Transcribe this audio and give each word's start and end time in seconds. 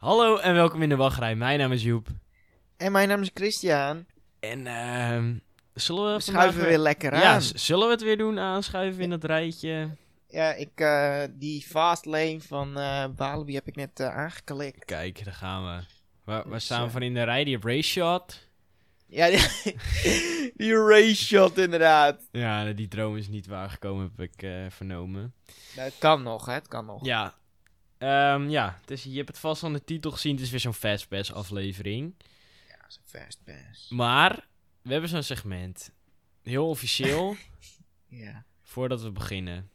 Hallo 0.00 0.36
en 0.36 0.54
welkom 0.54 0.82
in 0.82 0.88
de 0.88 0.96
wachtrij. 0.96 1.34
Mijn 1.34 1.58
naam 1.58 1.72
is 1.72 1.82
Joep. 1.82 2.06
En 2.76 2.92
mijn 2.92 3.08
naam 3.08 3.22
is 3.22 3.30
Christian. 3.34 4.06
En 4.40 4.66
ehm 4.66 5.34
zullen 5.74 6.14
we 6.14 6.20
schuiven 6.20 6.62
weer 6.64 6.78
lekker 6.78 7.14
Ja, 7.14 7.32
aan. 7.34 7.42
z- 7.42 7.52
zullen 7.52 7.86
we 7.86 7.92
het 7.92 8.02
weer 8.02 8.16
doen? 8.16 8.38
Aanschuiven 8.38 9.02
in 9.02 9.10
het 9.10 9.24
rijtje. 9.24 9.90
Ja, 10.28 10.52
ik, 10.52 10.70
eh, 10.80 11.22
die 11.30 11.62
fast 11.62 12.04
lane 12.04 12.40
van 12.40 12.78
eh 12.78 13.04
Walibi 13.16 13.54
heb 13.54 13.66
ik 13.66 13.76
net 13.76 14.00
eh, 14.00 14.16
aangeklikt. 14.16 14.84
Kijk, 14.84 15.24
daar 15.24 15.34
gaan 15.34 15.62
we. 15.64 15.68
Waar, 16.24 16.42
waar 16.44 16.52
Dus, 16.52 16.64
staan 16.64 16.80
we 16.80 16.86
eh, 16.86 16.92
van 16.92 17.02
in 17.02 17.14
de 17.14 17.22
rij? 17.22 17.44
Die 17.44 17.58
race 17.60 17.88
shot. 17.90 18.48
Ja, 19.06 19.28
die, 19.28 19.74
die 20.56 20.74
race 20.86 21.14
shot 21.24 21.58
inderdaad. 21.58 22.28
Ja, 22.32 22.72
die 22.72 22.88
droom 22.88 23.16
is 23.16 23.28
niet 23.28 23.46
waargekomen, 23.46 24.12
heb 24.16 24.30
ik 24.30 24.42
eh, 24.42 24.50
vernomen. 24.68 25.34
Nou, 25.76 25.88
het 25.88 25.98
kan 25.98 26.22
nog, 26.22 26.46
hè. 26.46 26.52
Het 26.52 26.68
kan 26.68 26.86
nog. 26.86 27.04
Ja. 27.04 27.34
Ehm, 28.00 28.48
ja, 28.48 28.80
dus 28.84 29.02
je 29.02 29.16
hebt 29.16 29.28
het 29.28 29.38
vast 29.38 29.64
aan 29.64 29.72
de 29.72 29.84
titel 29.84 30.10
gezien. 30.10 30.34
Het 30.34 30.44
is 30.44 30.50
weer 30.50 30.60
zo'n 30.60 30.74
Fastpass 30.74 31.32
aflevering. 31.32 32.14
Ja, 32.68 32.76
dat 32.76 32.86
is 32.90 32.96
een 32.96 33.20
fast 33.20 33.44
pass. 33.44 33.88
Maar, 33.88 34.46
we 34.82 34.92
hebben 34.92 35.10
zo'n 35.10 35.22
segment. 35.22 35.90
Heel 36.42 36.68
officieel, 36.68 37.36
Ja, 38.08 38.44
voordat 38.62 39.02
we 39.02 39.10
beginnen. 39.10 39.70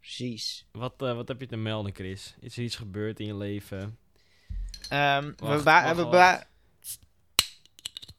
precies. 0.00 0.66
Wat, 0.72 1.02
eh, 1.02 1.14
wat 1.14 1.28
heb 1.28 1.40
je 1.40 1.46
te 1.46 1.56
melden, 1.56 1.94
Chris? 1.94 2.34
Is 2.40 2.56
er 2.56 2.62
iets 2.62 2.76
gebeurd 2.76 3.20
in 3.20 3.26
je 3.26 3.34
leven? 3.36 3.98
Ehm, 4.88 5.24
we 5.26 5.34
Wacht, 5.36 5.62
wacht, 5.64 5.96
we 5.96 6.06
ba- 6.06 6.46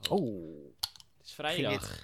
Oh, 0.10 0.74
Het 1.18 1.26
is 1.26 1.32
vrijdag. 1.34 2.00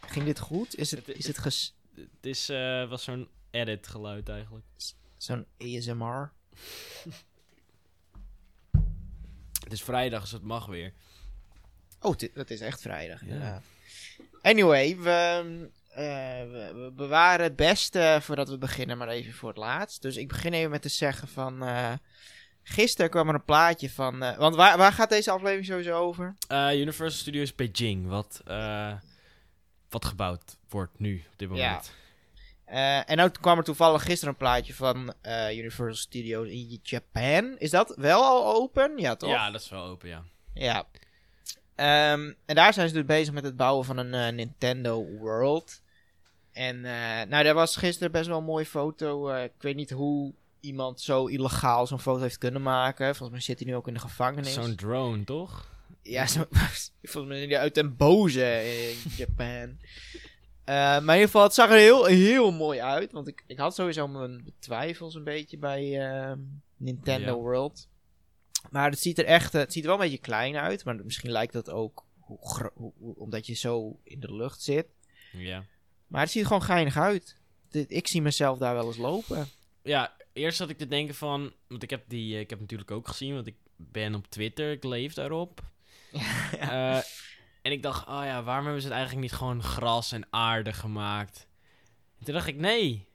ging 0.00 0.24
dit 0.24 0.38
goed? 0.38 0.76
Is 0.76 0.90
het, 0.90 1.06
Het- 1.06 1.16
is 1.16 1.26
het 1.26 1.38
ges- 1.38 1.74
Het 1.94 2.26
is, 2.26 2.48
eh, 2.48 2.88
was 2.88 3.04
zo'n 3.04 3.28
edit 3.50 3.86
geluid 3.86 4.28
eigenlijk. 4.28 4.64
zo'n 5.16 5.46
ASMR? 5.58 6.32
Het 9.64 9.72
is 9.72 9.82
vrijdag, 9.82 10.20
dus 10.20 10.30
het 10.30 10.42
mag 10.42 10.66
weer. 10.66 10.92
Oh, 12.00 12.14
het 12.34 12.50
is 12.50 12.60
echt 12.60 12.80
vrijdag, 12.80 13.20
Ja. 13.24 13.62
Anyway, 14.42 14.96
we, 14.96 15.10
eh, 15.88 16.04
we, 16.50 16.72
we 16.74 16.92
bewaren 16.96 17.44
het 17.44 17.56
beste 17.56 18.18
voordat 18.22 18.48
we 18.48 18.58
beginnen, 18.58 18.98
maar 18.98 19.08
even 19.08 19.32
voor 19.32 19.48
het 19.48 19.58
laatst. 19.58 20.02
Dus 20.02 20.16
ik 20.16 20.28
begin 20.28 20.52
even 20.52 20.70
met 20.70 20.82
te 20.82 20.88
zeggen 20.88 21.28
van... 21.28 21.62
eh, 21.62 21.92
gisteren 22.62 23.10
kwam 23.10 23.28
er 23.28 23.34
een 23.34 23.44
plaatje 23.44 23.90
van... 23.90 24.22
eh, 24.22 24.38
want 24.38 24.54
waar, 24.56 24.78
waar 24.78 24.92
gaat 24.92 25.08
deze 25.10 25.30
aflevering 25.30 25.66
sowieso 25.66 25.98
over? 25.98 26.34
Eh, 26.48 26.80
Universal 26.80 27.20
Studios 27.20 27.54
Beijing, 27.54 28.06
wat, 28.08 28.40
eh, 28.44 28.92
wat 29.88 30.04
gebouwd 30.04 30.56
wordt 30.68 30.98
nu, 30.98 31.24
op 31.32 31.38
dit 31.38 31.48
Ja. 31.56 31.82
Eh, 32.66 33.10
en 33.10 33.20
ook 33.20 33.32
kwam 33.40 33.58
er 33.58 33.64
toevallig 33.64 34.02
gisteren 34.02 34.28
een 34.28 34.38
plaatje 34.38 34.74
van 34.74 35.14
eh, 35.20 35.58
Universal 35.58 35.94
Studios 35.94 36.48
in 36.48 36.80
Japan. 36.82 37.58
Is 37.58 37.70
dat 37.70 37.94
wel 37.96 38.22
al 38.22 38.54
open? 38.54 38.92
Ja, 38.96 39.16
toch? 39.16 39.30
Ja, 39.30 39.50
dat 39.50 39.60
is 39.60 39.68
wel 39.68 39.84
open, 39.84 40.08
ja. 40.08 40.22
Ja. 40.54 40.86
Ehm, 41.74 42.32
en 42.46 42.54
daar 42.54 42.72
zijn 42.72 42.88
ze 42.88 42.94
dus 42.94 43.04
bezig 43.04 43.34
met 43.34 43.44
het 43.44 43.56
bouwen 43.56 43.84
van 43.84 43.96
een 43.96 44.14
eh, 44.14 44.32
Nintendo 44.32 45.04
World. 45.04 45.82
En 46.52 46.80
nou, 47.28 47.44
daar 47.44 47.54
was 47.54 47.76
gisteren 47.76 48.12
best 48.12 48.26
wel 48.26 48.38
een 48.38 48.44
mooie 48.44 48.66
foto. 48.66 49.34
Ik 49.34 49.52
weet 49.58 49.76
niet 49.76 49.90
hoe 49.90 50.34
iemand 50.60 51.00
zo 51.00 51.26
illegaal 51.26 51.86
zo'n 51.86 52.00
foto 52.00 52.22
heeft 52.22 52.38
kunnen 52.38 52.62
maken. 52.62 53.06
Volgens 53.06 53.30
mij 53.30 53.40
zit 53.40 53.58
hij 53.58 53.68
nu 53.68 53.76
ook 53.76 53.88
in 53.88 53.94
de 53.94 54.00
gevangenis. 54.00 54.52
Zo'n 54.52 54.74
drone, 54.74 55.24
toch? 55.24 55.70
Ja, 56.02 56.26
zo, 56.26 56.44
volgens 57.02 57.34
mij 57.34 57.58
uit 57.58 57.74
den 57.74 57.96
boze 57.96 58.64
in 58.90 59.10
Japan. 59.16 59.76
Eh, 60.66 60.74
maar 60.74 61.00
in 61.00 61.02
ieder 61.12 61.24
geval, 61.24 61.42
het 61.42 61.54
zag 61.54 61.70
er 61.70 61.76
heel, 61.76 62.04
heel 62.04 62.52
mooi 62.52 62.80
uit. 62.80 63.12
Want 63.12 63.28
ik, 63.28 63.44
ik 63.46 63.58
had 63.58 63.74
sowieso 63.74 64.08
mijn 64.08 64.52
twijfels 64.58 65.14
een 65.14 65.24
beetje 65.24 65.58
bij 65.58 66.00
ehm, 66.10 66.38
Nintendo 66.76 67.26
Ja. 67.26 67.34
World. 67.34 67.88
Maar 68.70 68.90
het 68.90 68.98
ziet 68.98 69.18
er 69.18 69.24
echt, 69.24 69.54
eh, 69.54 69.60
het 69.60 69.72
ziet 69.72 69.82
er 69.82 69.88
wel 69.90 69.98
een 69.98 70.04
beetje 70.04 70.18
klein 70.18 70.56
uit. 70.56 70.84
Maar 70.84 70.96
misschien 71.04 71.30
lijkt 71.30 71.52
dat 71.52 71.70
ook 71.70 72.04
hoe 72.20 73.14
omdat 73.16 73.46
je 73.46 73.54
zo 73.54 74.00
in 74.04 74.20
de 74.20 74.34
lucht 74.34 74.62
zit. 74.62 74.86
Ja. 75.32 75.64
Maar 76.06 76.20
het 76.20 76.30
ziet 76.30 76.40
er 76.40 76.46
gewoon 76.46 76.62
geinig 76.62 76.96
uit. 76.96 77.36
Dit- 77.68 77.90
ik 77.90 78.06
zie 78.06 78.22
mezelf 78.22 78.58
daar 78.58 78.74
wel 78.74 78.86
eens 78.86 78.96
lopen. 78.96 79.48
Ja, 79.82 80.16
eerst 80.32 80.56
zat 80.56 80.70
ik 80.70 80.78
te 80.78 80.88
denken 80.88 81.14
van... 81.14 81.52
Want 81.68 81.82
ik 81.82 81.90
heb 81.90 82.04
die 82.08 82.34
eh, 82.34 82.40
ik 82.40 82.50
heb 82.50 82.60
natuurlijk 82.60 82.90
ook 82.90 83.08
gezien, 83.08 83.34
want 83.34 83.46
ik 83.46 83.56
ben 83.76 84.14
op 84.14 84.26
Twitter, 84.26 84.70
ik 84.72 84.84
leef 84.84 85.14
daarop. 85.14 85.60
Eh, 86.60 86.98
en 87.66 87.72
ik 87.72 87.82
dacht, 87.82 88.06
oh 88.06 88.22
ja, 88.24 88.42
waarom 88.42 88.64
hebben 88.64 88.82
ze 88.82 88.88
het 88.88 88.96
eigenlijk 88.96 89.26
niet 89.26 89.38
gewoon 89.38 89.62
gras 89.62 90.12
en 90.12 90.26
aarde 90.30 90.72
gemaakt? 90.72 91.46
En 92.18 92.24
toen 92.24 92.34
dacht 92.34 92.46
ik, 92.46 92.56
nee, 92.56 93.06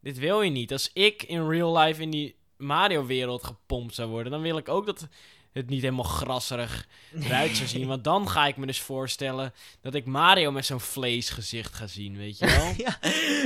dit 0.00 0.18
wil 0.18 0.42
je 0.42 0.50
niet. 0.50 0.72
Als 0.72 0.90
ik 0.92 1.22
in 1.22 1.48
real 1.48 1.78
life 1.78 2.02
in 2.02 2.10
die 2.10 2.36
Mario-wereld 2.56 3.44
gepompt 3.44 3.94
zou 3.94 4.08
worden, 4.08 4.32
dan 4.32 4.40
wil 4.40 4.56
ik 4.56 4.68
ook 4.68 4.86
dat 4.86 5.08
het 5.52 5.68
niet 5.68 5.82
helemaal 5.82 6.04
grasserig 6.04 6.86
eruit 7.14 7.56
zou 7.56 7.68
zien. 7.68 7.86
Want 7.86 8.04
dan 8.04 8.28
ga 8.28 8.46
ik 8.46 8.56
me 8.56 8.66
dus 8.66 8.80
voorstellen 8.80 9.52
dat 9.80 9.94
ik 9.94 10.04
Mario 10.04 10.50
met 10.50 10.66
zo'n 10.66 10.80
vleesgezicht 10.80 11.74
ga 11.74 11.86
zien, 11.86 12.16
weet 12.16 12.38
je 12.38 12.46
wel? 12.46 12.72
ja, 12.86 12.98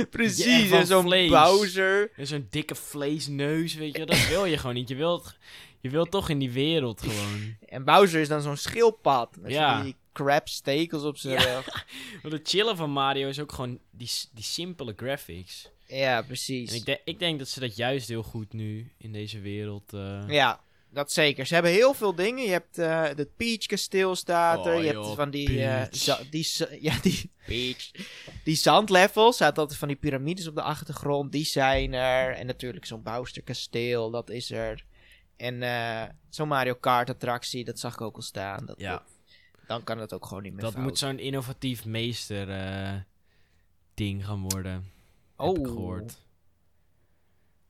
precies. 0.09 0.71
en 0.71 0.87
zo'n 0.87 1.03
vlees. 1.03 1.29
Bowser. 1.29 2.11
En 2.15 2.27
zo'n 2.27 2.47
dikke 2.49 2.75
vleesneus, 2.75 3.73
weet 3.73 3.91
je 3.91 3.97
wel? 3.97 4.07
Dat 4.07 4.27
wil 4.27 4.45
je 4.45 4.57
gewoon 4.57 4.75
niet. 4.75 4.89
Je 4.89 4.95
wilt, 4.95 5.37
je 5.79 5.89
wilt 5.89 6.11
toch 6.11 6.29
in 6.29 6.39
die 6.39 6.51
wereld 6.51 7.01
gewoon. 7.01 7.57
En 7.65 7.83
Bowser 7.83 8.21
is 8.21 8.27
dan 8.27 8.41
zo'n 8.41 8.57
schildpad. 8.57 9.37
Ja. 9.45 9.81
die 9.81 9.95
crab 10.15 10.47
stekels 10.47 11.03
op 11.03 11.17
zijn 11.17 11.33
Ja. 11.41 11.53
rug. 11.55 11.85
Want 12.21 12.33
het 12.33 12.47
chillen 12.49 12.77
van 12.77 12.89
Mario 12.91 13.27
is 13.27 13.39
ook 13.39 13.51
gewoon 13.51 13.79
die, 13.91 14.09
die 14.33 14.43
simpele 14.43 14.93
graphics. 14.97 15.69
Ja, 15.87 16.21
precies. 16.21 16.69
En 16.69 16.75
ik, 16.75 16.85
de- 16.85 17.01
ik 17.05 17.19
denk 17.19 17.39
dat 17.39 17.47
ze 17.47 17.59
dat 17.59 17.75
juist 17.75 18.07
heel 18.07 18.23
goed 18.23 18.53
nu 18.53 18.91
in 18.97 19.11
deze 19.13 19.39
wereld. 19.39 19.93
eh, 19.93 20.23
Ja, 20.27 20.59
dat 20.89 21.11
zeker. 21.11 21.45
Ze 21.45 21.53
hebben 21.53 21.71
heel 21.71 21.93
veel 21.93 22.15
dingen. 22.15 22.43
Je 22.43 22.49
hebt 22.51 22.77
eh 22.77 23.03
het 23.03 23.35
Peach 23.35 23.65
kasteel 23.65 24.15
staat 24.15 24.65
er. 24.65 24.73
Oh, 24.75 24.83
je 24.83 24.91
joh, 24.91 25.03
hebt 25.03 25.15
van 25.15 25.29
die, 25.29 25.63
eh, 25.65 25.83
die, 26.29 26.47
ja, 26.87 26.99
die, 27.01 27.31
Peach. 27.45 27.91
die 28.43 28.55
zandlevels. 28.55 29.35
Staat 29.35 29.57
altijd 29.57 29.79
van 29.79 29.87
die 29.87 29.97
piramides 29.97 30.47
op 30.47 30.55
de 30.55 30.61
achtergrond. 30.61 31.31
Die 31.31 31.45
zijn 31.45 31.93
er. 31.93 32.33
En 32.35 32.45
natuurlijk 32.45 32.85
zo'n 32.85 33.03
Bowser 33.03 33.41
kasteel. 33.43 34.11
Dat 34.11 34.29
is 34.29 34.51
er. 34.51 34.85
En 35.37 35.63
zo'n 36.29 36.47
Mario 36.47 36.73
Kart 36.75 37.09
attractie. 37.09 37.63
Dat 37.65 37.79
zag 37.79 37.93
ik 37.93 38.01
ook 38.01 38.15
al 38.15 38.21
staan. 38.21 38.65
Dat, 38.65 38.79
Ja. 38.79 38.91
dat- 38.91 39.03
dan 39.67 39.83
kan 39.83 39.97
het 39.99 40.13
ook 40.13 40.25
gewoon 40.25 40.43
niet 40.43 40.53
meer 40.53 40.61
dat 40.61 40.71
fout. 40.73 40.83
moet 40.83 40.97
zo'n 40.97 41.19
innovatief 41.19 41.85
meester 41.85 42.49
eh, 42.49 42.93
ding 43.93 44.25
gaan 44.25 44.41
worden. 44.49 44.71
Heb 45.37 45.47
ik 45.49 45.57
Oh. 45.57 45.67
gehoord. 45.67 46.17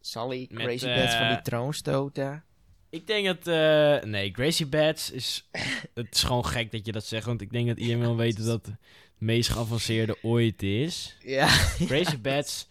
Sally, 0.02 0.48
Met, 0.52 0.64
Crazy 0.64 0.86
Bats 0.86 1.14
van 1.16 1.24
eh, 1.26 1.30
die 1.34 1.42
troonstoten. 1.42 2.44
Ik 2.90 3.08
denk 3.08 3.26
dat. 3.26 3.48
eh, 3.48 4.10
nee, 4.10 4.34
Gracie 4.34 4.66
Bats 4.68 5.12
is. 5.12 5.50
het 5.94 6.08
is 6.16 6.24
gewoon 6.24 6.46
gek 6.46 6.72
dat 6.72 6.86
je 6.86 6.92
dat 6.92 7.06
zegt. 7.06 7.26
Want 7.26 7.42
ik 7.42 7.52
denk 7.52 7.68
dat 7.68 7.78
iedereen 7.78 8.02
wil 8.02 8.16
weten 8.16 8.46
dat 8.46 8.66
het 8.66 8.76
meest 9.18 9.50
geavanceerde 9.50 10.18
ooit 10.22 10.64
is. 10.64 11.18
Ja. 11.20 11.48
Crazy 11.88 12.20
Bats, 12.22 12.68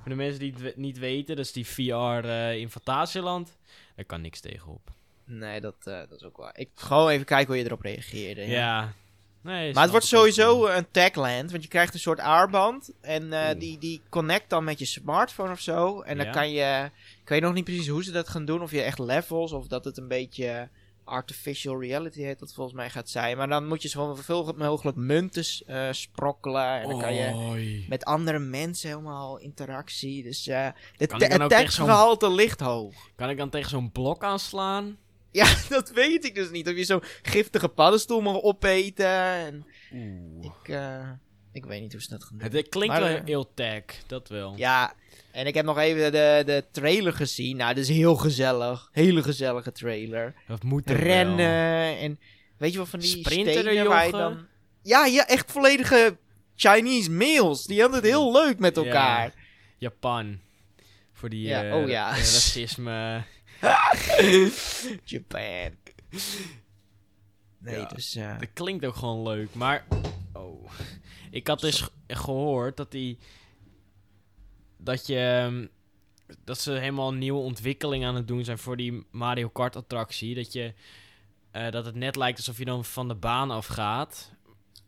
voor 0.00 0.08
de 0.10 0.14
mensen 0.14 0.38
die 0.40 0.54
het 0.62 0.76
niet 0.76 0.98
weten, 0.98 1.36
dat 1.36 1.44
is 1.44 1.52
die 1.52 1.66
VR 1.66 1.92
eh, 2.28 2.56
in 2.58 2.70
Fantasieland. 2.70 3.56
Daar 3.96 4.04
kan 4.04 4.20
niks 4.20 4.40
tegenop. 4.40 4.92
Nee, 5.26 5.60
dat, 5.60 5.74
eh, 5.84 5.98
dat 6.08 6.12
is 6.18 6.24
ook 6.24 6.36
waar. 6.36 6.58
Ik 6.58 6.70
gewoon 6.74 7.08
even 7.08 7.26
kijken 7.26 7.46
hoe 7.46 7.56
je 7.56 7.64
erop 7.64 7.80
reageerde. 7.80 8.40
Ja. 8.40 8.48
ja. 8.56 8.92
Nee, 9.40 9.72
Maar 9.72 9.82
het 9.82 9.90
wordt 9.90 10.06
sowieso 10.06 10.60
wel. 10.60 10.74
een 10.74 10.90
tagland, 10.90 11.50
want 11.50 11.62
je 11.62 11.68
krijgt 11.68 11.94
een 11.94 12.00
soort 12.00 12.20
aarband 12.20 12.90
en 13.00 13.32
eh, 13.32 13.58
die, 13.58 13.78
die 13.78 14.00
connect 14.08 14.50
dan 14.50 14.64
met 14.64 14.78
je 14.78 14.84
smartphone 14.84 15.52
of 15.52 15.60
zo. 15.60 16.00
En 16.00 16.16
dan 16.16 16.26
Ja. 16.26 16.32
kan 16.32 16.50
je, 16.50 16.90
ik 17.22 17.28
weet 17.28 17.40
nog 17.42 17.52
niet 17.54 17.64
precies 17.64 17.88
hoe 17.88 18.04
ze 18.04 18.10
dat 18.12 18.28
gaan 18.28 18.44
doen, 18.44 18.62
of 18.62 18.70
je 18.70 18.82
echt 18.82 18.98
levels 18.98 19.52
of 19.52 19.66
dat 19.66 19.84
het 19.84 19.96
een 19.96 20.08
beetje 20.08 20.68
artificial 21.04 21.80
reality 21.80 22.22
heet 22.22 22.38
dat 22.38 22.54
volgens 22.54 22.76
mij 22.76 22.90
gaat 22.90 23.08
zijn. 23.08 23.36
Maar 23.36 23.48
dan 23.48 23.66
moet 23.66 23.82
je 23.82 23.88
zoveel 23.88 24.54
mogelijk 24.56 24.96
munten 24.96 25.44
eh, 25.66 25.88
sprokkelen 25.90 26.80
en 26.80 26.88
dan 26.88 27.00
kan 27.00 27.14
je 27.14 27.34
Oei. 27.34 27.86
met 27.88 28.04
andere 28.04 28.38
mensen 28.38 28.88
helemaal 28.88 29.38
interactie. 29.38 30.22
Dus 30.22 30.46
eh 30.46 30.68
de 30.96 31.06
zo'n- 31.18 31.48
taggehalte 31.48 32.30
ligt 32.30 32.60
hoog. 32.60 32.94
Kan 33.16 33.30
ik 33.30 33.36
dan 33.36 33.50
tegen 33.50 33.70
zo'n 33.70 33.92
blok 33.92 34.24
aanslaan? 34.24 34.96
Ja, 35.42 35.54
dat 35.68 35.90
weet 35.90 36.24
ik 36.24 36.34
dus 36.34 36.50
niet. 36.50 36.68
Of 36.68 36.76
je 36.76 36.84
zo'n 36.84 37.02
giftige 37.22 37.68
paddenstoel 37.68 38.20
mag 38.20 38.42
opeten. 38.42 39.06
En 39.06 39.66
Oeh. 39.92 40.44
ik, 40.44 40.68
eh, 40.68 41.10
ik 41.52 41.64
weet 41.64 41.80
niet 41.80 41.92
hoe 41.92 42.02
ze 42.02 42.08
dat 42.08 42.24
gaan 42.24 42.38
doen. 42.38 42.50
Het 42.52 42.68
klinkt 42.68 42.98
wel 42.98 43.06
eh, 43.06 43.24
heel 43.24 43.54
tag, 43.54 43.82
dat 44.06 44.28
wel. 44.28 44.54
Ja, 44.56 44.94
en 45.30 45.46
ik 45.46 45.54
heb 45.54 45.64
nog 45.64 45.78
even 45.78 46.12
de, 46.12 46.42
de 46.46 46.64
trailer 46.70 47.12
gezien. 47.12 47.56
Nou, 47.56 47.74
dat 47.74 47.82
is 47.82 47.88
heel 47.88 48.16
gezellig. 48.16 48.88
Hele 48.92 49.22
gezellige 49.22 49.72
trailer. 49.72 50.34
Dat 50.46 50.62
moet 50.62 50.90
er 50.90 50.96
wel. 50.96 51.04
Rennen 51.04 51.98
en 51.98 52.20
weet 52.56 52.72
je 52.72 52.78
wat 52.78 52.88
van 52.88 53.00
die 53.00 53.08
Sprinten 53.08 53.54
er, 53.54 53.60
stenen 53.60 53.86
waar 53.86 54.06
je 54.06 54.10
jochen? 54.10 54.34
dan... 54.34 54.46
Ja, 54.82 55.06
ja, 55.06 55.26
echt 55.26 55.52
volledige 55.52 56.16
Chinese 56.54 57.10
meals. 57.10 57.64
Die 57.64 57.80
hadden 57.80 57.98
het 57.98 58.08
heel 58.08 58.32
leuk 58.32 58.58
met 58.58 58.76
elkaar. 58.76 59.24
Ja. 59.24 59.32
Japan. 59.78 60.38
Voor 61.12 61.28
die 61.28 61.46
Ja, 61.46 61.64
eh, 61.64 61.74
oh 61.74 61.88
ja. 61.88 62.08
racisme. 62.08 63.24
Japan. 65.04 65.76
Nee, 67.58 67.78
Ja. 67.78 67.84
dus... 67.94 68.14
eh, 68.14 68.38
Dat 68.38 68.52
klinkt 68.52 68.84
ook 68.84 68.94
gewoon 68.96 69.22
leuk, 69.22 69.54
maar... 69.54 69.86
Oh. 70.32 70.70
Ik 71.30 71.46
had 71.46 71.60
dus 71.60 71.80
ge- 71.80 71.90
gehoord 72.06 72.76
dat 72.76 72.90
die... 72.90 73.18
Dat 74.76 75.06
je... 75.06 75.18
ehm, 75.18 75.66
dat 76.44 76.60
ze 76.60 76.70
helemaal 76.72 77.08
een 77.08 77.18
nieuwe 77.18 77.40
ontwikkeling 77.40 78.04
aan 78.04 78.14
het 78.14 78.28
doen 78.28 78.44
zijn 78.44 78.58
voor 78.58 78.76
die 78.76 79.06
Mario 79.10 79.48
Kart 79.48 79.76
attractie. 79.76 80.34
Dat 80.34 80.52
je 80.52 80.74
eh, 81.50 81.70
dat 81.70 81.84
het 81.84 81.94
net 81.94 82.16
lijkt 82.16 82.38
alsof 82.38 82.58
je 82.58 82.64
dan 82.64 82.84
van 82.84 83.08
de 83.08 83.14
baan 83.14 83.50
afgaat. 83.50 84.32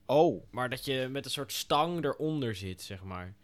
Oh. 0.07 0.45
Maar 0.51 0.71
dat 0.71 0.85
je 0.85 1.09
met 1.11 1.25
een 1.25 1.31
soort 1.31 1.53
stang 1.53 2.05
eronder 2.05 2.55
zit, 2.55 2.83
zeg 2.83 3.03
maar. 3.03 3.35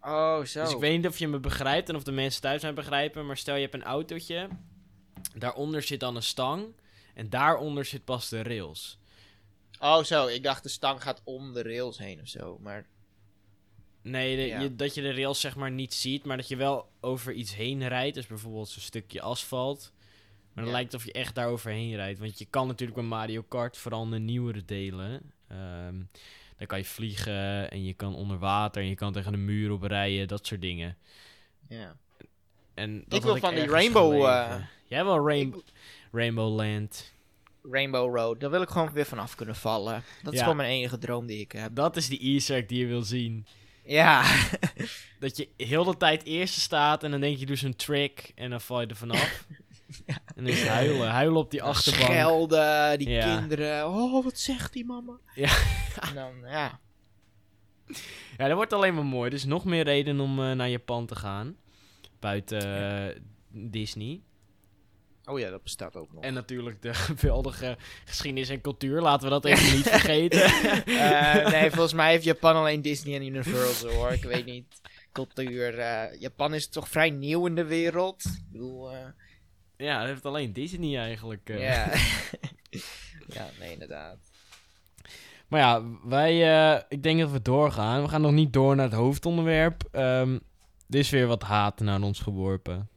Oh, 0.00 0.44
zo. 0.44 0.62
Dus 0.64 0.72
ik 0.72 0.78
weet 0.78 0.96
niet 0.96 1.06
of 1.06 1.18
je 1.18 1.28
me 1.28 1.38
begrijpt 1.40 1.88
en 1.88 1.96
of 1.96 2.02
de 2.02 2.12
mensen 2.12 2.40
thuis 2.40 2.62
mij 2.62 2.74
begrijpen. 2.74 3.26
Maar 3.26 3.36
stel 3.36 3.54
je 3.54 3.60
hebt 3.60 3.74
een 3.74 3.82
autootje. 3.82 4.48
Daaronder 5.34 5.82
zit 5.82 6.00
dan 6.00 6.16
een 6.16 6.22
stang. 6.22 6.66
En 7.14 7.30
daaronder 7.30 7.84
zit 7.84 8.04
pas 8.04 8.28
de 8.28 8.42
rails. 8.42 8.98
Oh, 9.80 10.02
zo. 10.02 10.26
Ik 10.26 10.42
dacht 10.42 10.62
de 10.62 10.68
stang 10.68 11.02
gaat 11.02 11.20
om 11.24 11.52
de 11.52 11.62
rails 11.62 11.98
heen 11.98 12.20
of 12.20 12.28
zo. 12.28 12.58
Maar 12.60 12.86
Nee, 14.02 14.36
de- 14.36 14.42
Ja. 14.46 14.60
je, 14.60 14.76
dat 14.76 14.94
je 14.94 15.02
de 15.02 15.12
rails 15.14 15.40
zeg 15.40 15.56
maar 15.56 15.70
niet 15.70 15.94
ziet, 15.94 16.24
maar 16.24 16.36
dat 16.36 16.48
je 16.48 16.56
wel 16.56 16.88
over 17.00 17.32
iets 17.32 17.54
heen 17.54 17.88
rijdt. 17.88 18.14
Dus 18.14 18.26
bijvoorbeeld 18.26 18.68
zo'n 18.68 18.82
stukje 18.82 19.20
asfalt. 19.20 19.92
Maar 20.52 20.64
dan 20.64 20.64
Ja. 20.64 20.70
lijkt 20.72 20.92
het 20.92 21.00
of 21.00 21.06
je 21.06 21.12
echt 21.12 21.34
daar 21.34 21.48
overheen 21.48 21.94
rijdt. 21.94 22.18
Want 22.18 22.38
je 22.38 22.44
kan 22.44 22.66
natuurlijk 22.66 22.98
bij 22.98 23.08
Mario 23.08 23.42
Kart, 23.42 23.76
vooral 23.78 24.02
in 24.04 24.10
de 24.10 24.18
nieuwere 24.18 24.64
delen... 24.64 25.32
ehm, 25.48 26.02
dan 26.62 26.66
kan 26.66 26.78
je 26.78 26.84
vliegen 26.84 27.70
en 27.70 27.84
je 27.84 27.92
kan 27.94 28.14
onder 28.14 28.38
water 28.38 28.82
en 28.82 28.88
je 28.88 28.94
kan 28.94 29.12
tegen 29.12 29.32
de 29.32 29.38
muur 29.38 29.70
op 29.72 29.82
rijden, 29.82 30.28
dat 30.28 30.46
soort 30.46 30.60
dingen. 30.60 30.96
ja. 31.68 31.96
En 32.74 33.04
dat 33.08 33.22
wil 33.22 33.36
van 33.36 33.54
die 33.54 33.66
Rainbow, 33.66 34.24
eh, 34.26 34.54
Jij 34.86 35.04
wil 35.04 35.26
Rainbow, 35.26 35.60
Rainbow 36.12 36.56
Land. 36.56 37.12
Rainbow 37.70 38.16
Road. 38.16 38.40
Daar 38.40 38.50
wil 38.50 38.62
ik 38.62 38.68
gewoon 38.68 38.92
weer 38.92 39.04
vanaf 39.06 39.34
kunnen 39.34 39.56
vallen. 39.56 40.02
Dat 40.22 40.32
is 40.32 40.38
Ja. 40.38 40.44
gewoon 40.44 40.56
mijn 40.58 40.70
enige 40.70 40.98
droom 40.98 41.26
die 41.26 41.40
ik 41.40 41.52
heb. 41.52 41.74
Dat 41.74 41.96
is 41.96 42.08
die 42.08 42.20
easter 42.20 42.56
egg 42.56 42.66
die 42.66 42.78
je 42.78 42.86
wil 42.86 43.02
zien. 43.02 43.46
Ja. 43.84 44.24
Dat 45.20 45.36
je 45.36 45.48
heel 45.56 45.84
de 45.84 45.96
tijd 45.96 46.24
eerste 46.24 46.60
staat 46.60 47.02
en 47.04 47.10
dan 47.10 47.20
denk 47.20 47.38
je, 47.38 47.46
doe 47.46 47.56
zo'n 47.56 47.76
trick 47.76 48.32
en 48.34 48.50
dan 48.50 48.60
val 48.60 48.80
je 48.80 48.86
er 48.86 48.96
vanaf. 48.96 49.46
En 50.46 50.52
is 50.52 50.66
huilen. 50.66 51.08
Huilen 51.08 51.36
op 51.36 51.50
die 51.50 51.62
achterbank. 51.62 52.04
Schelden, 52.10 52.98
die 52.98 53.08
Ja. 53.08 53.36
kinderen. 53.36 53.88
Oh, 53.88 54.24
wat 54.24 54.38
zegt 54.38 54.72
die 54.72 54.84
mama? 54.84 55.18
Ja. 55.34 55.50
En 56.08 56.14
dan, 56.14 56.32
ja. 56.50 56.80
Ja, 58.36 58.46
dat 58.46 58.52
wordt 58.56 58.72
alleen 58.72 58.94
maar 58.94 59.04
mooi. 59.04 59.30
Dus 59.30 59.44
nog 59.44 59.64
meer 59.64 59.84
reden 59.84 60.20
om 60.20 60.38
eh, 60.42 60.52
naar 60.52 60.68
Japan 60.68 61.06
te 61.06 61.14
gaan. 61.14 61.56
Buiten 62.20 62.60
eh, 63.10 63.20
Disney. 63.48 64.20
Oh 65.24 65.38
ja, 65.38 65.50
dat 65.50 65.62
bestaat 65.62 65.96
ook 65.96 66.12
nog. 66.12 66.22
En 66.24 66.34
natuurlijk 66.34 66.82
de 66.82 66.94
geweldige 67.16 67.76
geschiedenis 68.04 68.48
en 68.48 68.60
cultuur. 68.60 69.00
Laten 69.00 69.24
we 69.24 69.30
dat 69.30 69.44
even 69.44 69.76
niet 69.76 69.88
vergeten. 69.98 70.42
Eh, 70.84 71.50
nee, 71.50 71.70
volgens 71.70 71.92
mij 71.92 72.10
heeft 72.10 72.24
Japan 72.24 72.56
alleen 72.56 72.82
Disney 72.82 73.14
en 73.14 73.22
Universal 73.26 73.90
hoor. 73.90 74.10
Ik 74.10 74.22
weet 74.24 74.44
niet. 74.44 74.80
Cultuur. 75.12 75.76
Japan 76.18 76.54
is 76.54 76.68
toch 76.68 76.88
vrij 76.88 77.10
nieuw 77.10 77.46
in 77.46 77.54
de 77.54 77.64
wereld. 77.64 78.24
Ik 78.24 78.50
bedoel, 78.52 78.90
ja, 79.82 79.98
dat 79.98 80.08
heeft 80.08 80.24
alleen 80.24 80.52
Disney 80.52 80.98
eigenlijk. 80.98 81.48
eh. 81.48 81.60
ja. 81.60 81.90
ja, 83.36 83.48
nee, 83.58 83.72
inderdaad. 83.72 84.18
Maar 85.48 85.60
ja, 85.60 85.82
wij, 86.04 86.32
eh, 86.72 86.82
ik 86.88 87.02
denk 87.02 87.20
dat 87.20 87.30
we 87.30 87.42
doorgaan. 87.42 88.02
We 88.02 88.08
gaan 88.08 88.20
nog 88.20 88.32
niet 88.32 88.52
door 88.52 88.76
naar 88.76 88.84
het 88.84 88.94
hoofdonderwerp. 88.94 89.88
Ehm 89.90 90.38
er 90.92 90.98
is 90.98 91.10
weer 91.10 91.26
wat 91.26 91.42
haat 91.42 91.80
naar 91.80 92.02
ons 92.02 92.20
geworpen. 92.20 92.88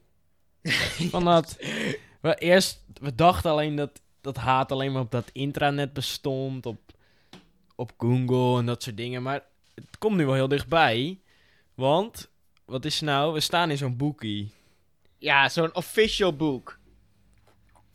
Van 1.10 1.24
dat, 1.24 1.56
we 2.20 2.34
eerst, 2.34 2.84
we 3.00 3.14
dachten 3.14 3.50
alleen 3.50 3.76
dat 3.76 4.00
dat 4.20 4.36
haat 4.36 4.72
alleen 4.72 4.92
maar 4.92 5.02
op 5.02 5.10
dat 5.10 5.30
intranet 5.32 5.92
bestond, 5.92 6.66
op, 6.66 6.80
op 7.74 7.92
Google 7.98 8.58
en 8.58 8.66
dat 8.66 8.82
soort 8.82 8.96
dingen. 8.96 9.22
Maar 9.22 9.42
het 9.74 9.98
komt 9.98 10.16
nu 10.16 10.24
wel 10.24 10.34
heel 10.34 10.48
dichtbij. 10.48 11.20
Want, 11.74 12.30
wat 12.64 12.84
is 12.84 13.00
nou? 13.00 13.32
We 13.32 13.40
staan 13.40 13.70
in 13.70 13.76
zo'n 13.76 13.96
boekie. 13.96 14.50
Ja, 15.18 15.48
zo'n 15.48 15.74
official 15.74 16.36
boek. 16.36 16.75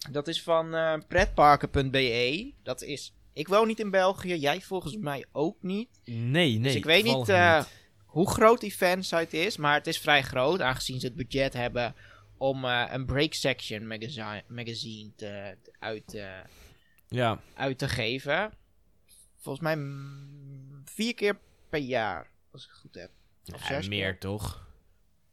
Dat 0.10 0.28
is 0.28 0.44
van 0.44 0.76
eh, 0.76 0.98
pretparken.be. 1.08 2.54
Dat 2.64 2.82
is. 2.82 3.14
Ik 3.34 3.48
woon 3.48 3.68
niet 3.68 3.80
in 3.80 3.90
België, 3.90 4.36
jij 4.36 4.62
volgens 4.62 4.98
mij 4.98 5.26
ook 5.32 5.58
niet. 5.62 5.90
Nee, 6.06 6.24
nee. 6.26 6.60
dus 6.60 6.76
ik 6.76 6.86
weet 6.86 7.04
niet, 7.04 7.30
eh, 7.30 7.64
hoe 8.06 8.30
groot 8.30 8.60
die 8.60 8.72
fansite 8.72 9.38
is, 9.38 9.58
maar 9.58 9.74
het 9.74 9.88
is 9.88 9.98
vrij 9.98 10.24
groot, 10.24 10.62
aangezien 10.62 11.00
ze 11.00 11.06
het 11.06 11.16
budget 11.16 11.54
hebben 11.54 11.96
om 12.38 12.66
eh, 12.66 12.88
een 12.92 13.06
break 13.06 13.34
section 13.34 13.88
magazine, 13.88 14.44
magazine 14.48 15.12
te, 15.16 15.58
uit, 15.80 16.22
Ja, 17.08 17.42
uit 17.54 17.78
te 17.78 17.90
geven. 17.90 18.54
Volgens 19.38 19.64
mij 19.64 19.78
vier 20.86 21.14
keer 21.14 21.40
per 21.70 21.80
jaar, 21.80 22.30
als 22.52 22.64
ik 22.64 22.70
het 22.70 22.80
goed 22.80 22.96
heb. 22.96 23.10
Of 23.54 23.62
ja 23.62 23.68
zes 23.68 23.88
meer 23.88 24.10
keer. 24.12 24.20
toch? 24.20 24.71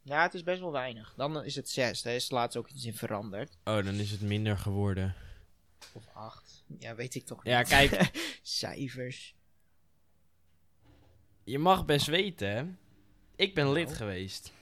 Ja, 0.08 0.22
het 0.22 0.34
is 0.34 0.42
best 0.42 0.60
wel 0.60 0.72
weinig. 0.72 1.14
Dan 1.16 1.44
is 1.44 1.54
het 1.54 1.68
zes. 1.68 2.02
Daar 2.02 2.14
is 2.14 2.30
laatst 2.30 2.56
ook 2.56 2.68
iets 2.68 2.84
in 2.84 2.94
veranderd. 2.94 3.58
Oh, 3.64 3.84
dan 3.84 3.94
is 3.94 4.10
het 4.10 4.20
minder 4.20 4.58
geworden. 4.58 5.14
Of 5.92 6.04
acht. 6.14 6.64
Ja, 6.78 6.94
weet 6.94 7.14
ik 7.14 7.24
toch 7.26 7.44
Ja, 7.44 7.58
niet. 7.58 7.68
kijk, 7.68 8.10
Cijfers. 8.42 9.34
je 11.44 11.58
mag 11.58 11.84
best 11.84 12.06
weten, 12.06 12.48
hè? 12.50 12.64
Ik 13.36 13.54
ben 13.54 13.72
lid 13.72 13.84
Nou. 13.84 13.96
geweest. 13.96 14.52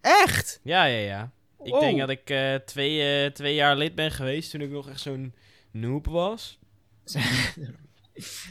Echt? 0.00 0.60
Ja, 0.62 0.84
ja, 0.84 0.98
ja. 0.98 1.32
Ik 1.62 1.72
Oh. 1.74 1.80
denk 1.80 1.98
dat 1.98 2.08
ik 2.10 2.30
eh, 2.30 2.54
twee, 2.54 3.24
eh, 3.24 3.30
twee 3.32 3.54
jaar 3.54 3.76
lid 3.76 3.94
ben 3.94 4.10
geweest 4.10 4.50
toen 4.50 4.60
ik 4.60 4.70
nog 4.70 4.88
echt 4.88 5.00
zo'n 5.00 5.34
noob 5.70 6.06
was. 6.06 6.58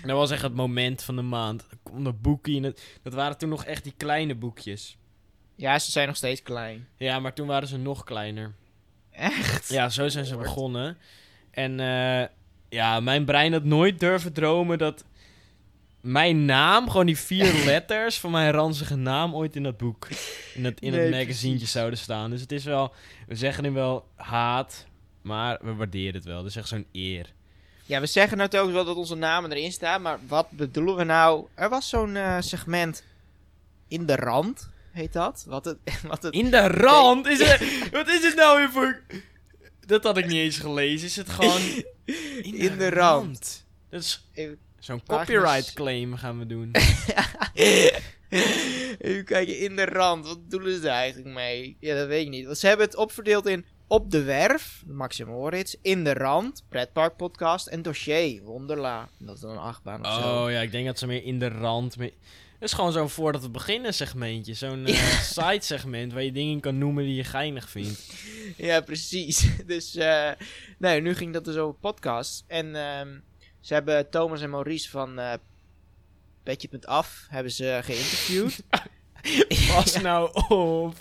Dat 0.03 0.17
was 0.17 0.31
echt 0.31 0.41
het 0.41 0.53
moment 0.53 1.03
van 1.03 1.15
de 1.15 1.21
maand. 1.21 1.65
Er 2.05 2.19
boekje 2.19 2.57
en 2.57 2.63
het, 2.63 2.99
dat 3.01 3.13
waren 3.13 3.37
toen 3.37 3.49
nog 3.49 3.65
echt 3.65 3.83
die 3.83 3.93
kleine 3.97 4.35
boekjes. 4.35 4.97
Ja, 5.55 5.79
ze 5.79 5.91
zijn 5.91 6.07
nog 6.07 6.15
steeds 6.15 6.41
klein. 6.41 6.87
Ja, 6.97 7.19
maar 7.19 7.33
toen 7.33 7.47
waren 7.47 7.67
ze 7.67 7.77
nog 7.77 8.03
kleiner. 8.03 8.53
Echt? 9.11 9.69
Ja, 9.69 9.89
zo 9.89 10.07
zijn 10.07 10.25
ze 10.25 10.33
Lord. 10.33 10.45
begonnen. 10.45 10.97
En 11.51 11.79
eh, 11.79 12.27
ja, 12.69 12.99
mijn 12.99 13.25
brein 13.25 13.53
had 13.53 13.63
nooit 13.63 13.99
durven 13.99 14.33
dromen 14.33 14.77
dat 14.77 15.03
mijn 16.01 16.45
naam, 16.45 16.89
gewoon 16.89 17.05
die 17.05 17.17
vier 17.17 17.53
letters 17.65 18.19
van 18.19 18.31
mijn 18.31 18.51
ranzige 18.51 18.95
naam, 18.95 19.35
ooit 19.35 19.55
in 19.55 19.63
dat 19.63 19.77
boek, 19.77 20.07
in 20.53 20.65
het, 20.65 20.79
in 20.79 20.91
Nee, 20.91 21.13
het 21.13 21.23
precies. 21.25 21.71
zouden 21.71 21.99
staan. 21.99 22.29
Dus 22.29 22.41
het 22.41 22.51
is 22.51 22.63
wel, 22.63 22.93
we 23.27 23.35
zeggen 23.35 23.63
nu 23.63 23.71
wel 23.71 24.07
haat, 24.15 24.85
maar 25.21 25.57
we 25.61 25.73
waarderen 25.73 26.13
het 26.13 26.25
wel. 26.25 26.37
Dat 26.41 26.49
is 26.49 26.55
echt 26.55 26.67
zo'n 26.67 26.85
eer. 26.91 27.33
Ja, 27.85 27.99
we 27.99 28.05
zeggen 28.05 28.41
ook 28.41 28.51
wel 28.71 28.85
dat 28.85 28.95
onze 28.95 29.15
namen 29.15 29.51
erin 29.51 29.71
staan, 29.71 30.01
maar 30.01 30.19
wat 30.27 30.47
bedoelen 30.49 30.95
we 30.95 31.03
nou? 31.03 31.45
Er 31.53 31.69
was 31.69 31.89
zo'n 31.89 32.15
eh, 32.15 32.37
segment 32.39 33.03
in 33.87 34.05
de 34.05 34.15
rand, 34.15 34.69
heet 34.93 35.13
dat? 35.13 35.43
Wat 35.47 35.65
het, 35.65 35.77
wat 36.07 36.23
het, 36.23 36.33
In 36.33 36.51
de 36.51 36.67
rand? 36.67 37.27
Is 37.27 37.39
het, 37.39 37.89
wat 37.91 38.07
is 38.07 38.23
het 38.23 38.35
nou 38.35 38.57
weer 38.57 38.71
voor... 38.71 39.01
Dat 39.85 40.03
had 40.03 40.17
ik 40.17 40.25
niet 40.25 40.37
eens 40.37 40.57
gelezen. 40.57 41.07
Is 41.07 41.15
het 41.15 41.29
gewoon... 41.29 41.61
In, 42.41 42.55
In 42.55 42.77
de 42.77 42.89
rand. 42.89 43.65
Dat 43.89 44.01
is 44.01 44.27
zo'n 44.79 45.03
copyright 45.05 45.73
claim 45.73 46.15
gaan 46.15 46.39
we 46.39 46.45
doen. 46.45 46.71
Even 48.99 49.25
kijken, 49.25 49.59
in 49.59 49.75
de 49.75 49.85
rand. 49.85 50.27
Wat 50.27 50.43
bedoelen 50.43 50.81
ze 50.81 50.87
eigenlijk 50.89 51.35
mee? 51.35 51.77
Ja, 51.79 51.95
dat 51.95 52.07
weet 52.07 52.25
ik 52.25 52.29
niet. 52.29 52.45
Want 52.45 52.57
ze 52.57 52.67
hebben 52.67 52.85
het 52.85 52.95
opverdeeld 52.95 53.45
in 53.45 53.65
Op 53.87 54.11
de 54.11 54.23
Werf, 54.23 54.83
Maxim 54.87 55.27
Moritz, 55.27 55.75
In 55.81 56.03
de 56.03 56.13
Rand, 56.13 56.63
Pretpark 56.69 57.15
Podcast 57.15 57.67
en 57.67 57.81
Dossier, 57.81 58.41
Wonderla. 58.41 59.09
Dat 59.17 59.35
is 59.35 59.41
dan 59.41 59.51
een 59.51 59.57
achtbaan 59.57 60.05
of 60.05 60.13
zo. 60.13 60.43
Oh 60.43 60.51
ja, 60.51 60.59
ik 60.59 60.71
denk 60.71 60.85
dat 60.85 60.99
ze 60.99 61.07
meer 61.07 61.23
in 61.23 61.39
de 61.39 61.49
rand... 61.49 61.97
Meer... 61.97 62.13
Het 62.63 62.71
is 62.71 62.77
gewoon 62.77 62.93
zo'n 62.93 63.09
voordat 63.09 63.41
we 63.41 63.49
beginnen 63.49 63.93
segmentje. 63.93 64.53
Zo'n 64.53 64.85
eh, 64.87 65.19
side 65.21 65.61
segment 65.61 66.13
waar 66.13 66.23
je 66.23 66.31
dingen 66.31 66.59
kan 66.59 66.77
noemen 66.77 67.03
die 67.03 67.15
je 67.15 67.23
geinig 67.23 67.69
vindt. 67.69 68.01
Ja, 68.57 68.81
precies. 68.81 69.47
Dus, 69.65 69.95
eh 69.95 70.31
nee, 70.77 71.01
nu 71.01 71.15
ging 71.15 71.33
dat 71.33 71.45
dus 71.45 71.55
over 71.55 71.79
podcast. 71.79 72.43
En 72.47 72.75
ehm, 72.75 73.19
ze 73.59 73.73
hebben 73.73 74.09
Thomas 74.09 74.41
en 74.41 74.49
Maurice 74.49 74.89
van 74.89 75.19
eh 75.19 75.33
Petje.af 76.43 77.25
hebben 77.29 77.51
ze 77.51 77.79
geïnterviewd. 77.83 78.63
Pas 79.73 80.01
nou 80.01 80.47
op. 80.47 80.95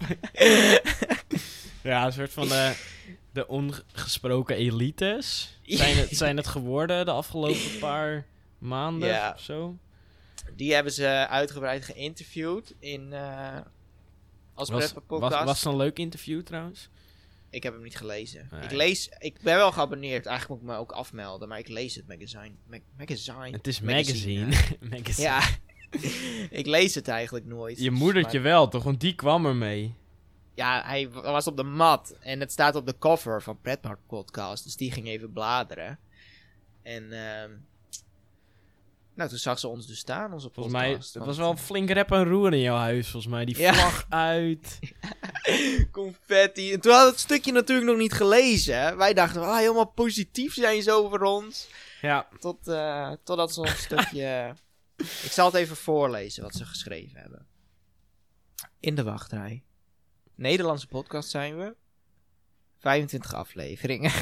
ja, 1.82 2.06
een 2.06 2.12
soort 2.12 2.32
van 2.32 2.48
de, 2.48 2.74
de 3.32 3.48
ongesproken 3.48 4.56
elites. 4.56 5.58
Zijn 5.62 5.96
het, 5.96 6.16
zijn 6.16 6.36
het 6.36 6.46
geworden 6.46 7.04
de 7.04 7.10
afgelopen 7.10 7.78
paar 7.80 8.26
maanden 8.58 9.08
Ja. 9.08 9.32
of 9.34 9.40
zo? 9.40 9.76
Die 10.56 10.74
hebben 10.74 10.92
ze 10.92 11.06
uitgebreid 11.28 11.84
geïnterviewd 11.84 12.74
in... 12.78 13.12
eh 13.12 13.58
als 14.54 14.70
Was, 14.70 14.92
was, 14.92 15.02
Podcast. 15.06 15.44
was 15.44 15.62
het 15.64 15.72
een 15.72 15.78
leuk 15.78 15.98
interview 15.98 16.42
trouwens? 16.42 16.88
Ik 17.50 17.62
heb 17.62 17.72
hem 17.72 17.82
niet 17.82 17.96
gelezen. 17.96 18.48
Nee. 18.50 18.62
Ik 18.62 18.70
lees, 18.70 19.08
ik 19.18 19.40
ben 19.42 19.56
wel 19.56 19.72
geabonneerd. 19.72 20.26
Eigenlijk 20.26 20.60
moet 20.62 20.70
ik 20.70 20.76
me 20.76 20.82
ook 20.82 20.92
afmelden, 20.92 21.48
maar 21.48 21.58
ik 21.58 21.68
lees 21.68 21.94
het 21.94 22.06
magazine. 22.08 22.52
Mag- 22.66 22.78
magazine. 22.98 23.50
Het 23.50 23.66
is 23.66 23.80
Magazine, 23.80 24.44
magazine. 24.46 24.76
magazine. 24.96 25.28
Ja, 25.28 25.40
ik 26.58 26.66
lees 26.66 26.94
het 26.94 27.08
eigenlijk 27.08 27.46
nooit. 27.46 27.78
Je 27.78 27.90
Dus, 27.90 27.98
moedertje 27.98 28.40
maar- 28.40 28.48
wel, 28.48 28.68
toch? 28.68 28.82
Want 28.82 29.00
die 29.00 29.14
kwam 29.14 29.46
er 29.46 29.56
mee. 29.56 29.94
Ja, 30.54 30.82
hij 30.86 31.10
was 31.10 31.46
op 31.46 31.56
de 31.56 31.62
mat 31.62 32.16
en 32.20 32.40
het 32.40 32.52
staat 32.52 32.74
op 32.74 32.86
de 32.86 32.98
cover 32.98 33.42
van 33.42 33.60
Pretpark 33.60 33.98
Podcast, 34.06 34.64
dus 34.64 34.76
die 34.76 34.92
ging 34.92 35.06
even 35.06 35.32
bladeren. 35.32 35.98
En 36.82 37.12
ehm 37.12 37.50
nou, 39.14 39.28
toen 39.28 39.38
zag 39.38 39.58
ze 39.58 39.68
ons 39.68 39.86
dus 39.86 39.98
staan, 39.98 40.32
onze 40.32 40.50
Volgens 40.52 40.74
mij, 40.74 40.88
podcast. 40.90 41.14
het 41.14 41.24
was 41.24 41.36
wel 41.36 41.56
flink 41.56 41.90
rep 41.90 42.10
en 42.10 42.24
roer 42.24 42.52
in 42.52 42.60
jouw 42.60 42.76
huis, 42.76 43.08
volgens 43.08 43.32
mij. 43.32 43.44
Die 43.44 43.58
Ja. 43.58 43.72
vlag 43.74 44.06
uit. 44.08 44.78
Confetti. 45.90 46.72
En 46.72 46.80
toen 46.80 46.90
hadden 46.92 47.08
we 47.10 47.16
het 47.16 47.24
stukje 47.24 47.52
natuurlijk 47.52 47.88
nog 47.88 47.96
niet 47.98 48.12
gelezen. 48.12 48.80
hè. 48.80 48.96
Wij 48.96 49.14
dachten, 49.14 49.42
ah, 49.42 49.56
helemaal 49.56 49.86
positief 49.90 50.54
zijn 50.54 50.82
ze 50.82 50.92
over 50.92 51.22
ons. 51.22 51.68
Ja, 52.00 52.28
Tot, 52.38 52.68
eh, 52.68 53.12
totdat 53.24 53.52
ze 53.52 53.60
ons 53.60 53.70
een 53.70 53.76
stukje... 53.76 54.54
Ik 55.24 55.30
zal 55.32 55.46
het 55.46 55.54
even 55.54 55.76
voorlezen 55.76 56.42
wat 56.42 56.54
ze 56.54 56.64
geschreven 56.64 57.20
hebben. 57.20 57.46
In 58.80 58.94
de 58.94 59.02
wachtrij. 59.02 59.62
Nederlandse 60.34 60.86
podcast 60.86 61.30
zijn 61.30 61.58
we. 61.58 61.74
25 62.78 63.34
afleveringen. 63.34 64.12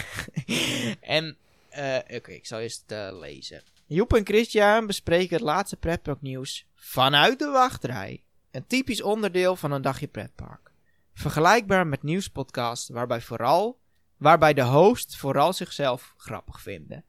en, 1.00 1.37
eh, 1.68 1.97
oké, 2.16 2.30
ik 2.32 2.47
zal 2.47 2.59
eerst 2.59 2.85
eh, 2.87 3.09
lezen. 3.20 3.62
Joep 3.92 4.14
en 4.14 4.26
Christian 4.26 4.87
bespreken 4.87 5.37
het 5.37 5.44
laatste 5.44 5.76
pretparknieuws 5.76 6.66
vanuit 6.75 7.38
de 7.38 7.47
wachtrij. 7.47 8.23
Een 8.50 8.66
typisch 8.66 9.02
onderdeel 9.02 9.56
van 9.56 9.73
een 9.73 9.82
dagje 9.82 10.06
pretpark. 10.06 10.70
Vergelijkbaar 11.14 11.87
met 11.87 12.02
nieuwspodcasts 12.02 12.88
waarbij 12.88 13.20
vooral, 13.20 13.80
waarbij 14.16 14.54
de 14.54 14.62
host 14.62 15.16
vooral 15.16 15.52
zichzelf 15.52 16.14
grappig 16.16 16.61
vinden. 16.61 17.04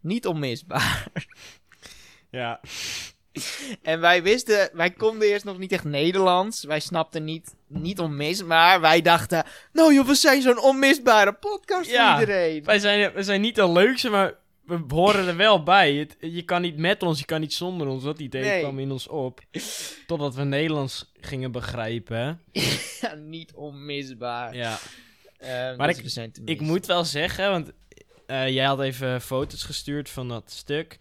Niet 0.00 0.26
onmisbaar. 0.26 1.06
ja. 2.30 2.60
En 3.82 4.00
wij 4.00 4.22
wisten, 4.22 4.70
wij 4.72 4.90
konden 4.90 5.28
eerst 5.28 5.44
nog 5.44 5.58
niet 5.58 5.72
echt 5.72 5.84
Nederlands. 5.84 6.64
Wij 6.64 6.80
snapten 6.80 7.24
niet, 7.24 7.54
niet 7.66 8.00
onmisbaar. 8.00 8.80
Wij 8.80 9.02
dachten, 9.02 9.44
nou 9.72 9.94
joh, 9.94 10.06
we 10.06 10.14
zijn 10.14 10.42
zo'n 10.42 10.60
onmisbare 10.60 11.32
podcast 11.32 11.88
voor 11.88 11.98
Ja, 11.98 12.20
iedereen. 12.20 12.64
Wij 12.64 12.78
zijn, 12.78 13.12
we 13.12 13.22
zijn 13.22 13.40
niet 13.40 13.54
de 13.54 13.70
leukste, 13.70 14.10
maar 14.10 14.42
we 14.66 14.80
horen 14.88 15.26
er 15.28 15.36
wel 15.36 15.62
bij. 15.62 15.94
Het, 15.94 16.16
je 16.20 16.42
kan 16.42 16.62
niet 16.62 16.76
met 16.76 17.02
ons, 17.02 17.18
je 17.18 17.24
kan 17.24 17.40
niet 17.40 17.52
zonder 17.52 17.86
ons. 17.86 18.02
Dat 18.04 18.18
idee 18.20 18.42
Nee. 18.42 18.60
kwam 18.60 18.78
in 18.78 18.90
ons 18.90 19.08
op. 19.08 19.40
Totdat 20.06 20.34
we 20.34 20.42
Nederlands 20.44 21.12
gingen 21.20 21.52
begrijpen. 21.52 22.40
Ja, 23.00 23.14
niet 23.14 23.54
onmisbaar. 23.54 24.54
Ja. 24.56 24.78
Eh, 25.36 25.76
Maar 25.76 25.94
dus 25.94 26.16
ik- 26.16 26.36
Ik 26.44 26.60
moet 26.60 26.86
wel 26.86 27.04
zeggen, 27.04 27.50
want 27.50 27.72
eh, 28.26 28.48
jij 28.48 28.64
had 28.64 28.80
even 28.80 29.20
foto's 29.20 29.62
gestuurd 29.62 30.10
van 30.10 30.28
dat 30.28 30.50
stuk. 30.50 30.96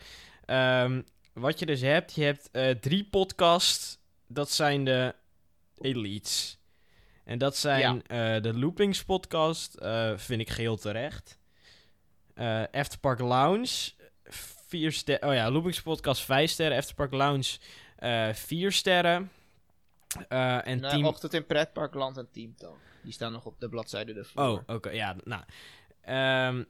Ehm, 0.46 1.02
wat 1.34 1.60
je 1.60 1.66
dus 1.66 1.82
hebt, 1.82 2.14
je 2.16 2.24
hebt 2.24 2.50
eh, 2.52 2.70
drie 2.70 3.04
podcasts. 3.12 3.98
Dat 4.28 4.52
zijn 4.52 4.84
de 4.86 5.16
elites. 5.82 6.58
En 7.24 7.38
dat 7.38 7.58
zijn 7.58 8.02
eh, 8.08 8.42
de 8.42 8.54
Loopings 8.58 9.04
podcast, 9.04 9.78
vind 10.16 10.42
ik 10.42 10.50
geheel 10.50 10.78
terecht. 10.78 11.38
Eh 12.34 12.64
Afterpark 12.72 13.20
Lounge, 13.20 13.92
vier 14.68 14.92
sterren. 14.92 15.30
Oh 15.30 15.36
ja, 15.36 15.52
Loopings 15.52 15.82
podcast 15.82 16.22
vijf 16.22 16.52
sterren. 16.52 16.78
Afterpark 16.78 17.12
Lounge, 17.12 17.58
eh, 17.96 18.34
vier 18.34 18.72
sterren. 18.72 19.32
Eh, 20.28 20.68
en 20.68 20.80
Nou, 20.80 20.94
team... 20.94 21.06
Ochtend 21.06 21.34
in 21.34 21.46
Pretparkland 21.46 22.18
en 22.18 22.28
Teamtalk. 22.32 22.78
Die 23.04 23.14
staan 23.14 23.32
nog 23.32 23.46
op 23.46 23.60
de 23.60 23.70
bladzijde 23.70 24.14
ervoor. 24.14 24.44
Oh, 24.44 24.60
oké, 24.76 24.90
ja, 24.90 25.16
nou. 25.24 25.44
Ehm, 26.02 26.64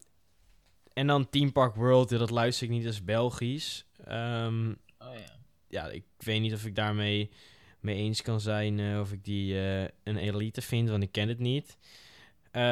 en 0.94 1.08
dan 1.08 1.30
Team 1.30 1.52
Park 1.52 1.76
World, 1.76 2.10
dat 2.10 2.30
luister 2.30 2.66
ik 2.66 2.72
niet, 2.72 2.86
is 2.86 3.04
Belgisch. 3.04 3.86
Ehm, 4.06 4.70
Oh 4.98 5.14
ja. 5.14 5.40
ja, 5.68 5.88
ik 5.88 6.04
weet 6.18 6.42
niet 6.42 6.54
of 6.54 6.66
ik 6.66 6.76
daarmee 6.76 7.32
mee 7.80 7.96
eens 7.96 8.22
kan 8.22 8.40
zijn 8.40 9.00
of 9.00 9.12
ik 9.12 9.24
die 9.24 9.58
een 10.04 10.18
elite 10.18 10.62
vind, 10.62 10.90
want 10.90 11.04
ik 11.04 11.12
ken 11.12 11.28
het 11.28 11.40
niet. 11.40 11.78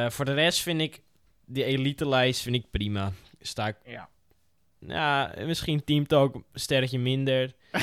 Voor 0.10 0.26
de 0.26 0.34
rest 0.34 0.60
vind 0.60 0.82
ik 0.82 1.02
die 1.54 1.64
elite-lijst 1.64 2.42
vind 2.42 2.56
ik 2.56 2.66
prima. 2.72 3.12
Sta 3.42 3.68
ik, 3.68 3.76
Ja. 3.86 4.10
ja, 4.80 5.34
misschien 5.46 5.84
Team 5.84 6.08
Talk 6.08 6.36
een 6.36 6.44
sterretje 6.54 7.00
minder. 7.00 7.54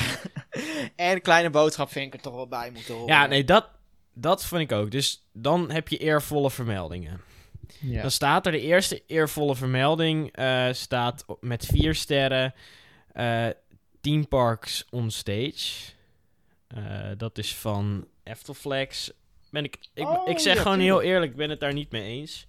En 0.95 1.21
kleine 1.21 1.49
boodschap 1.49 1.91
vind 1.91 2.05
ik 2.05 2.13
er 2.13 2.21
toch 2.21 2.33
wel 2.35 2.47
bij 2.47 2.71
moeten 2.71 2.93
horen. 2.93 3.07
Ja, 3.13 3.25
nee, 3.25 3.43
dat, 3.43 3.69
dat 4.13 4.45
vind 4.45 4.61
ik 4.61 4.71
ook. 4.71 4.91
Dus 4.91 5.25
dan 5.33 5.71
heb 5.71 5.87
je 5.87 5.97
eervolle 5.97 6.51
vermeldingen. 6.51 7.21
Ja. 7.79 8.01
Dan 8.01 8.11
staat 8.11 8.45
er 8.45 8.51
de 8.51 8.61
eerste 8.61 9.03
eervolle 9.07 9.55
vermelding. 9.55 10.31
eh, 10.31 10.67
staat 10.71 11.23
op- 11.27 11.41
met 11.43 11.65
vier 11.65 11.95
sterren. 11.95 12.53
eh 13.13 13.47
Team 14.01 14.27
Parks 14.27 14.85
on 14.89 15.11
Stage. 15.11 15.91
Eh, 16.67 17.09
dat 17.17 17.37
is 17.37 17.55
van 17.55 18.07
Eftelflex. 18.23 19.11
Ben 19.51 19.63
ik, 19.63 19.77
ik, 19.93 20.07
Oh, 20.07 20.27
ik 20.27 20.39
zeg 20.39 20.55
ja, 20.55 20.61
gewoon 20.61 20.79
heel 20.79 21.01
eerlijk, 21.01 21.31
ik 21.31 21.37
ben 21.37 21.49
het 21.49 21.59
daar 21.59 21.73
niet 21.73 21.91
mee 21.91 22.03
eens. 22.03 22.45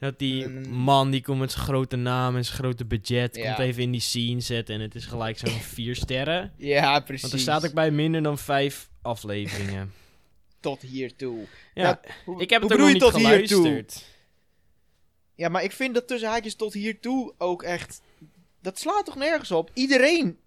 Dat 0.00 0.18
die 0.18 0.46
Mm. 0.48 0.68
man 0.70 1.10
die 1.10 1.22
komt 1.22 1.38
met 1.38 1.52
zijn 1.52 1.64
grote 1.64 1.96
naam 1.96 2.36
en 2.36 2.44
zijn 2.44 2.56
grote 2.58 2.84
budget. 2.84 3.36
Ja. 3.36 3.46
Komt 3.54 3.66
even 3.68 3.82
in 3.82 3.90
die 3.90 4.00
scene 4.00 4.40
zetten 4.40 4.74
en 4.74 4.80
het 4.80 4.94
is 4.94 5.06
gelijk 5.06 5.38
zo'n 5.38 5.60
vier 5.74 5.96
sterren. 5.96 6.52
ja, 6.56 7.00
precies. 7.00 7.22
Want 7.22 7.32
er 7.32 7.40
staat 7.40 7.66
ook 7.66 7.72
bij 7.74 7.90
minder 7.90 8.22
dan 8.22 8.38
vijf 8.38 8.88
afleveringen. 9.02 9.92
Tot 10.60 10.82
hiertoe. 10.82 11.38
Ja, 11.74 11.82
Ja, 11.82 12.00
Hoe- 12.24 12.40
ik 12.40 12.50
heb 12.50 12.62
het 12.62 12.72
ook 12.72 12.78
nog 12.78 12.88
niet 12.92 13.00
tot 13.00 13.16
hiertoe? 13.16 13.30
geluisterd. 13.56 14.04
Ja, 15.34 15.48
maar 15.48 15.62
ik 15.62 15.72
vind 15.72 15.94
dat 15.94 16.08
tussen 16.08 16.28
haakjes 16.28 16.54
tot 16.54 16.72
hiertoe 16.72 17.34
ook 17.38 17.62
echt... 17.62 18.02
Dat 18.62 18.78
slaat 18.78 19.04
toch 19.04 19.16
nergens 19.16 19.50
op? 19.50 19.70
Iedereen... 19.74 20.38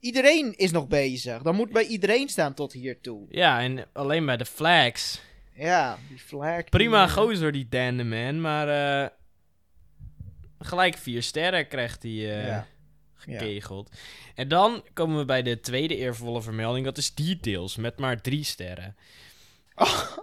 Iedereen 0.00 0.54
is 0.56 0.70
nog 0.70 0.88
bezig. 0.88 1.42
Dan 1.42 1.54
moet 1.56 1.70
bij 1.72 1.86
iedereen 1.86 2.28
staan 2.28 2.54
tot 2.54 2.72
hiertoe. 2.72 3.26
Ja, 3.28 3.60
en 3.60 3.86
alleen 3.92 4.26
bij 4.26 4.36
de 4.36 4.44
flags. 4.46 5.20
Ja, 5.54 5.98
die 6.08 6.18
flag. 6.18 6.64
Prima 6.64 7.04
die, 7.06 7.14
eh, 7.14 7.22
gozer, 7.22 7.52
die 7.52 7.68
Dan 7.68 7.96
the 7.96 8.04
Man, 8.04 8.40
maar 8.40 8.68
eh, 9.02 9.08
gelijk 10.58 10.96
vier 10.96 11.22
sterren 11.22 11.68
krijgt 11.68 12.02
hij 12.02 12.10
eh, 12.12 12.46
Ja. 12.46 12.66
gekegeld. 13.14 13.90
En 14.34 14.48
dan 14.48 14.84
komen 14.92 15.18
we 15.18 15.24
bij 15.24 15.42
de 15.42 15.60
tweede 15.60 15.96
eervolle 15.96 16.42
vermelding, 16.42 16.84
dat 16.84 16.98
is 16.98 17.14
Details, 17.14 17.76
met 17.76 17.98
maar 17.98 18.20
drie 18.20 18.44
sterren. 18.44 18.96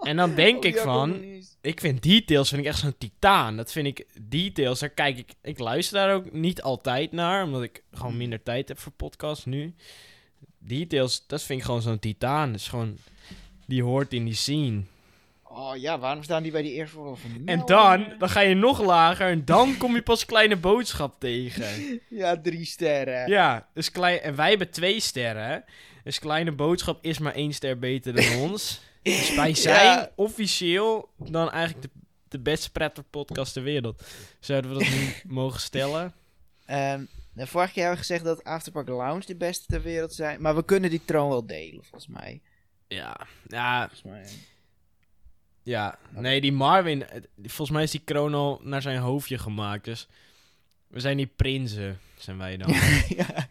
En 0.01 0.15
dan 0.15 0.35
denk 0.35 0.57
Oh, 0.63 0.69
ik 0.69 0.77
van, 0.77 1.23
ik 1.61 1.79
vind 1.79 2.03
Details 2.03 2.49
vind 2.49 2.61
ik 2.61 2.67
echt 2.67 2.79
zo'n 2.79 2.97
titaan. 2.97 3.57
Dat 3.57 3.71
vind 3.71 3.87
ik, 3.87 4.05
Details, 4.21 4.79
daar 4.79 4.89
kijk 4.89 5.17
ik, 5.17 5.33
ik 5.41 5.59
luister 5.59 5.97
daar 5.97 6.13
ook 6.13 6.31
niet 6.31 6.61
altijd 6.61 7.11
naar, 7.11 7.43
omdat 7.43 7.63
ik 7.63 7.83
gewoon 7.91 8.17
minder 8.17 8.43
tijd 8.43 8.67
heb 8.67 8.79
voor 8.79 8.91
podcasts 8.91 9.45
nu. 9.45 9.75
Details, 10.57 11.27
dat 11.27 11.43
vind 11.43 11.59
ik 11.59 11.65
gewoon 11.65 11.81
zo'n 11.81 11.99
titaan. 11.99 12.51
Dat 12.51 12.59
is 12.59 12.67
gewoon, 12.67 12.97
die 13.65 13.83
hoort 13.83 14.13
in 14.13 14.25
die 14.25 14.33
scene. 14.33 14.81
Oh 15.51 15.75
ja, 15.77 15.99
waarom 15.99 16.23
staan 16.23 16.43
die 16.43 16.51
bij 16.51 16.61
die 16.61 16.71
eervolle 16.73 17.09
En 17.09 17.17
vermeldingen? 17.17 17.65
dan, 17.65 18.13
dan 18.19 18.29
ga 18.29 18.39
je 18.39 18.55
nog 18.55 18.81
lager 18.81 19.27
en 19.29 19.45
dan 19.45 19.77
kom 19.77 19.95
je 19.95 20.01
pas 20.01 20.25
kleine 20.25 20.55
boodschap 20.55 21.15
tegen. 21.19 21.65
Ja, 22.09 22.41
drie 22.41 22.65
sterren. 22.65 23.27
Ja, 23.29 23.67
dus 23.73 23.91
klein, 23.91 24.19
en 24.19 24.35
wij 24.35 24.49
hebben 24.49 24.69
twee 24.69 24.99
sterren. 24.99 25.63
Dus 26.03 26.19
kleine 26.19 26.51
boodschap 26.51 26.97
is 27.05 27.19
maar 27.19 27.33
één 27.33 27.53
ster 27.53 27.79
beter 27.79 28.15
dan 28.15 28.35
ons. 28.49 28.81
Dus 29.01 29.35
wij 29.35 29.53
zijn 29.55 29.83
Ja. 29.85 30.11
officieel 30.15 31.09
dan 31.17 31.51
eigenlijk 31.51 31.81
de, 31.83 31.89
de 32.27 32.39
beste 32.39 32.69
podcast 33.09 33.53
ter 33.53 33.63
wereld. 33.63 34.03
Zouden 34.39 34.71
we 34.73 34.77
dat 34.79 34.89
nu 34.89 35.13
mogen 35.41 35.59
stellen? 35.59 36.13
Ehm, 36.65 37.03
de 37.33 37.47
vorige 37.47 37.73
keer 37.73 37.83
hebben 37.83 38.01
we 38.01 38.07
gezegd 38.07 38.23
dat 38.25 38.43
Afterpark 38.43 38.87
Lounge 38.87 39.25
de 39.25 39.35
beste 39.35 39.65
ter 39.65 39.81
wereld 39.81 40.13
zijn. 40.13 40.41
Maar 40.41 40.55
we 40.55 40.65
kunnen 40.65 40.89
die 40.89 41.05
troon 41.05 41.29
wel 41.29 41.45
delen, 41.45 41.83
volgens 41.83 42.07
mij. 42.07 42.41
Ja, 42.87 43.17
ja, 43.47 43.79
Volgens 43.79 44.03
mij. 44.03 44.21
ja. 44.21 44.27
Nee, 46.09 46.41
die 46.41 46.51
Marvin, 46.51 47.01
het- 47.09 47.27
volgens 47.41 47.69
mij 47.69 47.83
is 47.83 47.91
die 47.91 48.01
kroon 48.03 48.33
al 48.33 48.59
naar 48.63 48.81
zijn 48.81 48.97
hoofdje 48.99 49.37
gemaakt. 49.37 49.85
Dus 49.85 50.07
we 50.87 50.99
zijn 50.99 51.17
die 51.17 51.27
prinsen, 51.35 51.99
zijn 52.17 52.37
wij 52.37 52.57
dan. 52.57 52.73
ja. 53.17 53.47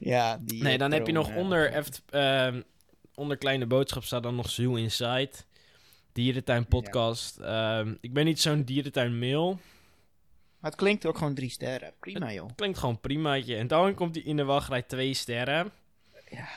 ja, 0.00 0.38
die 0.40 0.62
Nee, 0.62 0.72
eh, 0.72 0.78
dan 0.78 0.92
heb 0.92 1.06
je 1.06 1.12
nog 1.12 1.28
ja. 1.28 1.36
onder, 1.36 1.72
eft- 1.72 2.02
ehm, 2.10 2.62
onder 3.14 3.36
kleine 3.36 3.66
boodschap 3.66 4.04
staat 4.04 4.22
dan 4.22 4.34
nog 4.34 4.50
Zoo 4.50 4.74
Inside. 4.74 5.30
Dierentuin 6.12 6.66
podcast. 6.66 7.36
Ehm, 7.38 7.94
ik 8.00 8.12
ben 8.12 8.24
niet 8.24 8.40
zo'n 8.40 8.62
dierentuin 8.62 9.18
mail. 9.18 9.52
Maar 10.60 10.70
het 10.70 10.80
klinkt 10.80 11.06
ook 11.06 11.18
gewoon 11.18 11.34
drie 11.34 11.50
sterren. 11.50 11.92
Prima, 12.00 12.32
joh. 12.32 12.48
Klinkt 12.54 12.78
gewoon 12.78 13.00
primaatje. 13.00 13.56
En 13.56 13.66
dan 13.66 13.94
komt 13.94 14.14
hij 14.14 14.24
in 14.24 14.36
de 14.36 14.44
wachtrij 14.44 14.82
twee 14.82 15.14
sterren. 15.14 15.70
Ja. 16.30 16.48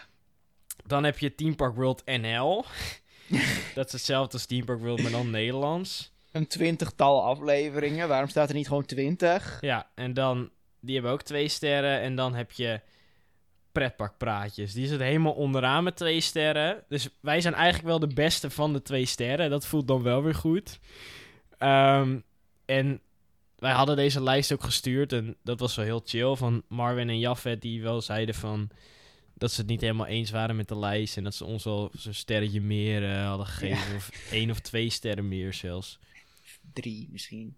Dan 0.86 1.04
heb 1.04 1.18
je 1.20 1.36
Team 1.36 1.56
Park 1.56 1.76
World 1.76 2.06
NL. 2.06 2.66
Dat 3.76 3.86
is 3.86 3.92
hetzelfde 3.92 4.34
als 4.34 4.46
Team 4.46 4.66
Park 4.66 4.80
World, 4.80 5.02
maar 5.02 5.12
dan 5.12 5.30
Nederlands. 5.30 6.12
Een 6.32 6.48
twintigtal 6.48 7.24
afleveringen. 7.24 8.08
Waarom 8.08 8.30
staat 8.30 8.50
er 8.50 8.56
niet 8.56 8.68
gewoon 8.68 8.86
twintig? 8.86 9.58
Ja, 9.62 9.90
en 9.96 10.14
dan, 10.14 10.50
die 10.80 10.94
hebben 10.94 11.12
ook 11.12 11.22
twee 11.22 11.48
sterren. 11.48 12.02
En 12.02 12.16
dan 12.16 12.36
heb 12.36 12.52
je 12.52 12.82
pretparkpraatjes. 13.72 14.74
Die 14.74 14.88
zit 14.88 15.00
helemaal 15.00 15.34
onderaan 15.34 15.84
met 15.84 15.96
twee 15.96 16.22
sterren. 16.22 16.84
Dus 16.88 17.10
wij 17.22 17.42
zijn 17.42 17.54
eigenlijk 17.54 17.88
wel 17.88 18.00
de 18.00 18.14
beste 18.14 18.50
van 18.50 18.74
de 18.74 18.82
twee 18.82 19.06
sterren. 19.06 19.50
Dat 19.50 19.66
voelt 19.66 19.88
dan 19.88 20.04
wel 20.04 20.24
weer 20.24 20.36
goed. 20.36 20.80
Ehm, 21.58 22.20
en 22.66 23.02
wij 23.56 23.72
hadden 23.72 23.96
deze 23.96 24.24
lijst 24.24 24.54
ook 24.54 24.64
gestuurd. 24.64 25.14
En 25.14 25.36
dat 25.44 25.60
was 25.60 25.76
wel 25.76 25.86
heel 25.86 26.02
chill. 26.06 26.36
Van 26.36 26.64
Marvin 26.68 27.10
en 27.10 27.20
Jaffet 27.20 27.62
die 27.62 27.82
wel 27.82 28.02
zeiden 28.02 28.36
van... 28.36 28.70
Dat 29.40 29.52
ze 29.52 29.62
het 29.62 29.70
niet 29.70 29.82
helemaal 29.82 30.06
eens 30.06 30.30
waren 30.32 30.56
met 30.56 30.68
de 30.68 30.78
lijst. 30.78 31.18
En 31.18 31.24
dat 31.24 31.36
ze 31.36 31.46
ons 31.46 31.64
wel 31.64 31.90
zo'n 31.94 32.14
sterretje 32.14 32.62
meer 32.62 33.12
eh, 33.12 33.28
hadden 33.28 33.46
gegeven. 33.48 33.96
Of 33.96 34.10
één 34.32 34.50
of 34.50 34.60
twee 34.60 34.90
sterren 34.90 35.28
meer 35.28 35.54
zelfs. 35.54 36.00
Drie 36.74 37.08
misschien. 37.12 37.56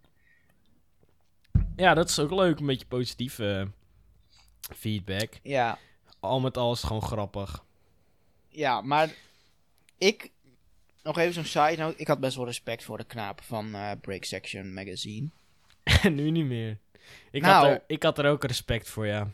Ja, 1.75 1.93
dat 1.93 2.09
is 2.09 2.19
ook 2.19 2.31
leuk. 2.31 2.59
Een 2.59 2.65
beetje 2.65 2.85
positieve 2.85 3.67
eh, 4.69 4.75
feedback. 4.77 5.39
Ja, 5.43 5.77
Al 6.19 6.39
met 6.39 6.57
al 6.57 6.71
is 6.71 6.77
het 6.77 6.87
gewoon 6.87 7.01
grappig. 7.01 7.63
ja 8.49 8.81
maar 8.81 9.13
ik... 9.97 10.31
nog 11.03 11.17
even 11.17 11.33
zo'n 11.33 11.43
side 11.43 11.75
note. 11.81 11.97
Ik 11.97 12.07
had 12.07 12.19
best 12.19 12.35
wel 12.35 12.45
respect 12.45 12.83
voor 12.83 12.97
de 12.97 13.03
knaap 13.03 13.41
van 13.43 13.73
eh, 13.75 13.91
Break 14.01 14.23
Section 14.23 14.73
Magazine. 14.73 15.27
En 15.83 16.15
nu 16.21 16.31
niet 16.31 16.45
meer. 16.45 16.77
Ik, 17.31 17.41
Nou. 17.41 17.53
had 17.53 17.65
er, 17.75 17.83
ik 17.87 18.03
had 18.03 18.17
er 18.17 18.25
ook 18.29 18.43
respect 18.43 18.89
voor, 18.89 19.07
ja. 19.07 19.31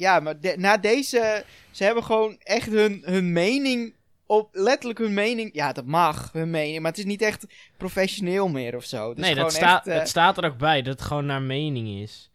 Ja, 0.00 0.20
maar 0.20 0.40
de- 0.40 0.54
na 0.58 0.76
deze... 0.76 1.44
Ze 1.70 1.84
hebben 1.84 2.04
gewoon 2.04 2.36
echt 2.38 2.66
hun, 2.70 3.02
hun 3.04 3.32
mening... 3.32 3.94
Op, 4.26 4.48
letterlijk 4.52 4.98
hun 4.98 5.14
mening... 5.14 5.54
Ja, 5.54 5.72
dat 5.72 5.84
mag, 5.84 6.32
hun 6.32 6.50
mening. 6.50 6.80
Maar 6.80 6.90
het 6.90 6.98
is 7.00 7.04
niet 7.06 7.22
echt 7.22 7.46
professioneel 7.76 8.48
meer 8.48 8.76
of 8.76 8.84
zo. 8.84 9.12
Nee, 9.16 9.34
dat 9.34 9.52
staat, 9.52 9.78
echt, 9.78 9.94
eh, 9.94 9.98
het 9.98 10.08
staat 10.08 10.38
er 10.38 10.44
ook 10.44 10.58
bij 10.58 10.82
dat 10.82 10.92
het 10.92 11.02
gewoon 11.02 11.26
naar 11.26 11.42
mening 11.42 11.88
is. 12.02 12.30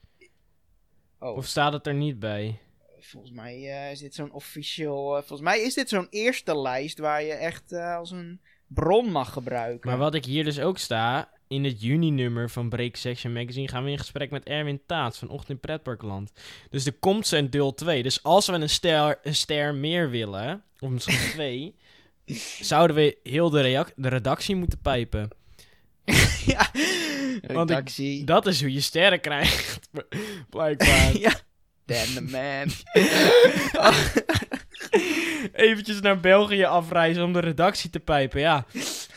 oh, 1.19 1.37
Of 1.37 1.45
staat 1.45 1.73
het 1.73 1.87
er 1.87 1.93
niet 1.93 2.19
bij? 2.19 2.59
volgens 2.99 3.33
mij 3.33 3.53
eh, 3.55 3.91
is 3.91 3.99
dit 3.99 4.15
zo'n 4.15 4.31
official... 4.31 5.07
eh, 5.17 5.19
volgens 5.19 5.41
mij 5.41 5.61
is 5.61 5.73
dit 5.73 5.89
zo'n 5.89 6.07
eerste 6.09 6.57
lijst 6.59 6.99
waar 6.99 7.23
je 7.23 7.33
echt 7.33 7.73
als 7.73 8.11
een 8.11 8.41
bron 8.67 9.11
mag 9.11 9.33
gebruiken. 9.33 9.89
Maar 9.89 9.99
wat 9.99 10.15
ik 10.15 10.25
hier 10.25 10.43
dus 10.43 10.59
ook 10.59 10.77
sta, 10.77 11.29
in 11.47 11.63
het 11.63 11.81
juni-nummer 11.81 12.49
van 12.49 12.69
Break 12.69 12.95
Section 12.95 13.33
Magazine 13.33 13.67
gaan 13.67 13.83
we 13.83 13.91
in 13.91 13.97
gesprek 13.97 14.29
met 14.31 14.43
Erwin 14.43 14.81
Taats 14.85 15.17
van 15.17 15.29
Ochtend 15.29 15.49
in 15.49 15.59
Pretparkland. 15.59 16.31
Dus 16.69 16.85
er 16.85 16.93
komt 16.93 17.27
zijn 17.27 17.49
deel 17.49 17.73
2. 17.73 18.03
Dus 18.03 18.23
als 18.23 18.45
we 18.47 18.53
een 18.53 18.69
ster, 18.69 19.19
een 19.23 19.35
ster 19.35 19.75
meer 19.75 20.09
willen, 20.09 20.63
of 20.79 20.89
misschien 20.89 21.31
twee, 21.35 21.75
zouden 22.61 22.95
we 22.95 23.17
heel 23.23 23.49
de, 23.49 23.85
de 23.95 24.07
redactie 24.09 24.55
moeten 24.55 24.79
pijpen. 24.81 25.29
ja, 26.45 26.69
Want 27.41 27.69
ik- 27.69 27.75
redactie. 27.75 28.23
Dat 28.23 28.47
is 28.47 28.61
hoe 28.61 28.73
je 28.73 28.81
sterren 28.81 29.19
krijgt, 29.21 29.89
blijkbaar. 30.49 31.17
ja. 31.17 31.33
Dan 31.85 32.05
the 32.15 32.21
man. 32.21 32.69
Eventjes 35.53 36.01
naar 36.01 36.19
België 36.19 36.63
afreizen 36.63 37.23
om 37.23 37.33
de 37.33 37.39
redactie 37.39 37.89
te 37.89 37.99
pijpen, 37.99 38.39
ja. 38.39 38.65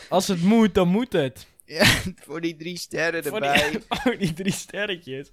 Als 0.09 0.27
het 0.27 0.41
moet, 0.41 0.73
dan 0.73 0.87
moet 0.87 1.13
het. 1.13 1.47
Ja, 1.69 1.85
voor 2.25 2.41
die 2.41 2.55
drie 2.55 2.77
sterren 2.77 3.23
Voor 3.23 3.33
erbij. 3.41 3.71
die, 3.71 3.81
voor 4.01 4.17
die 4.17 4.33
drie 4.33 4.51
sterretjes. 4.53 5.31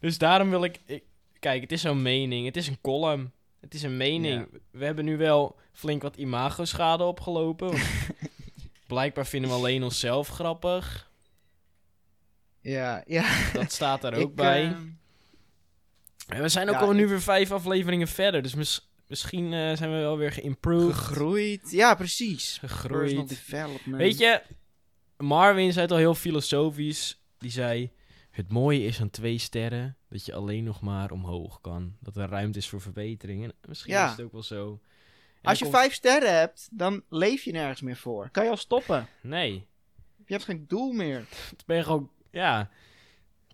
Dus 0.00 0.18
daarom 0.18 0.50
wil 0.50 0.64
ik, 0.64 0.80
ik... 0.86 1.02
Kijk, 1.38 1.60
het 1.60 1.72
is 1.72 1.80
zo'n 1.80 2.02
mening. 2.02 2.46
Het 2.46 2.56
is 2.56 2.68
een 2.68 2.80
column. 2.80 3.32
Het 3.60 3.74
is 3.74 3.82
een 3.82 3.96
mening. 3.96 4.48
We 4.70 4.84
hebben 4.84 5.04
nu 5.04 5.16
wel 5.16 5.56
flink 5.72 6.02
wat 6.02 6.16
imago-schade 6.16 7.04
opgelopen. 7.04 7.78
Blijkbaar 8.86 9.26
vinden 9.26 9.50
we 9.50 9.56
alleen 9.56 9.82
onszelf 9.82 10.28
grappig. 10.28 11.10
Ja, 12.60 13.02
ja. 13.06 13.52
Dat 13.52 13.72
staat 13.72 14.04
er 14.04 14.14
ook 14.14 14.30
Ik, 14.30 14.34
bij. 14.34 14.76
En 16.26 16.42
we 16.42 16.48
zijn 16.48 16.68
ook 16.68 16.74
ja, 16.74 16.80
al 16.80 16.92
nu 16.92 17.08
weer 17.08 17.22
vijf 17.22 17.50
afleveringen 17.50 18.08
verder. 18.08 18.42
Dus 18.42 18.54
mis- 18.54 18.90
misschien 19.06 19.44
eh, 19.44 19.76
zijn 19.76 19.90
we 19.90 19.96
wel 19.96 20.16
weer 20.18 20.32
geïmproved. 20.32 20.94
gegroeid. 20.94 21.70
Ja, 21.70 21.94
precies. 21.94 22.58
Gegroeid. 22.60 23.28
development. 23.28 23.96
Weet 23.96 24.18
je, 24.18 24.42
Marvin 25.20 25.72
zei 25.72 25.82
het 25.84 25.92
al 25.92 25.98
heel 25.98 26.14
filosofisch. 26.14 27.20
Die 27.38 27.50
zei: 27.50 27.90
Het 28.30 28.52
mooie 28.52 28.84
is 28.84 29.00
aan 29.00 29.10
twee 29.10 29.38
sterren 29.38 29.96
dat 30.08 30.24
je 30.26 30.34
alleen 30.34 30.64
nog 30.64 30.80
maar 30.80 31.10
omhoog 31.10 31.60
kan. 31.60 31.96
Dat 32.00 32.16
er 32.16 32.28
ruimte 32.28 32.58
is 32.58 32.68
voor 32.68 32.80
verbetering. 32.80 33.44
En 33.44 33.52
misschien 33.68 33.92
Ja. 33.92 34.04
is 34.04 34.10
het 34.10 34.20
ook 34.20 34.32
wel 34.32 34.42
zo. 34.42 34.80
En 35.40 35.48
Als 35.48 35.58
je 35.58 35.64
dan 35.64 35.72
komt- 35.72 35.82
vijf 35.84 35.94
sterren 35.94 36.38
hebt, 36.38 36.68
dan 36.72 37.02
leef 37.08 37.42
je 37.42 37.52
nergens 37.52 37.80
meer 37.80 37.96
voor. 37.96 38.28
Kan 38.30 38.44
je 38.44 38.50
al 38.50 38.56
stoppen. 38.56 39.08
Nee, 39.20 39.52
Je 40.26 40.32
hebt 40.36 40.44
geen 40.44 40.64
doel 40.68 40.92
meer. 40.92 41.18
het 41.50 41.62
ben 41.66 41.76
je 41.76 41.82
gewoon. 41.82 42.10
Ja, 42.30 42.70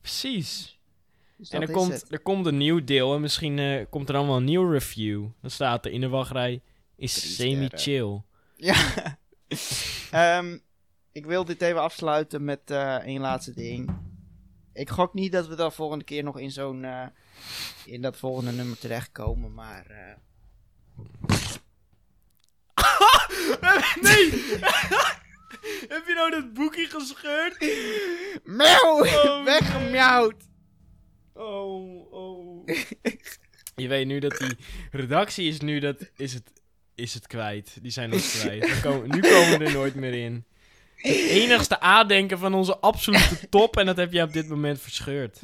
precies. 0.00 0.78
Dus 1.37 1.50
en 1.50 1.61
er 1.61 1.70
komt, 1.70 1.92
het. 1.92 2.12
er 2.12 2.20
komt 2.20 2.46
een 2.46 2.56
nieuw 2.56 2.85
deel 2.85 3.14
en 3.14 3.20
misschien 3.20 3.58
eh, 3.58 3.85
komt 3.90 4.08
er 4.08 4.14
dan 4.14 4.26
wel 4.26 4.37
een 4.37 4.44
nieuw 4.44 4.70
review. 4.70 5.26
Dan 5.40 5.50
staat 5.50 5.85
er 5.85 5.92
in 5.92 6.00
de 6.00 6.08
wachtrij: 6.08 6.61
Is 6.96 7.37
semi-chill. 7.37 8.23
Ja. 8.56 8.75
Ehm, 10.11 10.58
ik 11.16 11.26
wil 11.26 11.44
dit 11.44 11.62
even 11.62 11.80
afsluiten 11.80 12.44
met 12.44 12.61
eh 12.70 12.94
één 12.94 13.20
laatste 13.20 13.54
ding. 13.54 13.90
Ik 14.73 14.90
gok 14.90 15.14
niet 15.14 15.32
dat 15.32 15.46
we 15.46 15.54
dan 15.54 15.73
volgende 15.73 16.04
keer 16.04 16.23
nog 16.23 16.38
in 16.38 16.50
zo'n... 16.50 16.85
eh, 16.85 17.06
in 17.85 18.02
dat 18.02 18.16
volgende 18.16 18.52
nummer 18.52 18.78
terechtkomen, 18.78 19.54
maar... 19.54 19.87
eh, 19.87 20.16
nee! 24.06 24.30
Heb 25.95 26.06
je 26.06 26.12
nou 26.14 26.30
dat 26.30 26.52
boekje 26.52 26.86
gescheurd? 26.86 27.58
Meeuw! 28.45 29.04
Oh, 29.04 29.45
Weggemjauwd! 29.50 30.45
Oh, 31.32 32.12
oh. 32.12 32.67
Je 33.75 33.88
weet 33.88 34.06
nu 34.06 34.19
dat 34.19 34.36
die 34.38 34.56
redactie 34.90 35.49
is 35.49 35.60
nu 35.60 35.78
dat 35.78 36.10
is 36.17 36.34
het, 36.34 36.52
is 36.95 37.14
het 37.14 37.26
kwijt. 37.26 37.78
Die 37.82 37.90
zijn 37.90 38.12
ons 38.12 38.38
kwijt. 38.38 38.80
Komen, 38.80 39.08
nu 39.08 39.21
komen 39.21 39.58
we 39.58 39.64
er 39.64 39.73
nooit 39.73 39.95
meer 39.95 40.14
in. 40.14 40.45
Het 41.06 41.16
enigste 41.28 41.80
aandenken 41.80 42.38
van 42.38 42.54
onze 42.54 42.78
absolute 42.78 43.49
top 43.49 43.76
en 43.76 43.86
dat 43.86 43.97
heb 43.97 44.12
jij 44.12 44.23
op 44.23 44.32
dit 44.32 44.49
moment 44.49 44.80
verscheurd. 44.80 45.40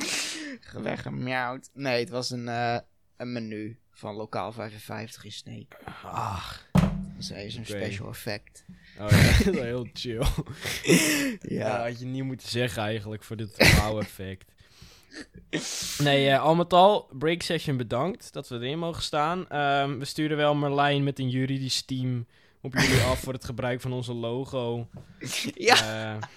Weggemjauwd. 0.83 1.70
Nee, 1.75 2.01
het 2.01 2.11
was 2.11 2.31
een, 2.31 2.48
eh, 2.48 2.79
een 3.16 3.33
menu 3.33 3.79
van 3.90 4.14
Lokaal 4.14 4.53
55 4.53 5.25
in 5.25 5.33
Sneek. 5.33 5.77
Ach. 6.03 6.66
Dat 6.72 6.83
is 7.18 7.31
even 7.31 7.59
een 7.61 7.66
special 7.66 8.09
effect. 8.09 8.64
Oh 9.01 9.09
ja, 9.11 9.38
dat 9.44 9.55
is 9.55 9.61
heel 9.61 9.88
chill. 9.92 10.22
Ja, 11.40 11.66
Ja. 11.66 11.83
had 11.83 11.98
je 12.01 12.07
niet 12.07 12.25
moeten 12.25 12.48
zeggen 12.48 12.83
eigenlijk 12.83 13.22
voor 13.25 13.37
dit 13.37 13.77
wow 13.81 13.98
effect. 14.01 14.51
Nee, 15.98 16.29
eh, 16.29 16.42
al 16.42 16.55
met 16.55 16.72
al, 16.72 17.09
Break 17.12 17.42
Session 17.42 17.77
bedankt 17.77 18.33
dat 18.33 18.48
we 18.48 18.55
erin 18.55 18.79
mogen 18.79 19.03
staan. 19.03 19.48
Ehm, 19.48 19.98
we 19.98 20.05
sturen 20.05 20.37
wel 20.37 20.55
Marlijn 20.55 21.05
met 21.05 21.18
een 21.18 21.29
juridisch 21.31 21.83
team 21.83 22.27
op 22.62 22.75
jullie 22.75 23.01
af 23.03 23.20
voor 23.20 23.33
het 23.33 23.44
gebruik 23.44 23.81
van 23.81 23.92
onze 23.92 24.12
logo. 24.12 24.88
Ja, 25.55 26.18
Eh, 26.18 26.29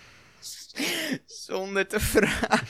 zonder 1.25 1.87
te 1.87 1.99
vragen. 1.99 2.67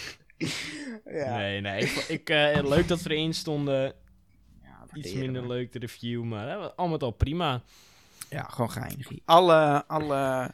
ja. 1.06 1.38
Nee, 1.38 1.62
nee. 1.62 1.82
Ik, 1.82 1.92
ik, 1.92 2.30
eh, 2.30 2.64
leuk 2.68 2.88
dat 2.88 3.02
we 3.02 3.10
erin 3.10 3.34
stonden. 3.34 3.94
Ja, 4.62 4.86
Iets 4.94 5.14
minder 5.14 5.48
leuk 5.48 5.72
de 5.72 5.80
review, 5.80 6.24
maar 6.24 6.60
eh, 6.60 6.70
al 6.76 6.88
met 6.88 7.04
al 7.04 7.12
prima. 7.12 7.62
Ja, 8.30 8.44
gewoon 8.44 8.72
geinig. 8.72 9.12
Alle, 9.26 9.86
alle, 9.88 10.52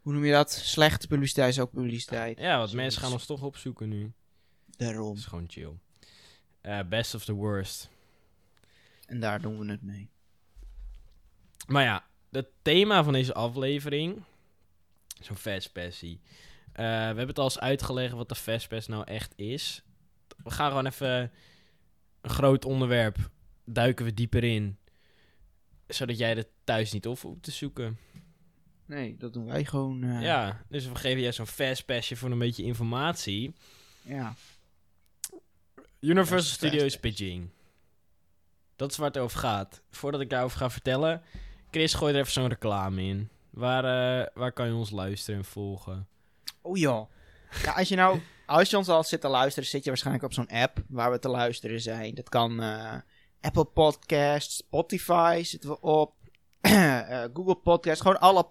hoe 0.00 0.12
noem 0.12 0.24
je 0.24 0.32
dat? 0.32 0.52
Slechte 0.52 1.06
publiciteit 1.06 1.52
is 1.52 1.58
ook 1.60 1.70
publiciteit. 1.72 2.38
Ja, 2.38 2.58
want 2.58 2.72
mensen 2.72 3.02
gaan 3.02 3.12
ons 3.12 3.26
toch 3.26 3.42
opzoeken 3.42 3.88
nu. 3.88 4.12
Daarom. 4.76 5.08
Dat 5.08 5.16
is 5.16 5.24
gewoon 5.24 5.46
chill. 5.48 5.72
Best 6.88 7.14
of 7.14 7.24
the 7.24 7.32
worst. 7.32 7.88
En 9.06 9.20
daar 9.20 9.40
doen 9.40 9.58
we 9.58 9.70
het 9.70 9.82
mee. 9.82 10.10
Maar 11.66 11.82
ja, 11.84 12.04
het 12.30 12.46
thema 12.62 13.04
van 13.04 13.12
deze 13.12 13.34
aflevering. 13.34 14.22
Zo'n 15.20 15.36
fastpassie. 15.36 16.20
Eh 16.72 16.82
we 16.84 16.90
hebben 16.90 17.26
het 17.28 17.38
al 17.38 17.44
eens 17.44 17.58
uitgelegd 17.60 18.12
wat 18.14 18.28
de 18.28 18.34
fastpass 18.34 18.86
nou 18.86 19.04
echt 19.04 19.32
is. 19.36 19.82
We 20.44 20.50
gaan 20.50 20.68
gewoon 20.68 20.86
even 20.86 21.32
een 22.20 22.30
groot 22.30 22.64
onderwerp. 22.64 23.16
Duiken 23.64 24.04
we 24.04 24.14
dieper 24.14 24.44
in. 24.44 24.78
Zodat 25.86 26.18
jij 26.18 26.36
er 26.36 26.46
thuis 26.64 26.92
niet 26.92 27.06
op 27.06 27.18
hoeft 27.20 27.42
te 27.42 27.50
zoeken. 27.50 27.98
Nee, 28.86 29.16
dat 29.16 29.32
doen 29.32 29.46
wij 29.46 29.64
gewoon. 29.64 30.02
eh, 30.02 30.22
Ja, 30.22 30.64
dus 30.68 30.86
we 30.86 30.94
geven 30.94 31.20
jij 31.22 31.32
zo'n 31.32 31.46
fastpassje 31.46 32.16
voor 32.16 32.30
een 32.30 32.38
beetje 32.38 32.62
informatie. 32.64 33.54
ja. 34.02 34.34
Universal 36.00 36.40
Studios. 36.54 37.00
Beijing. 37.00 37.50
Dat 38.76 38.90
is 38.90 38.96
waar 38.96 39.06
het 39.08 39.18
over 39.18 39.38
gaat. 39.38 39.82
Voordat 39.90 40.20
ik 40.20 40.30
daarover 40.30 40.58
ga 40.58 40.70
vertellen, 40.70 41.22
Chris, 41.74 41.94
gooi 41.94 42.12
er 42.14 42.20
even 42.20 42.32
zo'n 42.32 42.48
reclame 42.48 43.02
in. 43.02 43.28
Waar, 43.50 43.84
eh, 43.84 44.26
waar 44.34 44.52
kan 44.52 44.66
je 44.66 44.74
ons 44.74 44.90
luisteren 44.90 45.38
en 45.40 45.44
volgen? 45.46 46.06
Oh 46.62 46.76
joh. 46.76 47.10
Ja, 47.64 47.72
als 47.72 47.88
je 47.88 47.96
nou, 47.96 48.20
als 48.46 48.70
je 48.70 48.76
ons 48.76 48.88
al 48.88 49.04
zit 49.04 49.20
te 49.20 49.28
luisteren, 49.28 49.68
zit 49.68 49.82
je 49.84 49.88
waarschijnlijk 49.90 50.24
op 50.24 50.32
zo'n 50.32 50.48
app 50.48 50.78
waar 50.88 51.10
we 51.10 51.18
te 51.18 51.28
luisteren 51.28 51.80
zijn. 51.80 52.14
Dat 52.14 52.28
kan 52.28 52.62
eh, 52.62 52.94
Apple 53.40 53.64
Podcasts, 53.64 54.56
Spotify 54.56 55.42
zitten 55.44 55.70
we 55.70 55.80
op, 55.80 56.14
eh, 56.60 57.24
Google 57.34 57.54
Podcasts, 57.56 58.00
gewoon 58.00 58.20
alle. 58.20 58.46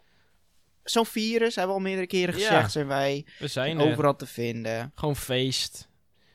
Zo'n 0.83 1.05
virus, 1.05 1.55
hebben 1.55 1.75
we 1.75 1.81
al 1.81 1.87
meerdere 1.87 2.07
keren 2.07 2.37
Ja. 2.37 2.47
gezegd, 2.47 2.71
zijn 2.71 2.87
wij 2.87 3.25
We 3.39 3.47
zijn 3.47 3.79
er. 3.79 3.91
overal 3.91 4.15
te 4.15 4.25
vinden. 4.25 4.91
Gewoon 4.95 5.15
feest. 5.15 5.87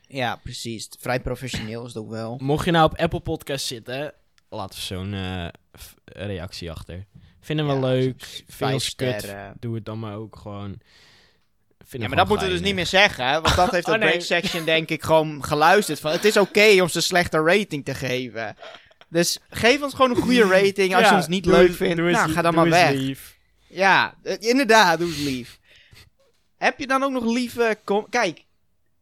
Ja, 0.07 0.35
precies. 0.35 0.89
Vrij 0.99 1.19
professioneel 1.21 1.85
is 1.85 1.95
ook 1.95 2.09
wel. 2.09 2.37
Mocht 2.41 2.65
je 2.65 2.71
nou 2.71 2.85
op 2.91 2.97
Apple 2.97 3.19
Podcast 3.19 3.65
zitten, 3.65 4.13
laat 4.49 4.71
even 4.71 4.83
zo'n 4.83 5.13
reactie 6.13 6.71
achter. 6.71 7.05
Vinden 7.41 7.67
we 7.67 7.73
Ja, 7.73 7.79
leuk. 7.79 8.43
ons 8.59 8.95
kut. 8.95 9.35
Doe 9.59 9.75
het 9.75 9.85
dan 9.85 9.99
maar 9.99 10.15
ook 10.15 10.35
gewoon. 10.35 10.79
Ja, 11.89 12.07
maar 12.07 12.17
dat 12.17 12.27
moeten 12.27 12.47
we 12.47 12.53
dus 12.53 12.61
niet 12.61 12.75
meer 12.75 12.85
zeggen, 12.85 13.27
hè, 13.27 13.41
want 13.41 13.55
dat 13.55 13.71
heeft 13.71 13.85
de 13.85 13.91
Oh, 13.91 13.97
nee. 13.97 14.07
break 14.09 14.21
section 14.21 14.65
denk 14.65 14.89
ik 14.89 15.03
gewoon 15.03 15.43
geluisterd. 15.43 15.99
Van, 15.99 16.11
het 16.11 16.25
is 16.25 16.37
oké 16.37 16.81
om 16.81 16.87
ze 16.87 17.01
slechte 17.01 17.41
rating 17.41 17.85
te 17.85 17.93
geven. 17.93 18.55
Dus 19.09 19.39
geef 19.49 19.81
ons 19.81 19.93
gewoon 19.93 20.09
een 20.09 20.21
goede 20.21 20.47
rating 20.61 20.95
als 20.95 21.09
je 21.09 21.15
ons 21.15 21.27
niet 21.27 21.45
leuk 21.45 21.73
vindt. 21.73 22.01
Nou, 22.01 22.31
ga 22.31 22.41
dan 22.41 22.53
maar 22.53 22.69
weg. 22.69 23.19
Ja, 23.67 24.15
eh, 24.23 24.35
inderdaad, 24.39 24.99
doe 24.99 25.07
eens 25.07 25.17
lief. 25.17 25.59
Heb 26.57 26.79
je 26.79 26.87
dan 26.87 27.03
ook 27.03 27.11
nog 27.11 27.23
lieve... 27.25 27.77
Kijk, 28.09 28.43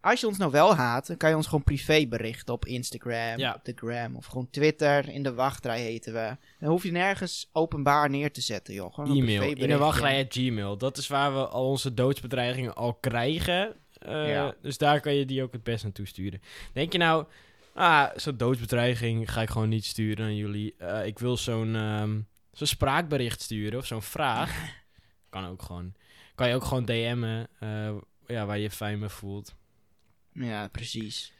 als 0.10 0.20
je 0.20 0.28
ons 0.28 0.38
nou 0.38 0.52
wel 0.52 0.76
haat, 0.76 1.08
dan 1.08 1.18
kan 1.18 1.30
je 1.30 1.36
ons 1.36 1.46
gewoon 1.48 1.64
privé 1.64 2.06
berichten 2.08 2.54
op 2.54 2.66
Instagram, 2.66 3.38
Ja. 3.38 3.54
op 3.54 3.66
de 3.66 3.74
gram 3.76 4.16
of 4.16 4.26
gewoon 4.26 4.50
Twitter. 4.50 5.10
In 5.10 5.24
de 5.24 5.34
wachtrij 5.34 5.82
heten 5.82 6.14
we. 6.14 6.38
Dan 6.60 6.70
hoef 6.70 6.84
je 6.84 6.92
nergens 6.92 7.50
openbaar 7.52 8.10
neer 8.10 8.32
te 8.32 8.42
zetten, 8.42 8.74
joh. 8.74 8.94
Gewoon 8.94 9.18
E-mail. 9.18 9.42
In 9.42 9.68
de 9.70 9.78
wachtrij 9.78 10.24
at 10.24 10.34
Gmail. 10.34 10.78
Dat 10.78 10.98
is 10.98 11.08
waar 11.08 11.34
we 11.34 11.48
al 11.48 11.70
onze 11.70 11.94
doodsbedreigingen 11.94 12.76
al 12.76 12.94
krijgen. 12.94 13.76
Eh, 13.98 14.30
Ja. 14.30 14.56
Dus 14.62 14.78
daar 14.78 15.00
kan 15.00 15.14
je 15.14 15.26
die 15.26 15.44
ook 15.44 15.52
het 15.52 15.64
best 15.64 15.84
naartoe 15.84 16.08
sturen. 16.08 16.42
Denk 16.74 16.92
je 16.92 16.98
nou, 16.98 17.26
ah, 17.74 18.06
zo'n 18.16 18.38
doodsbedreiging 18.38 19.32
ga 19.32 19.42
ik 19.42 19.50
gewoon 19.50 19.70
niet 19.70 19.86
sturen 19.86 20.26
aan 20.26 20.36
jullie. 20.36 20.76
Eh, 20.78 21.06
ik 21.06 21.20
wil 21.20 21.38
zo'n 21.38 21.76
ehm, 21.76 22.20
zo'n 22.52 22.68
spraakbericht 22.68 23.42
sturen 23.42 23.80
of 23.80 23.86
zo'n 23.86 24.02
vraag. 24.02 24.76
kan 25.30 25.46
ook 25.48 25.62
gewoon. 25.62 25.94
Kan 26.36 26.48
je 26.50 26.56
ook 26.56 26.64
gewoon 26.64 26.86
DM'en 26.86 27.48
eh, 27.60 27.90
ja, 28.28 28.46
waar 28.46 28.56
je 28.58 28.64
je 28.64 28.72
fijn 28.72 29.00
mee 29.00 29.10
voelt. 29.10 29.56
Ja, 30.46 30.68
precies. 30.68 31.34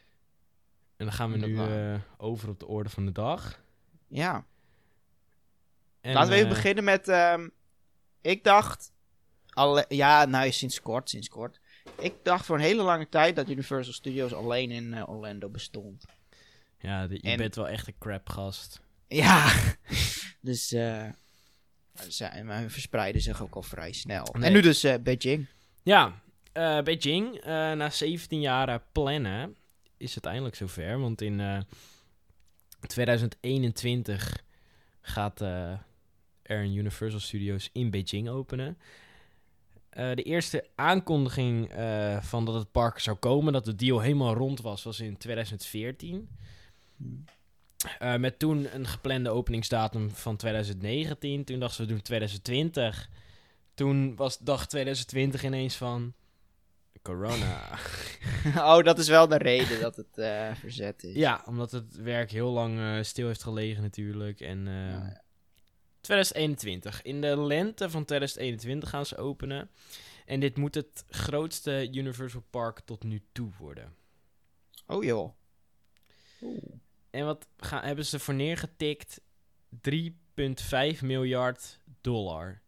En 0.96 1.04
dan 1.04 1.14
gaan 1.14 1.30
we 1.32 1.38
nu 1.46 1.58
eh, 1.58 2.00
over 2.16 2.48
op 2.48 2.58
de 2.60 2.66
orde 2.66 2.88
van 2.88 3.04
de 3.06 3.12
dag. 3.12 3.62
Ja. 4.08 4.44
En, 6.00 6.12
Laten 6.14 6.28
we 6.30 6.34
even 6.36 6.48
eh, 6.48 6.54
beginnen 6.54 6.84
met. 6.84 7.08
ehm, 7.08 7.48
ik 8.20 8.44
dacht. 8.44 8.92
Alle, 9.48 9.84
ja, 9.88 10.24
nou 10.24 10.52
sinds 10.52 10.80
kort, 10.80 11.10
sinds 11.10 11.28
kort. 11.28 11.60
Ik 11.98 12.14
dacht 12.22 12.46
voor 12.46 12.56
een 12.56 12.62
hele 12.62 12.82
lange 12.82 13.08
tijd 13.08 13.36
dat 13.36 13.48
Universal 13.48 13.92
Studios 13.92 14.32
alleen 14.34 14.70
in 14.70 14.94
eh, 14.94 15.08
Orlando 15.08 15.48
bestond. 15.48 16.04
Ja, 16.78 17.06
de- 17.06 17.14
je 17.14 17.20
en- 17.30 17.36
bent 17.36 17.54
wel 17.54 17.68
echt 17.68 17.86
een 17.86 17.98
crap 17.98 18.28
gast. 18.28 18.80
Ja. 19.08 19.52
dus. 20.40 20.72
eh 20.72 21.08
ze 22.08 22.42
maar 22.44 22.70
verspreiden 22.70 23.20
zich 23.22 23.42
ook 23.42 23.54
al 23.54 23.62
vrij 23.62 23.92
snel. 23.92 24.28
Nee. 24.32 24.42
En 24.46 24.52
nu 24.52 24.60
dus 24.60 24.86
Beijing. 25.02 25.46
Ja, 25.82 26.22
eh, 26.52 26.82
Beijing, 26.82 27.34
eh, 27.36 27.72
na 27.72 27.90
17 27.90 28.40
jaar 28.40 28.82
plannen, 28.92 29.56
is 29.96 30.14
het 30.14 30.24
eindelijk 30.24 30.54
zover. 30.54 31.00
Want 31.00 31.20
in 31.20 31.40
eh, 31.40 31.60
2021 32.80 34.42
gaat 35.00 35.40
eh, 35.40 35.72
er 36.42 36.62
een 36.62 36.74
Universal 36.74 37.20
Studios 37.20 37.70
in 37.72 37.90
Beijing 37.90 38.28
openen. 38.28 38.78
De 40.14 40.22
eerste 40.22 40.66
aankondiging 40.74 41.70
van 42.20 42.44
dat 42.44 42.54
het 42.54 42.70
park 42.72 42.98
zou 42.98 43.16
komen, 43.16 43.52
dat 43.52 43.64
de 43.64 43.74
deal 43.74 44.00
helemaal 44.00 44.34
rond 44.34 44.60
was, 44.60 44.82
was 44.82 45.00
in 45.00 45.16
2014. 45.16 46.28
Eh, 47.98 48.16
met 48.16 48.38
toen 48.38 48.74
een 48.74 48.86
geplande 48.86 49.30
openingsdatum 49.30 50.10
van 50.10 50.36
2019. 50.36 51.44
Toen 51.44 51.58
dachten 51.58 51.76
ze, 51.76 51.82
we 51.82 51.88
doen 51.88 52.02
2020. 52.02 53.08
Toen 53.74 54.16
was 54.16 54.38
dag 54.38 54.66
2020 54.66 55.44
ineens 55.44 55.76
van... 55.76 56.14
Corona. 57.08 57.78
oh, 58.76 58.82
dat 58.82 58.98
is 58.98 59.08
wel 59.08 59.28
de 59.28 59.36
reden 59.38 59.80
dat 59.80 59.96
het 59.96 60.18
eh, 60.18 60.54
verzet 60.54 61.04
is. 61.04 61.14
ja, 61.14 61.42
omdat 61.46 61.70
het 61.70 61.96
werk 61.96 62.30
heel 62.30 62.50
lang 62.50 62.78
eh, 62.78 63.02
stil 63.02 63.26
heeft 63.26 63.42
gelegen 63.42 63.82
natuurlijk. 63.82 64.40
En 64.40 64.68
eh, 64.68 64.90
ja. 64.90 65.22
2021. 66.00 67.02
In 67.02 67.20
de 67.20 67.38
lente 67.40 67.90
van 67.90 68.04
2021 68.04 68.88
gaan 68.88 69.06
ze 69.06 69.16
openen. 69.16 69.70
En 70.26 70.40
dit 70.40 70.56
moet 70.56 70.74
het 70.74 71.04
grootste 71.08 71.88
Universal 71.92 72.44
Park 72.50 72.80
tot 72.80 73.04
nu 73.04 73.22
toe 73.32 73.50
worden. 73.58 73.94
Oh 74.86 75.04
joh. 75.04 75.34
Oeh. 76.42 76.62
En 77.10 77.24
wat 77.24 77.48
gaan, 77.56 77.84
hebben 77.84 78.06
ze 78.06 78.18
voor 78.18 78.34
neergetikt? 78.34 79.20
3,5 79.90 81.00
miljard 81.00 81.78
dollar. 82.00 82.60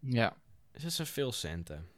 Ja. 0.00 0.36
Dus 0.72 0.82
dat 0.82 0.92
zijn 0.92 1.08
veel 1.08 1.32
centen. 1.32 1.88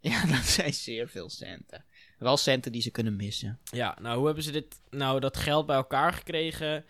Ja, 0.10 0.26
dat 0.26 0.44
zijn 0.44 0.74
zeer 0.74 1.08
veel 1.08 1.30
centen. 1.30 1.84
Wel 2.18 2.36
centen 2.36 2.72
die 2.72 2.82
ze 2.82 2.90
kunnen 2.90 3.16
missen. 3.16 3.60
Ja, 3.64 3.98
nou, 4.00 4.16
hoe 4.16 4.26
hebben 4.26 4.44
ze 4.44 4.50
dit, 4.50 4.80
nou, 4.90 5.20
dat 5.20 5.36
geld 5.36 5.66
bij 5.66 5.76
elkaar 5.76 6.12
gekregen? 6.12 6.84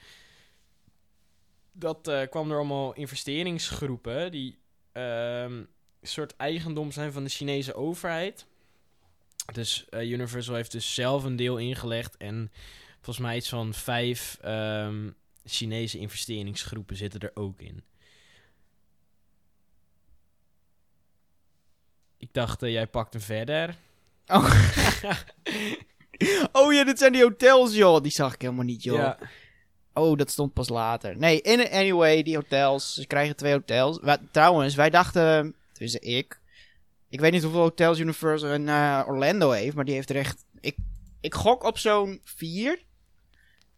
Dat 1.73 2.09
eh, 2.09 2.29
kwam 2.29 2.49
door 2.49 2.59
allemaal 2.59 2.94
investeringsgroepen 2.94 4.31
die 4.31 4.59
ehm, 4.92 5.53
een 5.53 5.68
soort 6.03 6.37
eigendom 6.37 6.92
zijn 6.92 7.12
van 7.12 7.25
de 7.25 7.31
Chinese 7.31 7.75
overheid. 7.75 8.46
Dus 9.53 9.88
eh, 9.88 10.11
Universal 10.11 10.55
heeft 10.55 10.73
dus 10.73 10.94
zelf 10.94 11.25
een 11.25 11.37
deel 11.37 11.59
ingelegd 11.59 12.16
en 12.16 12.51
volgens 12.94 13.18
mij 13.18 13.37
iets 13.37 13.49
van 13.49 13.75
vijf 13.75 14.38
ehm, 14.40 15.11
Chinese 15.44 15.99
investeringsgroepen 15.99 16.96
zitten 16.96 17.20
er 17.20 17.31
ook 17.35 17.61
in. 17.61 17.85
Ik 22.20 22.28
dacht, 22.33 22.62
eh, 22.62 22.72
jij 22.72 22.87
pakt 22.87 23.12
hem 23.12 23.22
verder. 23.22 23.76
Oh. 24.33 24.54
oh 26.52 26.72
ja, 26.72 26.85
dit 26.85 26.98
zijn 26.98 27.12
die 27.12 27.22
hotels, 27.22 27.74
joh. 27.74 28.02
Die 28.02 28.12
zag 28.12 28.35
ik 28.35 28.40
helemaal 28.40 28.64
niet, 28.64 28.83
joh. 28.83 28.96
Ja, 28.96 29.18
Oh, 29.94 30.16
dat 30.16 30.30
stond 30.30 30.52
pas 30.52 30.68
later. 30.68 31.16
Nee, 31.16 31.40
in, 31.40 31.70
anyway, 31.70 32.22
die 32.22 32.37
hotels. 32.37 32.94
Ze 32.94 33.06
krijgen 33.06 33.37
twee 33.37 33.52
hotels. 33.52 33.98
Trouwens, 34.30 34.74
wij 34.74 34.90
dachten... 34.90 35.54
Dus 35.72 35.94
ik... 35.94 36.40
Ik 37.09 37.20
weet 37.20 37.33
niet 37.33 37.42
hoeveel 37.42 37.61
hotels 37.61 37.98
Universal 37.98 38.52
in 38.52 38.68
eh, 38.68 39.04
Orlando 39.06 39.50
heeft, 39.50 39.76
maar 39.76 39.85
die 39.85 39.94
heeft 39.94 40.11
er 40.11 40.16
echt... 40.16 40.44
Ik, 40.61 40.76
ik 41.20 41.35
gok 41.35 41.64
op 41.64 41.78
zo'n 41.78 42.20
vier. 42.24 42.78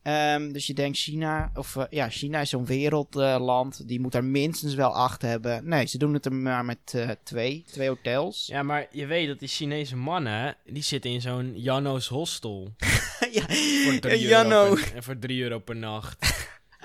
Ehm, 0.03 0.53
dus 0.53 0.67
je 0.67 0.75
denkt 0.75 0.99
China... 0.99 1.51
Of 1.55 1.77
eh, 1.77 1.85
ja, 1.91 2.09
China 2.11 2.41
is 2.41 2.51
zo'n 2.51 2.67
wereldland. 2.67 3.89
die 3.89 4.01
moet 4.01 4.15
er 4.15 4.25
minstens 4.25 4.75
wel 4.75 4.95
acht 4.95 5.23
hebben. 5.23 5.69
Nee, 5.69 5.87
ze 5.87 5.99
doen 5.99 6.15
het 6.15 6.25
er 6.25 6.33
maar 6.33 6.65
met 6.65 6.79
eh, 6.95 7.11
twee. 7.25 7.65
Twee 7.73 7.89
hotels. 7.89 8.47
Ja, 8.47 8.63
maar 8.63 8.87
je 8.91 9.07
weet 9.07 9.27
dat 9.29 9.39
die 9.39 9.49
Chinese 9.49 9.97
mannen, 9.97 10.57
die 10.65 10.83
zitten 10.83 11.11
in 11.11 11.21
zo'n 11.21 11.53
Janno's 11.61 12.07
hostel. 12.09 12.75
ja, 13.33 13.43
Voor 13.85 13.99
3 14.01 14.19
Janno. 14.21 14.63
euro 14.65 14.75
per, 14.75 14.95
en 14.95 15.03
voor 15.03 15.19
3 15.19 15.43
euro 15.43 15.59
per 15.59 15.77
nacht. 15.77 16.31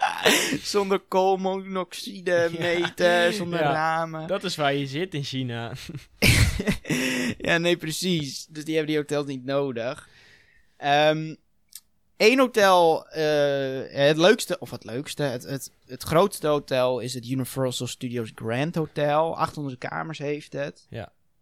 Zonder 0.64 1.00
koolmonoxide 1.00 2.50
meten, 2.60 3.34
zonder 3.34 3.60
Ja. 3.60 3.72
ramen. 3.72 4.28
Dat 4.28 4.44
is 4.44 4.56
waar 4.56 4.74
je 4.74 4.88
zit 4.88 5.14
in 5.14 5.24
China. 5.24 5.72
ja, 7.38 7.58
nee, 7.58 7.78
precies. 7.78 8.46
Dus 8.50 8.64
die 8.66 8.76
hebben 8.76 8.92
die 8.94 9.02
hotels 9.02 9.26
niet 9.26 9.46
nodig. 9.46 10.10
Eén 12.18 12.40
hotel, 12.40 13.08
eh, 13.08 14.06
het 14.06 14.18
leukste, 14.18 14.60
of 14.60 14.72
het 14.72 14.84
leukste, 14.84 15.24
het, 15.24 15.44
het, 15.44 15.72
het 15.86 16.04
grootste 16.04 16.48
hotel 16.48 17.00
is 17.00 17.14
het 17.14 17.28
Universal 17.30 17.88
Studios 17.88 18.32
Grand 18.36 18.76
Hotel. 18.76 19.38
800 19.38 19.78
kamers 19.78 20.18
heeft 20.18 20.54
het. 20.54 20.88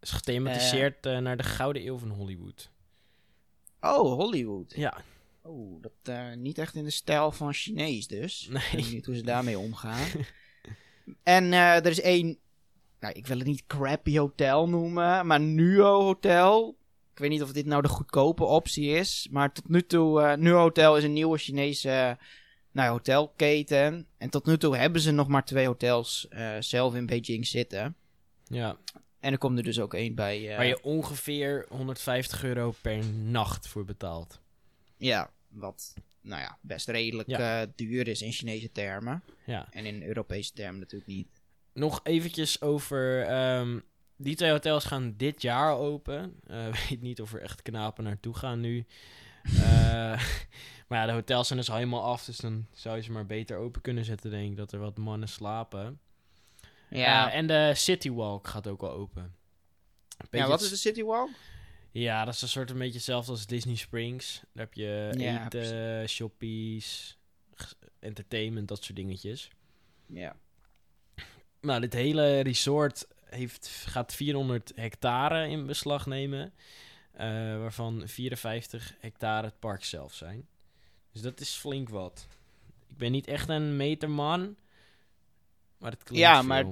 is 0.01 0.11
gethematiseerd 0.11 1.05
eh, 1.05 1.17
naar 1.17 1.37
de 1.37 1.43
gouden 1.43 1.85
eeuw 1.85 1.97
van 1.97 2.09
Hollywood. 2.09 2.69
Oh, 3.81 4.13
Hollywood. 4.13 4.73
Ja, 4.75 4.97
Oh, 5.41 5.81
dat 5.81 5.91
eh, 6.03 6.33
niet 6.33 6.57
echt 6.57 6.75
in 6.75 6.83
de 6.83 6.89
stijl 6.89 7.31
van 7.31 7.53
Chinees 7.53 8.07
dus. 8.07 8.47
Nee. 8.49 8.63
Ik 8.63 8.71
weet 8.71 8.91
niet 8.91 9.05
hoe 9.05 9.15
ze 9.15 9.23
daarmee 9.23 9.59
omgaan. 9.59 10.07
en 11.23 11.53
er 11.53 11.85
is 11.85 12.01
één, 12.01 12.37
nou, 12.99 13.13
ik 13.13 13.27
wil 13.27 13.37
het 13.37 13.47
niet 13.47 13.63
crappy 13.67 14.17
hotel 14.17 14.69
noemen, 14.69 15.27
maar 15.27 15.39
Nuo 15.39 16.01
Hotel. 16.01 16.77
Ik 17.15 17.21
weet 17.21 17.29
niet 17.29 17.41
of 17.43 17.51
dit 17.51 17.65
nou 17.65 17.81
de 17.81 17.87
goedkope 17.87 18.43
optie 18.43 18.89
is, 18.89 19.27
maar 19.31 19.51
tot 19.53 19.69
nu 19.69 19.85
toe, 19.85 20.21
eh 20.21 20.37
Nuo 20.37 20.57
Hotel 20.59 20.97
is 20.97 21.03
een 21.03 21.13
nieuwe 21.13 21.37
Chinese 21.37 21.89
eh, 21.89 22.11
nou, 22.71 22.89
hotelketen. 22.91 24.07
En 24.17 24.29
tot 24.29 24.45
nu 24.45 24.57
toe 24.57 24.77
hebben 24.77 25.01
ze 25.01 25.11
nog 25.11 25.27
maar 25.27 25.45
twee 25.45 25.65
hotels 25.65 26.27
eh, 26.29 26.55
zelf 26.59 26.95
in 26.95 27.05
Beijing 27.05 27.47
zitten. 27.47 27.95
ja. 28.47 28.77
En 29.19 29.31
er 29.31 29.37
komt 29.37 29.57
er 29.57 29.63
dus 29.63 29.79
ook 29.79 29.93
één 29.93 30.15
bij. 30.15 30.47
waar 30.57 30.65
je 30.65 30.83
ongeveer 30.83 31.65
150 31.69 32.43
euro 32.43 32.73
per 32.81 33.05
nacht 33.05 33.67
voor 33.67 33.85
betaalt. 33.85 34.39
Ja, 34.97 35.31
wat 35.47 35.93
nou 36.21 36.41
ja, 36.41 36.57
best 36.61 36.87
redelijk 36.87 37.29
Ja. 37.29 37.65
duur 37.75 38.07
is 38.07 38.21
in 38.21 38.31
Chinese 38.31 38.71
termen. 38.71 39.23
Ja. 39.45 39.67
En 39.71 39.85
in 39.85 40.03
Europese 40.03 40.53
termen 40.53 40.79
natuurlijk 40.79 41.09
niet. 41.11 41.27
Nog 41.73 41.99
eventjes 42.03 42.61
over... 42.61 43.21
ehm, 43.21 43.79
die 44.17 44.35
twee 44.35 44.51
hotels 44.51 44.85
gaan 44.85 45.13
dit 45.17 45.41
jaar 45.41 45.75
open. 45.77 46.39
Eh 46.47 46.65
weet 46.89 47.01
niet 47.01 47.21
of 47.21 47.33
er 47.33 47.41
echt 47.41 47.61
knapen 47.61 48.03
naartoe 48.03 48.33
gaan 48.35 48.59
nu. 48.59 48.85
Eh, 49.43 49.61
maar 50.87 50.99
ja, 50.99 51.05
de 51.05 51.11
hotels 51.11 51.47
zijn 51.47 51.59
dus 51.59 51.69
al 51.69 51.75
helemaal 51.75 52.03
af. 52.03 52.25
Dus 52.25 52.37
dan 52.37 52.67
zou 52.73 52.95
je 52.95 53.01
ze 53.03 53.11
maar 53.11 53.25
beter 53.25 53.57
open 53.57 53.81
kunnen 53.81 54.05
zetten, 54.05 54.31
denk 54.31 54.51
ik. 54.51 54.57
Dat 54.57 54.71
er 54.71 54.79
wat 54.79 54.97
mannen 54.97 55.29
slapen. 55.29 55.99
Ja, 56.89 57.29
Eh, 57.31 57.37
en 57.37 57.47
de 57.47 57.71
City 57.75 58.11
Walk 58.11 58.47
gaat 58.47 58.67
ook 58.67 58.81
al 58.81 58.91
open. 58.91 59.35
Ja 60.31 60.47
wat 60.47 60.61
is 60.61 60.69
de 60.69 60.75
City 60.75 61.03
Walk? 61.03 61.29
Ja, 61.91 62.25
dat 62.25 62.33
is 62.33 62.41
een 62.41 62.47
soort 62.47 62.69
een 62.69 62.77
beetje 62.77 62.93
hetzelfde 62.93 63.31
als 63.31 63.45
Disney 63.45 63.75
Springs. 63.75 64.41
Daar 64.53 64.65
heb 64.65 64.73
je 64.73 65.13
Ja, 65.17 65.45
eten, 65.45 66.09
shoppies, 66.09 67.17
entertainment, 67.99 68.67
dat 68.67 68.83
soort 68.83 68.95
dingetjes. 68.95 69.49
Ja. 70.05 70.35
Nou, 71.61 71.81
dit 71.81 71.93
hele 71.93 72.39
resort 72.39 73.07
heeft, 73.35 73.67
gaat 73.87 74.13
400 74.13 74.71
hectare 74.75 75.47
in 75.47 75.65
beslag 75.65 76.05
nemen. 76.05 76.53
eh, 77.11 77.27
waarvan 77.57 78.03
54 78.07 78.95
hectare 78.99 79.45
het 79.47 79.59
park 79.59 79.83
zelf 79.83 80.13
zijn. 80.13 80.47
Dus 81.11 81.21
dat 81.21 81.39
is 81.39 81.49
flink 81.53 81.89
wat. 81.89 82.27
Ik 82.87 82.97
ben 82.97 83.11
niet 83.11 83.27
echt 83.27 83.49
een 83.49 83.75
meterman. 83.75 84.55
Maar 85.77 85.91
het 85.91 86.03
klinkt 86.03 86.25
Ja, 86.25 86.37
veel. 86.39 86.47
maar- 86.47 86.65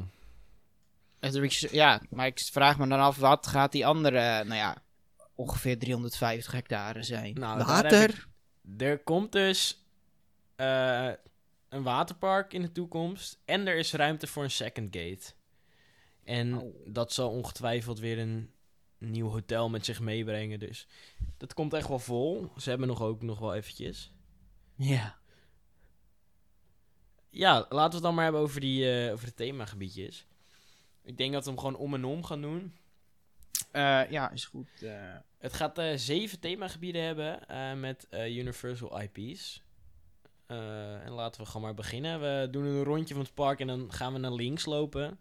Het 1.20 1.72
Ja, 1.72 2.02
maar 2.10 2.26
ik 2.26 2.40
vraag 2.40 2.78
me 2.78 2.88
dan 2.88 3.00
af, 3.00 3.18
wat 3.18 3.48
gaat 3.48 3.72
die 3.72 3.86
andere, 3.86 4.20
nou 4.44 4.56
ja, 4.56 4.78
ongeveer 5.36 5.80
350 5.80 6.52
hectare 6.52 7.04
zijn. 7.04 7.34
Nou, 7.34 7.58
daar 7.58 7.68
Water? 7.68 8.10
ik- 8.10 8.28
Er 8.82 9.00
komt 9.00 9.32
dus 9.32 9.84
eh, 10.56 11.12
een 11.70 11.84
waterpark 11.84 12.54
in 12.54 12.62
de 12.62 12.72
toekomst. 12.72 13.40
En 13.46 13.68
er 13.68 13.76
is 13.78 13.94
ruimte 13.94 14.28
voor 14.28 14.44
een 14.44 14.52
second 14.52 14.96
gate. 14.96 15.34
En 16.24 16.58
Oh. 16.62 16.76
dat 16.86 17.14
zal 17.14 17.30
ongetwijfeld 17.30 18.00
weer 18.00 18.20
een 18.20 18.52
nieuw 18.98 19.30
hotel 19.30 19.70
met 19.70 19.86
zich 19.86 20.00
meebrengen. 20.00 20.60
Dus 20.60 20.88
dat 21.38 21.54
komt 21.54 21.74
echt 21.74 21.88
wel 21.88 22.00
vol. 22.00 22.52
Ze 22.58 22.70
hebben 22.70 22.88
nog 22.88 23.02
ook 23.02 23.22
nog 23.22 23.40
wel 23.40 23.54
eventjes. 23.54 24.12
Ja. 24.76 25.18
Ja, 27.30 27.54
laten 27.70 27.90
we 27.90 27.96
het 27.96 28.04
dan 28.04 28.14
maar 28.16 28.24
hebben 28.24 28.42
over, 28.42 28.62
die, 28.62 28.92
eh, 29.06 29.12
over 29.14 29.26
de 29.26 29.34
themagebiedjes. 29.34 30.26
Ik 31.04 31.18
denk 31.18 31.34
dat 31.34 31.44
we 31.44 31.50
hem 31.50 31.60
gewoon 31.60 31.76
om 31.76 31.94
en 31.94 32.06
om 32.06 32.24
gaan 32.24 32.42
doen. 32.42 32.74
Eh, 33.72 34.10
ja, 34.12 34.32
is 34.32 34.46
goed. 34.46 34.82
eh. 34.82 35.16
Het 35.38 35.54
gaat 35.54 35.82
zeven 35.96 36.40
themagebieden 36.40 37.04
hebben 37.04 37.40
met 37.80 38.08
Universal 38.12 39.02
IP's. 39.02 39.62
En 40.48 41.12
laten 41.12 41.42
we 41.42 41.48
gewoon 41.48 41.62
maar 41.62 41.74
beginnen. 41.74 42.20
We 42.20 42.48
doen 42.52 42.64
een 42.66 42.84
rondje 42.84 43.14
van 43.14 43.24
het 43.24 43.34
park 43.34 43.60
en 43.60 43.68
dan 43.68 43.94
gaan 43.94 44.14
we 44.14 44.20
naar 44.20 44.32
links 44.34 44.66
lopen. 44.66 45.20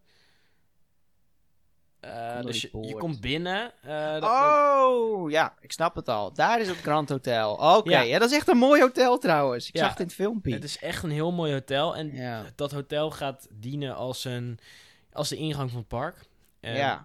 Eh, 2.03 2.41
dus 2.43 2.61
je, 2.61 2.95
komt 2.99 3.21
binnen. 3.21 3.73
eh, 3.83 4.13
dat- 4.13 4.21
dat- 4.23 4.31
Oh, 4.85 5.31
ja, 5.31 5.55
ik 5.61 5.73
snap 5.73 5.95
het 5.95 6.09
al. 6.09 6.33
Daar 6.33 6.61
is 6.61 6.69
het 6.69 6.77
Grand 6.77 7.09
Hotel. 7.09 7.53
Oké, 7.77 7.91
Ja. 7.91 8.01
ja. 8.01 8.19
dat 8.19 8.31
is 8.31 8.37
echt 8.37 8.49
een 8.49 8.57
mooi 8.57 8.81
hotel 8.81 9.19
trouwens. 9.19 9.69
Ik 9.69 9.75
Ja, 9.75 9.81
zag 9.81 9.91
het 9.91 9.99
in 10.01 10.05
het 10.07 10.15
filmpje. 10.15 10.53
het 10.55 10.65
is 10.65 10.79
echt 10.79 11.03
een 11.03 11.11
heel 11.11 11.33
mooi 11.33 11.53
hotel. 11.53 11.97
En 11.97 12.15
Ja. 12.15 12.45
dat 12.55 12.73
hotel 12.73 13.11
gaat 13.11 13.49
dienen 13.51 13.95
als, 13.95 14.25
een, 14.25 14.59
als 15.13 15.29
de 15.29 15.37
ingang 15.37 15.71
van 15.71 15.79
het 15.79 15.89
park. 15.89 16.17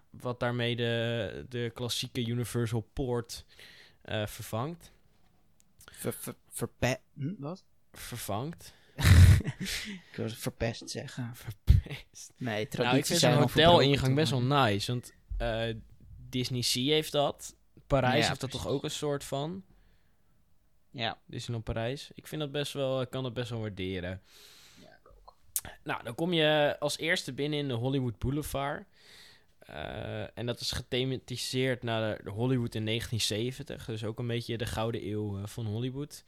Wat 0.10 0.40
daarmee 0.40 0.76
de, 0.76 1.46
de 1.50 1.72
klassieke 1.74 2.26
Universal 2.26 2.88
Poort 2.94 3.46
eh, 4.02 4.26
vervangt. 4.28 4.92
Ver, 5.92 6.14
ver, 6.14 6.36
verpe- 6.50 7.00
hm, 7.14 7.34
wat? 7.38 7.64
Vervangt. 7.94 8.74
Ik 10.12 10.14
wil 10.16 10.30
verpest 10.30 10.90
zeggen. 10.90 11.32
Verpest. 11.44 12.34
Nee, 12.38 12.68
Nou, 12.72 12.98
ik 12.98 13.06
vind 13.06 13.20
zijn 13.20 13.34
verbroken, 13.34 13.72
hotelingang 13.72 14.16
best 14.16 14.32
wel 14.32 14.42
nice. 14.42 14.92
Want 14.92 15.14
eh, 15.38 15.76
Disney 16.30 16.62
Sea 16.62 16.94
heeft 16.94 17.12
dat. 17.12 17.56
Parijs 17.88 18.22
Ja, 18.22 18.28
heeft 18.28 18.42
dat 18.42 18.52
toch 18.52 18.68
ook 18.68 18.84
een 18.84 18.92
soort 18.92 19.24
van. 19.24 19.64
Ja. 20.92 21.18
Disneyland 21.26 21.64
Parijs. 21.64 22.10
Ik 22.14 22.28
vind 22.28 22.42
dat 22.42 22.52
best 22.52 22.74
wel, 22.74 23.02
ik 23.02 23.10
kan 23.10 23.24
dat 23.24 23.34
best 23.34 23.50
wel 23.50 23.60
waarderen. 23.60 24.22
Ja, 24.82 25.00
ook. 25.04 25.36
Nou, 25.84 26.04
dan 26.04 26.16
kom 26.16 26.34
je 26.34 26.76
als 26.80 26.98
eerste 26.98 27.34
binnen 27.34 27.60
in 27.60 27.68
de 27.68 27.74
Hollywood 27.74 28.18
Boulevard. 28.20 28.86
Eh, 29.60 30.38
en 30.38 30.46
dat 30.46 30.60
is 30.60 30.72
gethematiseerd 30.72 31.84
naar 31.84 32.18
de, 32.18 32.24
de 32.24 32.30
Hollywood 32.30 32.76
in 32.76 32.86
1970. 32.86 33.86
Dus 33.86 34.04
ook 34.04 34.20
een 34.20 34.28
beetje 34.28 34.58
de 34.58 34.66
gouden 34.66 35.08
eeuw 35.08 35.38
eh, 35.38 35.46
van 35.46 35.66
Hollywood. 35.66 36.24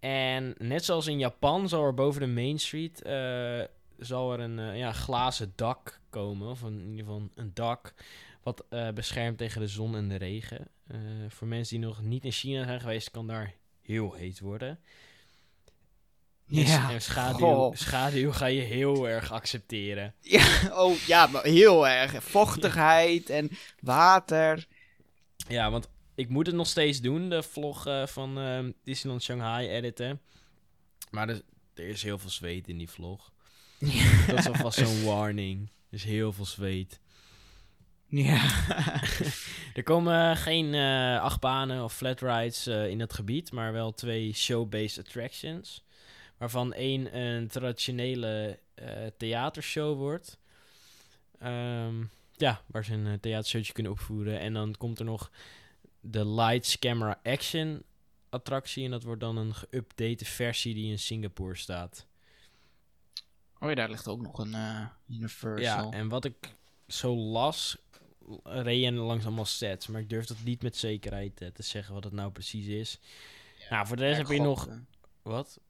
En 0.00 0.54
net 0.58 0.84
zoals 0.84 1.06
in 1.06 1.18
Japan 1.18 1.68
zal 1.68 1.84
er 1.84 1.94
boven 1.94 2.20
de 2.20 2.26
Main 2.26 2.58
Street 2.58 3.02
eh, 3.02 3.60
zal 3.98 4.32
er 4.32 4.40
een 4.40 4.58
eh, 4.58 4.78
ja, 4.78 4.92
glazen 4.92 5.52
dak 5.56 6.00
komen. 6.10 6.48
Of 6.48 6.62
een, 6.62 6.80
in 6.80 6.90
ieder 6.90 7.04
geval 7.04 7.28
een 7.34 7.50
dak 7.54 7.94
wat 8.42 8.64
eh, 8.68 8.88
beschermt 8.90 9.38
tegen 9.38 9.60
de 9.60 9.66
zon 9.66 9.96
en 9.96 10.08
de 10.08 10.16
regen. 10.16 10.68
Voor 11.28 11.46
mensen 11.46 11.78
die 11.78 11.86
nog 11.86 12.02
niet 12.02 12.24
in 12.24 12.32
China 12.32 12.64
zijn 12.64 12.80
geweest, 12.80 13.10
kan 13.10 13.26
daar 13.26 13.54
heel 13.82 14.12
heet 14.14 14.40
worden. 14.40 14.78
Ja. 16.46 16.90
En 16.90 17.02
schaduw, 17.02 17.38
Goh. 17.38 17.74
schaduw 17.74 18.32
ga 18.32 18.46
je 18.46 18.60
heel 18.60 19.08
erg 19.08 19.32
accepteren. 19.32 20.14
Ja, 20.20 20.46
oh 20.72 20.98
ja, 20.98 21.26
maar 21.26 21.44
heel 21.44 21.88
erg. 21.88 22.24
Vochtigheid 22.24 23.30
en 23.30 23.50
water. 23.80 24.66
Ja, 25.48 25.70
want 25.70 25.88
ik 26.18 26.28
moet 26.28 26.46
het 26.46 26.54
nog 26.54 26.66
steeds 26.66 27.00
doen, 27.00 27.28
de 27.28 27.42
vlog 27.42 27.86
eh, 27.86 28.06
van 28.06 28.38
eh, 28.38 28.64
Disneyland 28.84 29.22
Shanghai 29.22 29.68
editen. 29.68 30.20
Maar 31.10 31.28
er, 31.28 31.42
er 31.74 31.88
is 31.88 32.02
heel 32.02 32.18
veel 32.18 32.30
zweet 32.30 32.68
in 32.68 32.78
die 32.78 32.90
vlog. 32.90 33.32
Dat 34.26 34.38
is 34.38 34.46
alvast 34.46 34.78
zo'n 34.78 35.04
warning. 35.04 35.68
Er 35.68 35.96
is 35.96 36.04
heel 36.04 36.32
veel 36.32 36.44
zweet. 36.44 37.00
Ja. 38.06 38.50
Er 39.74 39.82
komen 39.82 40.36
geen 40.36 40.74
eh 40.74 41.22
achtbanen 41.22 41.84
of 41.84 41.94
flat 41.94 42.20
rides 42.20 42.66
eh, 42.66 42.88
in 42.88 43.00
het 43.00 43.12
gebied, 43.12 43.52
maar 43.52 43.72
wel 43.72 43.94
twee 43.94 44.32
show-based 44.32 44.98
attractions. 45.06 45.84
Waarvan 46.36 46.72
één 46.72 47.18
een 47.18 47.48
traditionele 47.48 48.58
theatershow 49.16 49.96
wordt. 49.96 50.38
Ehm, 51.38 52.04
ja, 52.36 52.62
waar 52.66 52.84
ze 52.84 52.92
een 52.92 53.20
theatershowtje 53.20 53.72
kunnen 53.72 53.92
opvoeren. 53.92 54.40
En 54.40 54.52
dan 54.52 54.74
komt 54.78 54.98
er 54.98 55.04
nog 55.04 55.30
de 56.00 56.26
Lights 56.26 56.78
Camera 56.78 57.20
Action 57.22 57.82
attractie. 58.28 58.84
En 58.84 58.90
dat 58.90 59.02
wordt 59.02 59.20
dan 59.20 59.36
een 59.36 59.54
geüpdate 59.54 60.24
versie 60.26 60.74
die 60.74 60.90
in 60.90 60.98
Singapore 60.98 61.56
staat. 61.56 62.06
Oh 63.60 63.68
ja, 63.68 63.74
daar 63.74 63.90
ligt 63.90 64.08
ook 64.08 64.20
nog 64.22 64.38
een 64.38 64.54
eh, 64.54 64.86
Universal. 65.06 65.60
Ja, 65.90 65.90
en 65.98 66.08
wat 66.08 66.24
ik 66.24 66.54
zo 66.86 67.14
las, 67.16 67.76
reed 68.42 68.82
je 68.84 68.92
langs 68.92 69.24
allemaal 69.26 69.44
sets. 69.44 69.86
Maar 69.86 70.00
ik 70.00 70.08
durf 70.08 70.26
dat 70.26 70.36
niet 70.44 70.62
met 70.62 70.76
zekerheid 70.76 71.40
eh, 71.40 71.48
te 71.48 71.62
zeggen 71.62 71.94
wat 71.94 72.04
het 72.04 72.12
nou 72.12 72.30
precies 72.30 72.66
is. 72.66 72.98
nou, 73.70 73.86
voor 73.86 73.96
de 73.96 74.02
rest 74.02 74.18
heb 74.18 74.26
je 74.28 74.40
nog... 74.40 74.68
eh, 74.68 74.74
Wat? 75.22 75.60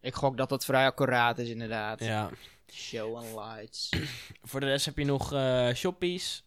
Ik 0.00 0.14
gok 0.14 0.36
dat 0.36 0.48
dat 0.48 0.64
vrij 0.64 0.86
accuraat 0.86 1.38
is, 1.38 1.48
inderdaad. 1.48 2.00
Ja. 2.04 2.30
Show 2.72 3.16
and 3.16 3.26
lights. 3.34 3.88
Voor 4.42 4.60
de 4.60 4.66
rest 4.66 4.84
heb 4.84 4.98
je 4.98 5.04
nog 5.04 5.28
shoppies. 5.76 6.44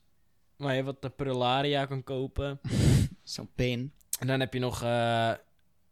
Waar 0.55 0.75
je 0.75 0.83
wat 0.83 1.01
de 1.01 1.09
Prularia 1.09 1.85
kan 1.85 2.03
kopen. 2.03 2.59
Zo'n 3.29 3.49
pin. 3.55 3.93
En 4.19 4.27
dan 4.27 4.39
heb 4.39 4.53
je 4.53 4.59
nog 4.59 4.81
eh 4.83 5.31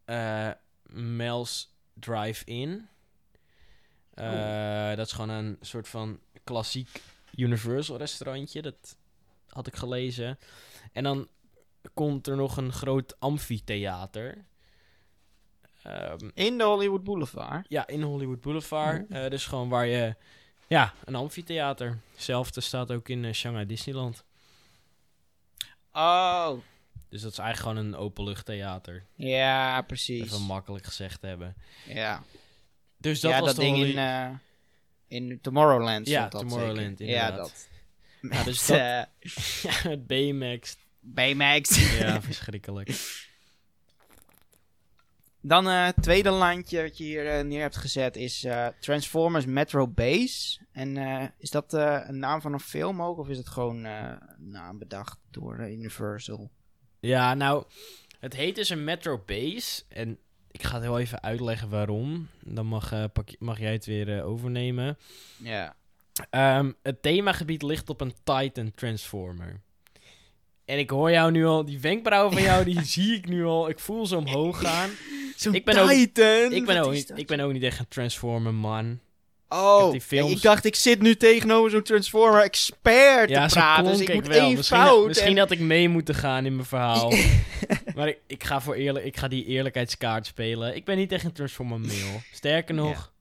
eh, 0.04 0.50
Mel's 0.92 1.74
Drive-In. 1.94 2.88
Eh, 4.14 4.88
Dat 4.96 5.06
is 5.06 5.12
gewoon 5.12 5.28
een 5.30 5.56
soort 5.60 5.88
van 5.88 6.20
klassiek 6.44 7.02
Universal 7.36 7.96
restaurantje. 7.96 8.62
Dat 8.62 8.96
had 9.48 9.66
ik 9.66 9.76
gelezen. 9.76 10.38
En 10.92 11.02
dan 11.04 11.28
komt 11.94 12.26
er 12.26 12.36
nog 12.36 12.56
een 12.56 12.72
groot 12.72 13.20
amfitheater. 13.20 14.44
Ehm, 15.82 16.30
In 16.34 16.58
de 16.58 16.64
Hollywood 16.64 17.04
Boulevard. 17.04 17.66
ja, 17.68 17.86
in 17.86 18.02
Hollywood 18.02 18.40
Boulevard. 18.40 19.10
Eh, 19.10 19.30
dus 19.30 19.46
gewoon 19.46 19.68
waar 19.68 19.86
je... 19.86 20.14
Ja, 20.66 20.94
een 21.04 21.14
amfitheater. 21.14 21.98
Hetzelfde 22.12 22.60
staat 22.60 22.92
ook 22.92 23.08
in 23.08 23.34
Shanghai 23.34 23.66
Disneyland. 23.66 24.24
Oh. 25.92 26.56
Dus 27.08 27.22
dat 27.22 27.32
is 27.32 27.38
eigenlijk 27.38 27.76
gewoon 27.78 27.92
een 27.92 28.00
openluchttheater. 28.00 29.04
Ja, 29.14 29.82
precies. 29.82 30.22
Even 30.24 30.42
makkelijk 30.42 30.84
gezegd 30.84 31.22
hebben. 31.22 31.56
Ja, 31.86 32.22
Dus 32.96 33.20
dat 33.20 33.30
ja 33.32 33.38
was 33.40 33.48
dat 33.54 33.64
ding 33.64 33.76
in, 33.76 33.98
eh, 33.98 34.30
in 35.08 35.38
Tomorrowland 35.40 36.08
Ja, 36.08 36.28
dat 36.28 36.40
Tomorrowland. 36.40 36.98
Ja, 36.98 37.30
dat. 37.30 37.68
Ja, 38.20 38.28
Met, 38.28 38.44
dus 38.44 38.66
dat- 38.66 38.76
eh, 38.76 39.02
ja, 39.62 39.88
met 39.88 40.06
Baymax. 40.06 40.76
Baymax. 41.00 41.96
Ja, 41.98 42.22
verschrikkelijk. 42.22 42.90
Dan 45.40 45.68
eh, 45.68 45.84
het 45.84 46.02
tweede 46.02 46.30
landje 46.30 46.82
wat 46.82 46.98
je 46.98 47.04
hier 47.04 47.44
neer 47.44 47.60
hebt 47.60 47.76
gezet 47.76 48.16
is 48.16 48.46
Transformers 48.80 49.44
Metro 49.46 49.88
Base. 49.88 50.58
En 50.72 50.96
is 51.38 51.50
dat 51.50 51.72
een 51.72 52.18
naam 52.18 52.40
van 52.40 52.52
een 52.52 52.60
film 52.60 53.02
ook? 53.02 53.18
Of 53.18 53.28
is 53.28 53.36
het 53.38 53.48
gewoon 53.48 53.84
een 53.84 54.18
naam 54.38 54.78
bedacht 54.78 55.18
door 55.30 55.68
Universal? 55.70 56.50
Ja, 57.00 57.34
nou, 57.34 57.64
het 58.20 58.34
heet 58.36 58.54
dus 58.54 58.68
een 58.68 58.84
Metro 58.84 59.22
Base. 59.26 59.82
En 59.88 60.18
ik 60.50 60.62
ga 60.62 60.74
het 60.74 60.82
heel 60.82 60.98
even 60.98 61.22
uitleggen 61.22 61.68
waarom. 61.68 62.28
Dan 62.44 62.66
mag, 62.66 62.92
eh, 62.92 63.04
pak, 63.12 63.28
je- 63.28 63.36
mag 63.38 63.58
jij 63.58 63.72
het 63.72 63.86
weer 63.86 64.16
eh, 64.18 64.26
overnemen. 64.26 64.98
Ja. 65.36 65.76
Ehm, 66.30 66.72
het 66.82 67.02
themagebied 67.02 67.62
ligt 67.62 67.88
op 67.90 68.00
een 68.00 68.14
Titan 68.24 68.72
Transformer. 68.74 69.60
En 70.64 70.78
ik 70.78 70.90
hoor 70.90 71.10
jou 71.10 71.30
nu 71.30 71.46
al, 71.46 71.64
die 71.64 71.80
wenkbrauwen 71.80 72.32
van 72.32 72.42
jou, 72.42 72.64
die 72.64 72.82
zie 72.94 73.14
ik 73.16 73.28
nu 73.28 73.44
al. 73.44 73.68
Ik 73.68 73.78
voel 73.78 74.06
ze 74.06 74.16
omhoog 74.16 74.60
gaan. 74.60 74.90
Zo'n 75.36 75.54
Ik 75.54 75.64
ben 75.64 75.78
ook- 75.78 75.88
Titan! 75.90 76.52
Ik 76.52 76.66
ben, 76.66 76.78
ook 76.82 76.92
niet, 76.92 77.12
ik 77.14 77.26
ben 77.26 77.40
ook 77.40 77.52
niet 77.52 77.62
echt 77.62 77.78
een 77.78 77.88
Transformer 77.88 78.54
man. 78.54 79.00
Oh, 79.48 79.94
films- 80.00 80.32
ik 80.32 80.42
dacht 80.42 80.64
ik 80.64 80.74
zit 80.74 81.00
nu 81.02 81.16
tegenover 81.16 81.70
zo'n 81.70 81.82
Transformer 81.82 82.42
expert 82.42 83.30
Ja, 83.30 83.46
te 83.46 83.54
praten. 83.54 83.84
Dus 83.84 84.00
ik 84.00 84.08
ik 84.08 84.14
moet 84.14 84.26
wel. 84.26 84.40
één 84.46 84.56
Misschien, 84.56 84.78
fout. 84.78 85.06
misschien 85.06 85.30
en- 85.32 85.38
had 85.38 85.50
ik 85.50 85.60
mee 85.60 85.88
moeten 85.88 86.14
gaan 86.14 86.46
in 86.46 86.54
mijn 86.54 86.66
verhaal. 86.66 87.12
maar 87.96 88.08
ik, 88.08 88.18
ik, 88.26 88.44
ga 88.44 88.60
voor 88.60 88.74
eerlijk, 88.74 89.04
ik 89.04 89.16
ga 89.16 89.28
die 89.28 89.44
eerlijkheidskaart 89.46 90.26
spelen. 90.26 90.76
Ik 90.76 90.84
ben 90.84 90.96
niet 90.96 91.12
echt 91.12 91.24
een 91.24 91.32
Transformer 91.32 91.80
mail. 91.80 92.22
Sterker 92.32 92.74
nog, 92.74 93.12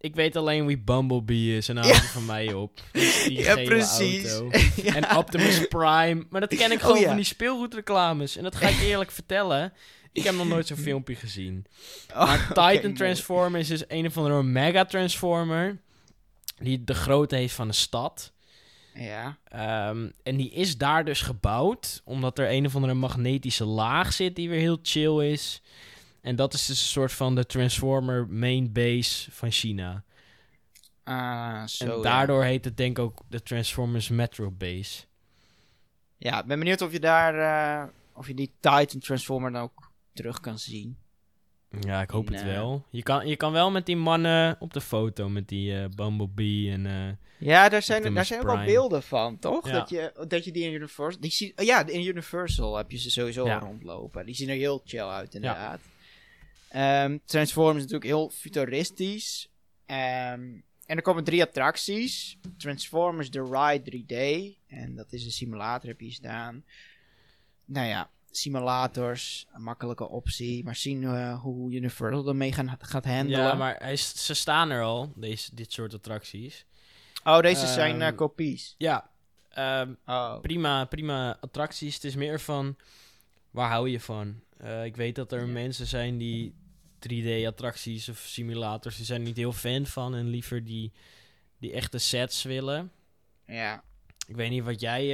ik 0.00 0.14
weet 0.14 0.36
alleen 0.36 0.66
wie 0.66 0.78
Bumblebee 0.78 1.56
is 1.56 1.68
en 1.68 1.76
houdt 1.76 1.96
van 2.10 2.24
mij 2.24 2.52
op. 2.52 2.80
Die 3.26 3.38
Ja, 3.42 3.54
precies. 3.54 4.30
auto. 4.30 4.50
Ja. 4.82 4.94
En 4.94 5.16
Optimus 5.16 5.68
Prime. 5.68 6.26
Maar 6.30 6.40
dat 6.40 6.54
ken 6.54 6.72
ik 6.72 6.78
Oh, 6.78 6.84
gewoon 6.86 7.02
van 7.02 7.16
die 7.16 7.24
speelgoedreclames. 7.24 8.36
En 8.36 8.42
dat 8.42 8.56
ga 8.56 8.68
ik 8.68 8.78
eerlijk 8.80 9.10
vertellen. 9.10 9.72
Ik 10.14 10.22
heb 10.22 10.34
nog 10.34 10.48
nooit 10.48 10.66
zo'n 10.66 10.76
filmpje 10.76 11.14
gezien. 11.14 11.64
Oh, 12.14 12.26
Maar 12.26 12.52
Titan. 12.52 12.94
Transformer 12.94 13.60
is 13.60 13.68
dus 13.68 13.84
een 13.88 14.06
of 14.06 14.16
andere 14.16 14.42
Mega 14.42 14.84
Transformer. 14.84 15.80
Die 16.58 16.84
de 16.84 16.94
grootte 16.94 17.36
heeft 17.36 17.54
van 17.54 17.68
een 17.68 17.74
stad. 17.74 18.32
Ja. 18.94 19.38
Ehm, 19.44 20.08
en 20.22 20.36
die 20.36 20.50
is 20.50 20.78
daar 20.78 21.04
dus 21.04 21.20
gebouwd, 21.20 22.02
omdat 22.04 22.38
er 22.38 22.50
een 22.50 22.66
of 22.66 22.74
andere 22.74 22.94
magnetische 22.94 23.64
laag 23.64 24.12
zit 24.12 24.36
die 24.36 24.48
weer 24.48 24.60
heel 24.60 24.78
chill 24.82 25.32
is. 25.32 25.62
En 26.20 26.36
dat 26.36 26.54
is 26.54 26.66
dus 26.66 26.80
een 26.80 26.86
soort 26.86 27.12
van 27.12 27.34
de 27.34 27.46
Transformer 27.46 28.28
main 28.28 28.72
base 28.72 29.30
van 29.30 29.50
China. 29.50 30.04
Ah, 31.04 31.66
zo. 31.66 31.84
en 31.84 31.96
ja. 31.96 32.02
daardoor 32.02 32.44
heet 32.44 32.64
het 32.64 32.76
denk 32.76 32.98
ik 32.98 33.04
ook 33.04 33.22
de 33.28 33.42
Transformers 33.42 34.08
Metro 34.08 34.50
Base. 34.50 35.04
Ja, 36.16 36.40
ik 36.40 36.46
ben 36.46 36.58
benieuwd 36.58 36.80
of 36.82 36.92
je 36.92 37.00
daar, 37.00 37.34
eh, 37.34 37.88
of 38.12 38.26
je 38.26 38.34
die 38.34 38.52
Titan 38.60 39.00
Transformer 39.00 39.52
dan 39.52 39.62
ook 39.62 39.83
terug 40.14 40.40
kan 40.40 40.58
zien. 40.58 40.96
Ja, 41.80 42.02
ik 42.02 42.10
hoop 42.10 42.26
In, 42.26 42.32
het 42.32 42.42
eh, 42.42 42.48
wel. 42.48 42.86
Je 42.90 43.02
kan, 43.02 43.26
je 43.26 43.36
kan 43.36 43.52
wel 43.52 43.70
met 43.70 43.86
die 43.86 43.96
mannen 43.96 44.56
op 44.60 44.72
de 44.72 44.80
foto, 44.80 45.28
met 45.28 45.48
die 45.48 45.78
eh, 45.78 45.88
Bumblebee 45.96 46.70
en... 46.70 46.86
eh, 46.86 47.48
Ja, 47.48 47.68
daar 47.68 47.82
zijn, 47.82 48.14
daar 48.14 48.24
zijn 48.24 48.40
ook 48.40 48.46
wel 48.46 48.64
beelden 48.64 49.02
van, 49.02 49.38
toch? 49.38 49.66
Ja. 49.66 49.72
Dat, 49.72 49.88
je, 49.88 50.24
dat 50.28 50.44
je 50.44 50.52
die 50.52 50.64
in 50.64 50.72
Universal... 50.72 51.20
Die 51.20 51.30
zie, 51.30 51.52
oh 51.56 51.64
ja, 51.64 51.86
in 51.86 52.06
Universal 52.06 52.76
heb 52.76 52.90
je 52.90 52.98
ze 52.98 53.10
sowieso 53.10 53.46
Ja. 53.46 53.58
rondlopen. 53.58 54.26
Die 54.26 54.34
zien 54.34 54.48
er 54.48 54.56
heel 54.56 54.82
chill 54.84 55.04
uit, 55.06 55.34
inderdaad. 55.34 55.80
Ehm, 56.68 57.18
Transformers 57.24 57.76
is 57.76 57.82
natuurlijk 57.82 58.10
heel 58.10 58.30
futuristisch. 58.30 59.48
Ehm, 59.86 60.42
en 60.86 60.96
er 60.96 61.02
komen 61.02 61.24
drie 61.24 61.42
attracties. 61.42 62.38
Transformers 62.58 63.30
The 63.30 63.42
Ride 63.50 63.82
3D. 63.90 64.16
En 64.66 64.94
dat 64.94 65.12
is 65.12 65.24
een 65.24 65.30
simulator, 65.30 65.88
heb 65.88 66.00
je 66.00 66.10
staan. 66.10 66.64
Nou 67.64 67.86
ja, 67.86 68.10
simulators, 68.36 69.46
een 69.52 69.62
makkelijke 69.62 70.08
optie. 70.08 70.64
Maar 70.64 70.76
zien 70.76 71.04
eh, 71.04 71.40
hoe 71.40 71.72
Universal 71.74 72.28
ermee 72.28 72.52
gaan, 72.52 72.76
gaat 72.78 73.04
handelen. 73.04 73.40
ja, 73.40 73.54
maar 73.54 73.76
hij, 73.78 73.96
ze 73.96 74.34
staan 74.34 74.70
er 74.70 74.82
al, 74.82 75.12
deze, 75.16 75.54
dit 75.54 75.72
soort 75.72 75.94
attracties. 75.94 76.64
Oh, 77.24 77.40
deze 77.40 77.66
zijn 77.66 78.02
Ehm, 78.02 78.14
kopies. 78.14 78.74
Ja, 78.78 79.10
ehm, 79.48 79.94
Oh. 80.06 80.40
prima, 80.40 80.84
prima 80.84 81.36
attracties. 81.40 81.94
Het 81.94 82.04
is 82.04 82.14
meer 82.14 82.40
van, 82.40 82.76
waar 83.50 83.70
hou 83.70 83.88
je 83.90 84.00
van? 84.00 84.40
Eh, 84.56 84.84
ik 84.84 84.96
weet 84.96 85.14
dat 85.14 85.32
er 85.32 85.40
Ja. 85.46 85.52
mensen 85.52 85.86
zijn 85.86 86.18
die 86.18 86.54
3D-attracties 86.98 88.08
of 88.08 88.18
simulators, 88.18 88.96
die 88.96 89.04
zijn 89.04 89.22
niet 89.22 89.36
heel 89.36 89.52
fan 89.52 89.86
van 89.86 90.14
en 90.14 90.26
liever 90.28 90.64
die, 90.64 90.92
die 91.58 91.72
echte 91.72 91.98
sets 91.98 92.42
willen. 92.42 92.92
Ja. 93.46 93.82
Ik 94.26 94.36
weet 94.36 94.50
niet 94.50 94.64
wat 94.64 94.80
jij... 94.80 95.04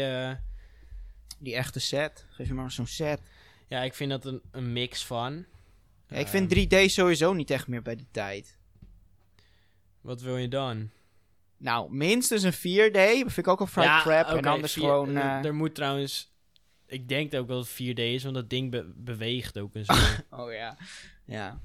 Die 1.40 1.55
echte 1.55 1.81
set. 1.81 2.26
Geef 2.31 2.46
je 2.46 2.55
maar 2.55 2.70
zo'n 2.70 2.87
set. 2.87 3.20
ja, 3.68 3.83
ik 3.83 3.94
vind 3.94 4.11
dat 4.11 4.24
een, 4.24 4.40
een 4.50 4.72
mix 4.72 5.05
van. 5.05 5.44
Ja, 6.09 6.16
ik 6.16 6.29
vind 6.29 6.55
3D 6.55 6.85
sowieso 6.87 7.33
niet 7.33 7.50
echt 7.50 7.66
meer 7.68 7.83
bij 7.83 7.96
de 7.96 8.07
tijd. 8.11 8.59
Wat 10.00 10.20
wil 10.20 10.37
je 10.37 10.48
dan? 10.48 10.90
Nou, 11.57 11.92
minstens 11.94 12.42
een 12.42 12.53
4D. 12.53 12.98
Vind 13.26 13.37
ik 13.37 13.48
ook 13.48 13.61
al 13.61 13.66
vrij 13.66 14.00
crap. 14.00 14.26
en 14.26 14.44
anders 14.44 14.72
vier- 14.72 14.83
gewoon... 14.83 15.16
er- 15.16 15.38
eh, 15.40 15.44
Er 15.44 15.55
moet 15.55 15.74
trouwens... 15.74 16.33
Ik 16.87 17.09
denk 17.09 17.35
ook 17.35 17.48
dat 17.48 17.68
het 17.68 17.74
4D 17.83 17.94
is, 17.98 18.22
want 18.22 18.35
dat 18.35 18.50
ding 18.50 18.70
be- 18.70 18.92
beweegt 18.96 19.59
ook 19.59 19.74
en 19.74 19.85
zo. 19.85 19.92
Oh 20.40 20.53
ja. 20.53 20.76
Ja. 21.24 21.61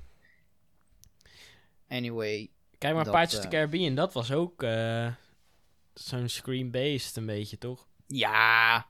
Anyway. 1.88 2.50
Kijk 2.78 2.94
maar, 2.96 3.04
Dat, 3.04 3.14
Pirates 3.14 3.36
of 3.36 3.42
the 3.42 3.48
eh, 3.48 3.54
Caribbean, 3.54 3.96
dat 3.96 4.14
was 4.14 4.32
ook 4.32 4.64
eh, 4.64 5.12
zo'n 5.94 6.30
screen-based 6.30 7.16
een 7.16 7.26
beetje, 7.26 7.58
toch? 7.58 7.88
Ja. 8.08 8.88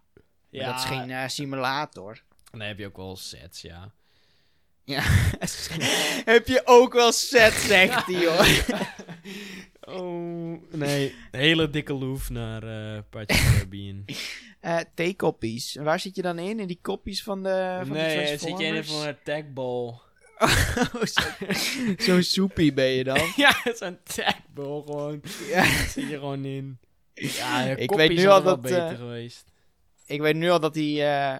Maar 0.58 0.66
dat 0.66 0.76
is 0.76 0.86
geen 0.86 1.10
eh, 1.12 1.28
simulator. 1.28 2.22
Dan 2.52 2.62
heb 2.62 2.78
je 2.78 2.86
ook 2.86 2.98
wel 2.98 3.16
sets, 3.16 3.62
ja. 3.62 3.92
Ja. 4.84 5.02
Heb 6.26 6.48
je 6.48 6.62
ook 6.66 6.94
wel 6.94 7.12
set, 7.12 7.54
zegt 7.54 8.06
hij, 8.06 8.26
hoor. 8.26 8.46
oh, 10.00 10.62
nee. 10.72 11.16
Hele 11.32 11.70
dikke 11.70 11.94
loef 11.94 12.30
naar 12.30 12.64
eh 12.64 13.02
Pirates 13.10 13.42
Caribbean. 13.44 14.04
En 14.62 15.84
Waar 15.84 16.00
zit 16.00 16.16
je 16.16 16.22
dan 16.22 16.40
in? 16.40 16.60
In 16.60 16.68
die 16.68 16.80
kopjes 16.82 17.24
van 17.24 17.44
de, 17.44 17.80
van 17.84 17.92
nee, 17.92 18.18
de 18.32 18.38
zit 18.38 18.58
je 18.58 18.66
in 18.66 18.84
van 18.84 19.08
een 19.08 19.18
tagball. 19.24 19.94
Oh, 20.38 21.04
zo- 21.04 21.22
Zo'n 21.98 22.24
soepie 22.24 22.74
ben 22.74 22.86
je 22.88 23.04
dan. 23.04 23.32
ja, 23.36 23.56
zo'n 23.76 23.98
tagball 24.04 24.82
gewoon. 24.86 25.22
Ja. 25.48 25.56
Daar 25.64 25.88
zit 25.90 26.10
je 26.10 26.16
gewoon 26.16 26.46
in. 26.46 26.80
Ja, 27.14 27.62
Ik 27.64 27.92
weet 27.92 28.10
nu 28.10 28.26
al 28.28 28.44
wel 28.44 28.44
dat, 28.44 28.62
beter 28.62 28.96
geweest. 28.96 29.52
Ik 30.06 30.22
weet 30.22 30.36
nu 30.36 30.50
al 30.50 30.60
dat 30.60 30.74
die 30.74 31.02
eh, 31.02 31.38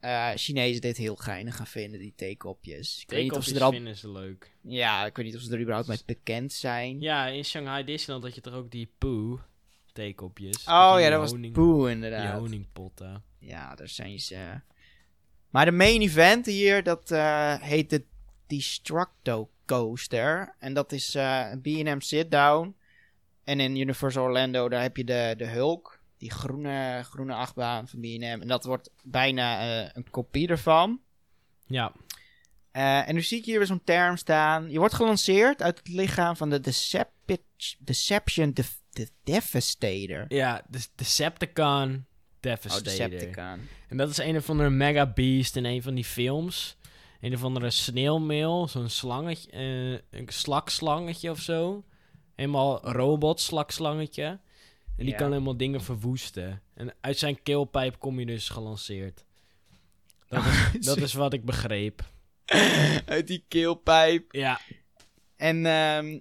eh, 0.00 0.28
Chinezen 0.36 0.80
dit 0.80 0.96
heel 0.96 1.16
geinig 1.16 1.56
gaan 1.56 1.66
vinden, 1.66 2.00
die 2.00 2.12
theekopjes. 2.16 3.02
Ik 3.02 3.10
weet 3.10 3.22
niet 3.22 3.32
of 3.32 3.44
ze 3.44 3.54
er 3.54 3.62
al... 3.62 3.70
vinden 3.70 3.96
ze 3.96 4.10
leuk. 4.10 4.54
Ja, 4.60 5.06
ik 5.06 5.16
weet 5.16 5.26
niet 5.26 5.36
of 5.36 5.40
ze 5.42 5.52
er 5.52 5.60
überhaupt 5.60 5.88
mee 5.88 5.98
bekend 6.06 6.52
zijn. 6.52 7.00
Ja, 7.00 7.26
in 7.26 7.44
Shanghai 7.44 7.84
Disneyland 7.84 8.24
had 8.24 8.34
je 8.34 8.40
toch 8.40 8.54
ook 8.54 8.70
die 8.70 8.92
Pooh 8.98 9.40
theekopjes. 9.92 10.64
oh 10.66 10.94
Die 10.94 11.04
ja, 11.04 11.10
dat 11.10 11.20
was 11.20 11.50
Poe 11.52 11.82
Die 11.84 11.94
inderdaad. 11.94 12.38
honingpotten. 12.38 13.22
Ja, 13.38 13.74
daar 13.74 13.88
zijn 13.88 14.18
ze. 14.20 14.60
Maar 15.50 15.64
de 15.64 15.70
main 15.72 16.00
event 16.00 16.46
hier, 16.46 16.82
dat 16.82 17.10
eh, 17.10 17.60
heet 17.60 17.90
de 17.90 18.04
Destructo 18.46 19.50
Coaster. 19.66 20.54
En 20.58 20.74
dat 20.74 20.92
is 20.92 21.14
een 21.14 21.60
B&M 21.60 22.00
sit-down. 22.00 22.74
En 23.44 23.60
in 23.60 23.76
Universal 23.76 24.24
Orlando, 24.24 24.68
daar 24.68 24.82
heb 24.82 24.96
je 24.96 25.04
de, 25.04 25.34
de 25.36 25.46
Hulk. 25.46 25.99
Die 26.20 26.30
groene, 26.30 27.02
groene 27.10 27.34
achtbaan 27.34 27.88
van 27.88 28.00
B&M. 28.00 28.22
En 28.40 28.48
dat 28.48 28.64
wordt 28.64 28.90
bijna 29.02 29.60
eh, 29.60 29.90
een 29.92 30.10
kopie 30.10 30.48
ervan. 30.48 31.00
Ja, 31.66 31.92
Eh, 32.70 33.08
en 33.08 33.14
nu 33.14 33.22
zie 33.22 33.38
ik 33.38 33.44
hier 33.44 33.58
weer 33.58 33.66
zo'n 33.66 33.84
term 33.84 34.16
staan. 34.16 34.70
Je 34.70 34.78
wordt 34.78 34.94
gelanceerd 34.94 35.62
uit 35.62 35.78
het 35.78 35.88
lichaam 35.88 36.36
van 36.36 36.50
de 36.50 36.60
Deception 37.84 38.52
de 38.54 38.64
de 38.92 39.08
Devastator. 39.24 40.24
ja 40.28 40.62
de 40.68 40.86
Decepticon 40.94 41.92
Oh, 41.92 42.46
Devastator. 42.52 43.10
Decepticon. 43.10 43.68
En 43.88 43.96
dat 43.96 44.10
is 44.10 44.18
een 44.18 44.36
of 44.36 44.50
andere 44.50 44.70
mega 44.70 45.06
beast 45.06 45.56
in 45.56 45.64
een 45.64 45.82
van 45.82 45.94
die 45.94 46.04
films. 46.04 46.76
Een 47.20 47.34
of 47.34 47.44
andere 47.44 47.70
sneeuwmeel, 47.70 48.68
zo'n 48.68 48.88
slangetje, 48.88 49.50
eh, 49.50 50.18
een 50.20 50.28
slakslangetje 50.28 51.30
of 51.30 51.40
zo. 51.40 51.84
Helemaal 52.34 52.88
robot 52.92 53.40
slakslangetje. 53.40 54.40
En 55.00 55.06
die 55.06 55.14
Ja. 55.14 55.20
kan 55.20 55.30
helemaal 55.32 55.56
dingen 55.56 55.80
verwoesten. 55.82 56.62
En 56.74 56.94
uit 57.00 57.18
zijn 57.18 57.42
keelpijp 57.42 57.98
kom 57.98 58.18
je 58.18 58.26
dus 58.26 58.48
gelanceerd. 58.48 59.24
Dat 60.28 60.44
is, 60.44 60.84
dat 60.86 60.96
is 60.96 61.12
wat 61.12 61.32
ik 61.32 61.44
begreep. 61.44 62.02
uit 63.06 63.26
die 63.26 63.44
keelpijp. 63.48 64.32
Ja, 64.32 64.60
En 65.36 65.66
ehm, 65.66 66.18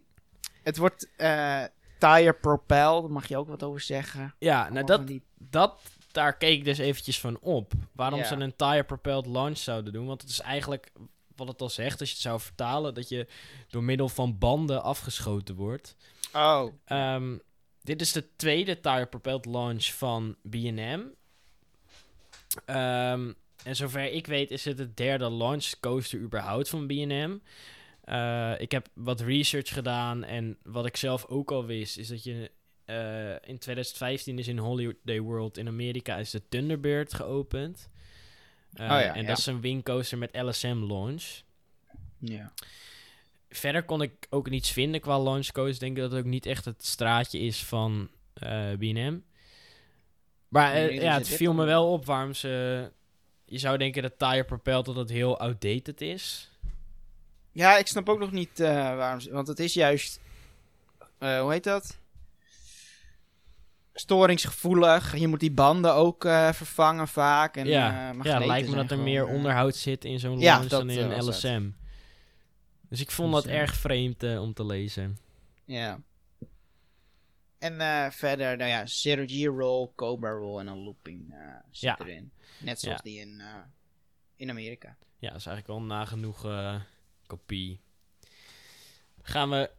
het 0.64 0.78
wordt 0.78 1.08
eh 1.16 1.64
tire 2.00 2.34
propelled, 2.34 3.02
daar 3.02 3.12
mag 3.12 3.28
je 3.28 3.38
ook 3.38 3.48
wat 3.48 3.64
over 3.64 3.82
zeggen. 3.82 4.36
ja 4.40 4.56
nou 4.58 4.70
Allemaal 4.70 4.86
dat, 4.98 5.08
die- 5.08 5.24
dat, 5.38 5.82
daar 6.12 6.38
keek 6.38 6.58
ik 6.58 6.64
dus 6.66 6.78
eventjes 6.78 7.20
van 7.20 7.40
op. 7.40 7.74
Waarom 7.92 8.20
Ja. 8.20 8.26
ze 8.26 8.36
een 8.36 8.56
tire-propelled 8.56 9.26
launch 9.26 9.58
zouden 9.58 9.94
doen. 9.94 10.06
Want 10.06 10.22
het 10.22 10.30
is 10.30 10.40
eigenlijk, 10.40 10.92
wat 11.36 11.48
het 11.48 11.62
al 11.62 11.70
zegt, 11.70 12.00
als 12.00 12.10
je 12.10 12.16
het 12.16 12.24
zou 12.24 12.40
vertalen... 12.40 12.94
dat 12.94 13.10
je 13.10 13.28
door 13.70 13.84
middel 13.84 14.10
van 14.10 14.38
banden 14.38 14.84
afgeschoten 14.84 15.56
wordt. 15.56 15.96
Oh, 16.34 16.74
Ehm, 16.86 17.38
dit 17.82 18.02
is 18.02 18.12
de 18.12 18.36
tweede 18.36 18.80
tire-propelled 18.80 19.46
launch 19.46 19.86
van 19.86 20.36
B&M. 20.50 21.02
Ehm, 22.66 23.32
en 23.64 23.76
zover 23.76 24.12
ik 24.12 24.28
weet 24.28 24.52
is 24.52 24.66
het 24.66 24.78
de 24.78 24.94
derde 24.94 25.30
launch 25.30 25.70
coaster 25.80 26.20
überhaupt 26.20 26.70
van 26.70 26.88
B&M. 26.88 27.38
Eh, 28.04 28.54
ik 28.58 28.72
heb 28.72 28.88
wat 28.94 29.22
research 29.22 29.70
gedaan 29.74 30.24
en 30.24 30.58
wat 30.64 30.86
ik 30.86 30.98
zelf 30.98 31.26
ook 31.26 31.52
al 31.52 31.66
wist... 31.66 31.98
is 31.98 32.08
dat 32.08 32.24
je 32.24 32.52
eh, 32.86 33.50
in 33.50 33.58
2015 33.58 34.40
is 34.40 34.48
in 34.48 34.58
Holiday 34.58 35.20
World 35.20 35.58
in 35.58 35.68
Amerika 35.68 36.18
is 36.18 36.30
de 36.30 36.48
Thunderbird 36.50 37.14
geopend. 37.14 37.90
Eh, 38.74 38.84
Oh 38.84 38.90
ja, 38.90 39.16
en 39.16 39.22
ja. 39.22 39.28
dat 39.28 39.38
is 39.38 39.46
een 39.46 39.62
wingcoaster 39.62 40.18
met 40.18 40.42
LSM 40.42 40.84
launch. 40.88 41.42
ja. 42.20 42.54
Verder 43.50 43.84
kon 43.84 44.02
ik 44.02 44.28
ook 44.30 44.50
niets 44.50 44.72
vinden 44.72 45.02
qua 45.02 45.20
launch 45.20 45.48
coach. 45.52 45.70
Ik 45.70 45.80
denk 45.80 45.98
dat 45.98 46.12
het 46.12 46.20
ook 46.20 46.26
niet 46.26 46.46
echt 46.46 46.66
het 46.66 46.86
straatje 46.86 47.40
is 47.40 47.64
van 47.64 48.10
eh 48.34 48.72
B&M. 48.78 49.18
Maar 50.48 50.74
eh, 50.74 51.02
ja, 51.02 51.14
het 51.14 51.28
viel 51.28 51.54
me 51.54 51.66
wel 51.66 51.92
op 51.92 52.06
waarom 52.06 52.34
ze... 52.34 52.92
Je 53.46 53.58
zou 53.58 53.78
denken 53.78 54.02
dat 54.02 54.18
Tire 54.18 54.44
Propelled 54.44 54.86
dat 54.86 54.96
het 54.96 55.10
heel 55.10 55.40
outdated 55.40 56.02
is. 56.02 56.52
Ja, 57.52 57.78
ik 57.78 57.88
snap 57.88 58.10
ook 58.10 58.20
nog 58.20 58.32
niet 58.32 58.60
eh, 58.60 58.74
waarom 58.74 59.20
ze... 59.20 59.32
Want 59.32 59.48
het 59.48 59.60
is 59.60 59.74
juist... 59.74 60.20
hoe 61.20 61.52
heet 61.52 61.64
dat? 61.64 61.98
Storingsgevoelig. 63.94 65.18
Je 65.18 65.28
moet 65.28 65.40
die 65.40 65.52
banden 65.52 65.94
ook 65.94 66.22
vervangen 66.52 67.08
vaak. 67.08 67.58
En, 67.58 67.68
ja, 67.68 68.14
ja 68.22 68.46
lijkt 68.46 68.70
me 68.70 68.76
dat 68.76 68.92
er 68.92 69.00
meer 69.00 69.28
onderhoud 69.28 69.76
zit 69.76 70.06
in 70.06 70.20
zo'n 70.20 70.40
Ja, 70.40 70.56
launch 70.56 70.70
dan 70.70 70.90
in 70.90 71.12
een 71.12 71.26
het. 71.26 71.74
Dus 72.90 73.02
ik 73.02 73.12
vond 73.12 73.34
dat 73.34 73.46
erg 73.46 73.76
vreemd 73.76 74.24
eh, 74.24 74.42
om 74.42 74.54
te 74.54 74.66
lezen. 74.66 75.18
Ja. 75.66 76.02
En 77.58 77.82
eh, 77.82 78.10
verder, 78.12 78.58
nou 78.58 78.70
ja, 78.70 78.86
Synergy 78.86 79.46
Roll, 79.46 79.90
Cobra 79.96 80.32
Roll 80.32 80.60
en 80.60 80.68
een 80.68 80.78
looping 80.84 81.34
eh, 81.34 81.38
zit 81.72 81.82
Ja. 81.82 82.00
erin. 82.00 82.32
Net 82.60 82.80
zoals 82.80 82.98
Ja. 82.98 83.04
die 83.04 83.20
in, 83.20 83.42
in 84.36 84.50
Amerika. 84.50 84.98
Ja, 85.18 85.30
dat 85.30 85.40
is 85.40 85.46
eigenlijk 85.46 85.68
wel 85.68 85.78
een 85.78 85.88
nagenoeg 85.98 86.48
kopie. 87.28 87.80
Gaan 89.22 89.50
we... 89.50 89.70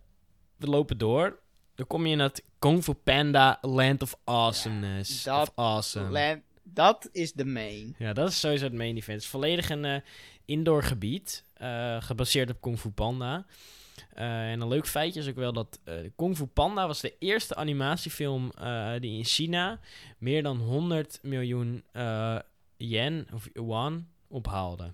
We 0.57 0.67
lopen 0.67 0.99
door. 0.99 1.41
dan 1.75 1.87
kom 1.87 2.07
je 2.07 2.13
in 2.13 2.19
het 2.19 2.45
Kung 2.59 2.83
Fu 2.85 2.93
Panda 2.95 3.59
Land 3.61 4.03
of 4.03 4.15
Awesomeness. 4.25 5.23
dat 5.23 5.49
of 5.49 5.53
awesome. 5.57 6.11
Land- 6.11 6.43
dat 6.63 7.09
is 7.13 7.33
de 7.33 7.45
main. 7.45 7.95
Ja, 7.99 8.13
dat 8.13 8.29
is 8.29 8.41
sowieso 8.41 8.65
het 8.65 8.73
main 8.73 8.97
event. 8.97 9.07
Het 9.07 9.23
is 9.23 9.29
volledig 9.29 9.71
een 9.71 10.03
indoor 10.45 10.83
gebied, 10.83 11.45
gebaseerd 12.01 12.51
op 12.51 12.61
Kung 12.61 12.79
Fu 12.79 12.91
Panda. 12.91 13.47
Eh, 14.15 14.51
en 14.51 14.61
een 14.61 14.69
leuk 14.69 14.87
feitje 14.87 15.21
is 15.21 15.29
ook 15.29 15.35
wel 15.35 15.53
dat 15.53 15.81
eh, 15.85 15.95
Kung 16.17 16.37
Fu 16.37 16.47
Panda 16.47 16.87
was 16.87 17.01
de 17.01 17.15
eerste 17.19 17.55
animatiefilm 17.55 18.51
eh, 18.51 18.93
die 19.01 19.19
in 19.19 19.25
China 19.25 19.81
meer 20.19 20.43
dan 20.43 20.59
100 20.59 21.19
miljoen 21.23 21.85
eh, 21.93 22.39
yen 22.77 23.27
of 23.35 23.49
yuan 23.53 24.09
ophaalde. 24.29 24.93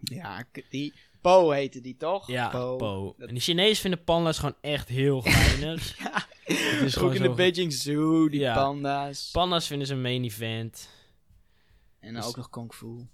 Ja, 0.00 0.44
die... 0.70 0.92
Po 1.20 1.50
heette 1.50 1.80
die 1.80 1.96
toch? 1.96 2.26
Ja, 2.30 2.48
Po. 2.48 3.14
En 3.18 3.34
de 3.34 3.40
Chinezen 3.40 3.76
vinden 3.82 4.04
panda's 4.04 4.38
gewoon 4.38 4.56
echt 4.60 4.88
heel 4.88 5.20
geinig. 5.26 5.98
Ja, 5.98 6.26
Het 6.44 6.82
is 6.82 6.98
ook 6.98 7.10
in 7.10 7.16
zo- 7.16 7.22
de 7.22 7.30
Beijing 7.34 7.72
Zoo, 7.72 8.28
die 8.28 8.40
Ja. 8.40 8.54
panda's. 8.54 9.30
Panda's 9.30 9.66
vinden 9.66 9.86
ze 9.86 9.92
een 9.94 10.00
main 10.02 10.24
event. 10.24 10.88
en 12.00 12.12
dan 12.12 12.22
dus- 12.22 12.30
ook 12.30 12.36
nog 12.36 12.48
Kung 12.50 12.74
Fu. 12.74 13.06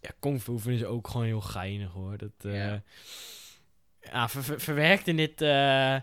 Ja, 0.00 0.10
Kung 0.20 0.42
Fu 0.42 0.58
vinden 0.58 0.78
ze 0.80 0.86
ook 0.86 1.08
gewoon 1.08 1.26
heel 1.26 1.40
geinig 1.40 1.90
hoor. 1.92 2.16
Dat, 2.16 2.30
eh, 2.40 2.54
Ja. 2.54 2.82
ja. 4.00 4.28
ver- 4.28 4.44
ver- 4.44 4.60
verwerkt 4.60 5.08
in 5.08 5.16
dit, 5.16 5.40
eh, 5.42 5.96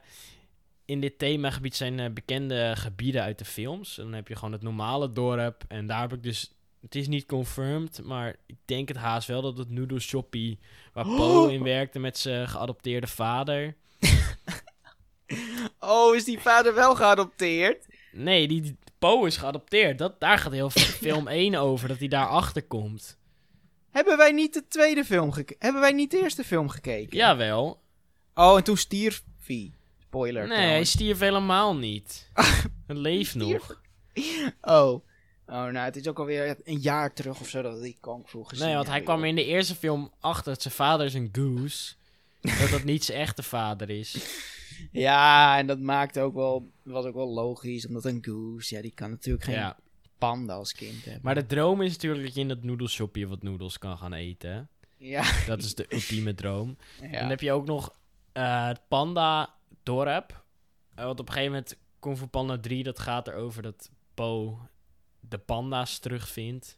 in 0.86 1.02
dit 1.02 1.20
themagebied 1.20 1.76
zijn 1.76 2.00
eh, 2.00 2.10
bekende 2.12 2.74
gebieden 2.76 3.22
uit 3.22 3.38
de 3.40 3.46
films. 3.46 3.96
Dan 3.96 4.14
heb 4.14 4.28
je 4.28 4.36
gewoon 4.36 4.52
het 4.52 4.62
normale 4.62 5.12
dorp. 5.12 5.64
En 5.68 5.88
daar 5.88 6.02
heb 6.02 6.14
ik 6.14 6.24
dus. 6.24 6.52
Het 6.82 6.96
is 6.96 7.08
niet 7.08 7.26
confirmed, 7.26 8.02
maar 8.04 8.36
ik 8.46 8.56
denk 8.66 8.88
het 8.88 8.98
haast 8.98 9.28
wel 9.28 9.42
dat 9.42 9.58
het 9.58 9.70
Noodle 9.70 10.00
Shoppie, 10.00 10.60
waar 10.94 11.06
Po 11.18 11.48
in 11.48 11.64
werkte 11.64 12.00
met 12.00 12.18
zijn 12.18 12.48
geadopteerde 12.48 13.08
vader. 13.08 13.76
Oh, 15.80 16.16
is 16.16 16.24
die 16.24 16.40
vader 16.40 16.74
wel 16.74 16.96
geadopteerd? 16.96 17.86
Nee, 18.12 18.48
die, 18.48 18.62
die 18.62 18.78
Po 19.00 19.26
is 19.26 19.38
geadopteerd. 19.38 19.98
Dat, 19.98 20.20
daar 20.20 20.38
gaat 20.38 20.52
heel 20.52 20.70
veel 20.70 20.82
film 20.82 21.28
1 21.28 21.56
over, 21.56 21.88
dat 21.88 21.98
hij 22.00 22.08
daar 22.08 22.28
achter 22.28 22.64
komt. 22.64 23.18
Hebben 23.92 24.18
wij 24.18 24.32
niet 24.32 24.54
de 24.54 24.68
tweede 24.68 25.06
film 25.06 25.32
gekeken? 25.32 25.56
Hebben 25.60 25.82
wij 25.82 25.92
niet 25.92 26.12
de 26.12 26.22
eerste 26.22 26.44
film 26.44 26.70
gekeken? 26.70 27.18
Jawel. 27.18 27.82
Oh, 28.34 28.58
en 28.58 28.64
toen 28.64 28.78
stierf 28.78 29.24
hij. 29.46 29.74
Spoiler. 30.02 30.48
Nee, 30.48 30.68
hij 30.68 30.84
stierf 30.84 31.20
helemaal 31.20 31.76
niet. 31.76 32.30
Het 32.88 32.98
leeft 32.98 33.36
nog. 33.36 33.76
Oh. 34.62 35.06
Oh, 35.50 35.66
nou, 35.66 35.78
het 35.78 35.96
is 35.96 36.08
ook 36.08 36.20
alweer 36.20 36.58
een 36.64 36.80
jaar 36.80 37.14
terug 37.14 37.40
of 37.40 37.48
zo 37.50 37.62
dat 37.62 37.84
ik 37.84 37.98
Kung 38.00 38.28
Fu 38.28 38.44
gezien 38.44 38.66
Nee, 38.66 38.76
want 38.76 38.88
hij 38.88 39.02
kwam 39.02 39.24
in 39.24 39.36
de 39.36 39.46
eerste 39.46 39.76
film 39.76 40.14
achter 40.20 40.54
dat 40.54 40.62
zijn 40.62 40.74
vader 40.74 41.06
is 41.06 41.14
een 41.14 41.30
goose. 41.32 41.94
dat 42.42 42.70
dat 42.70 42.84
niet 42.84 43.04
zijn 43.04 43.20
echte 43.20 43.44
vader 43.44 43.90
is. 43.90 44.16
Ja, 44.92 45.58
en 45.58 45.68
dat 45.68 45.80
maakte 45.80 46.22
ook 46.22 46.34
wel... 46.34 46.72
was 46.84 47.06
ook 47.06 47.16
wel 47.16 47.34
logisch, 47.34 47.88
omdat 47.88 48.06
een 48.06 48.24
goose... 48.26 48.76
Ja, 48.76 48.82
die 48.82 48.92
kan 48.92 49.10
natuurlijk 49.10 49.44
geen 49.44 49.56
Ja. 49.56 49.78
Panda 50.18 50.54
als 50.54 50.74
kind 50.74 51.04
hebben. 51.06 51.22
Maar 51.24 51.36
de 51.36 51.46
droom 51.46 51.82
is 51.82 51.92
natuurlijk 51.92 52.24
dat 52.24 52.34
je 52.34 52.40
in 52.42 52.48
dat 52.48 52.64
noedelshopje 52.64 53.28
wat 53.28 53.44
noedels 53.44 53.78
kan 53.78 53.98
gaan 53.98 54.14
eten. 54.14 54.70
Ja. 54.98 55.24
Dat 55.46 55.60
is 55.64 55.76
de 55.76 55.86
ultieme 55.90 56.34
droom. 56.36 56.78
ja. 57.02 57.04
En 57.08 57.20
dan 57.20 57.30
heb 57.30 57.42
je 57.42 57.52
ook 57.52 57.66
nog 57.66 57.94
eh, 58.32 58.68
het 58.68 58.82
Panda 58.88 59.54
dorp. 59.84 60.44
Eh, 60.96 61.06
want 61.06 61.20
op 61.20 61.28
een 61.28 61.34
gegeven 61.34 61.54
moment, 61.54 61.78
Kung 62.00 62.18
Fu 62.18 62.26
Panda 62.28 62.58
3, 62.60 62.84
dat 62.84 63.00
gaat 63.00 63.28
erover 63.28 63.62
dat 63.62 63.90
Po 64.14 64.60
de 65.20 65.38
panda's 65.38 66.00
terugvindt. 66.00 66.78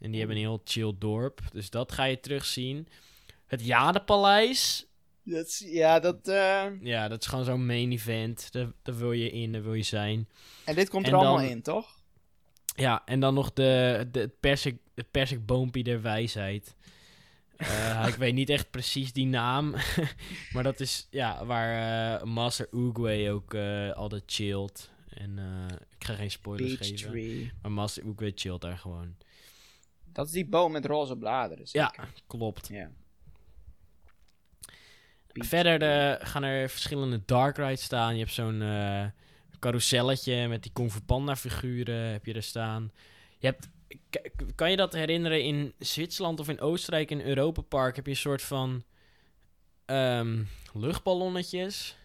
En 0.00 0.10
die 0.10 0.18
hebben 0.18 0.36
een 0.36 0.42
heel 0.42 0.60
chill 0.64 0.92
dorp. 0.98 1.40
Dus 1.52 1.70
dat 1.70 1.92
ga 1.92 2.04
je 2.04 2.20
terugzien. 2.20 2.88
Het 3.46 3.64
Jadepaleis. 3.66 4.86
Dat 5.24 5.46
is- 5.46 5.62
ja, 5.66 5.98
dat... 6.00 6.28
eh, 6.28 6.64
Ja, 6.80 7.08
dat 7.08 7.20
is 7.20 7.26
gewoon 7.26 7.44
zo'n 7.44 7.66
main 7.66 7.92
event. 7.92 8.52
Daar, 8.52 8.72
daar 8.82 8.96
wil 8.96 9.12
je 9.12 9.30
in, 9.30 9.52
daar 9.52 9.62
wil 9.62 9.74
je 9.74 9.82
zijn. 9.82 10.28
En 10.64 10.74
dit 10.74 10.88
komt 10.90 11.06
En 11.06 11.12
er 11.12 11.16
allemaal 11.18 11.36
dan- 11.36 11.46
in, 11.46 11.62
toch? 11.62 12.00
Ja, 12.74 13.02
en 13.04 13.20
dan 13.20 13.34
nog 13.34 13.52
de, 13.52 14.06
de, 14.12 14.20
het, 14.20 14.40
persik, 14.40 14.78
het 14.94 15.10
persikboompje 15.10 15.82
der 15.82 16.02
wijsheid. 16.02 16.76
Eh, 17.56 18.04
ik 18.12 18.14
weet 18.14 18.34
niet 18.34 18.50
echt 18.50 18.70
precies 18.70 19.12
die 19.12 19.26
naam. 19.26 19.74
maar 20.52 20.62
dat 20.62 20.80
is 20.80 21.06
ja, 21.10 21.44
waar 21.46 22.18
eh, 22.20 22.24
Master 22.24 22.68
Oogway 22.70 23.30
ook 23.30 23.54
eh, 23.54 23.90
altijd 23.92 24.22
chillt. 24.26 24.90
En 25.08 25.38
ik 25.98 26.04
ga 26.06 26.14
geen 26.14 26.30
spoilers 26.30 26.74
Beach 26.78 26.86
geven. 26.90 27.10
Tree. 27.10 27.52
Maar 27.62 27.72
Master 27.72 28.06
Oogway 28.06 28.32
chillt 28.34 28.60
daar 28.60 28.78
gewoon. 28.78 29.16
Dat 30.12 30.26
is 30.26 30.32
die 30.32 30.46
boom 30.46 30.72
met 30.72 30.84
roze 30.86 31.16
bladeren, 31.16 31.64
Ja, 31.70 31.92
zeker? 31.94 32.12
klopt. 32.26 32.68
Ja. 32.68 32.90
Beach 35.32 35.48
Verder 35.48 35.78
Tree. 35.78 36.12
eh, 36.16 36.26
gaan 36.28 36.42
er 36.42 36.68
verschillende 36.70 37.20
dark 37.26 37.56
rides 37.56 37.82
staan. 37.82 38.12
Je 38.14 38.20
hebt 38.20 38.32
zo'n 38.32 38.62
carouselletje 39.62 40.48
met 40.48 40.62
die 40.62 40.72
Kung 40.72 40.92
Fu 40.92 41.00
Panda 41.00 41.36
figuren 41.36 42.12
heb 42.12 42.26
je 42.26 42.34
er 42.34 42.42
staan. 42.42 42.92
Je 43.38 43.46
hebt, 43.46 43.68
kan 44.54 44.70
je 44.70 44.76
dat 44.76 44.92
herinneren 44.92 45.42
in 45.42 45.74
Zwitserland 45.78 46.40
of 46.40 46.48
in 46.48 46.60
Oostenrijk 46.60 47.10
in 47.10 47.20
Europa 47.20 47.60
Park 47.60 47.96
heb 47.96 48.04
je 48.04 48.10
een 48.10 48.16
soort 48.16 48.42
van 48.42 48.84
ehm, 49.84 50.42
luchtballonnetjes. 50.72 51.96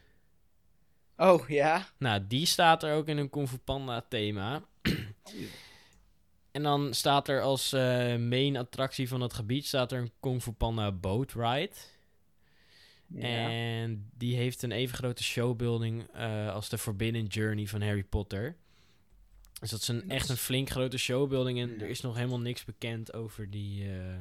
Oh, 1.18 1.50
ja? 1.50 1.88
Nou, 1.98 2.28
die 2.28 2.46
staat 2.46 2.84
er 2.84 2.96
ook 2.96 3.08
in 3.08 3.18
een 3.18 3.30
Kung 3.30 3.50
Fu 3.50 3.58
Panda 3.58 4.06
thema. 4.10 4.64
En 6.52 6.64
dan 6.64 6.94
staat 6.94 7.28
er 7.28 7.42
als 7.42 7.74
eh, 7.74 8.16
main 8.16 8.58
attractie 8.58 9.08
van 9.08 9.22
het 9.22 9.34
gebied 9.34 9.66
staat 9.66 9.92
er 9.92 10.00
een 10.00 10.12
Kung 10.20 10.44
Fu 10.44 10.52
Panda 10.52 10.92
boat 10.92 11.34
ride. 11.34 11.76
Ja. 13.08 13.50
En 13.50 14.10
die 14.18 14.36
heeft 14.36 14.62
een 14.62 14.72
even 14.72 14.98
grote 14.98 15.24
showbuilding 15.24 16.08
eh, 16.14 16.54
als 16.54 16.70
de 16.70 16.78
Forbidden 16.78 17.26
Journey 17.26 17.68
van 17.68 17.82
Harry 17.82 18.04
Potter. 18.04 18.56
Dus 19.60 19.70
dat 19.70 19.82
is 19.82 19.88
een, 19.88 20.10
echt 20.10 20.30
een 20.30 20.38
flink 20.38 20.70
grote 20.70 20.98
showbuilding. 20.98 21.60
En 21.60 21.82
er 21.82 21.90
is 21.90 22.02
nog 22.02 22.16
helemaal 22.16 22.40
niks 22.40 22.66
bekend 22.66 23.14
over 23.14 23.50
die, 23.50 23.92
eh, 24.00 24.16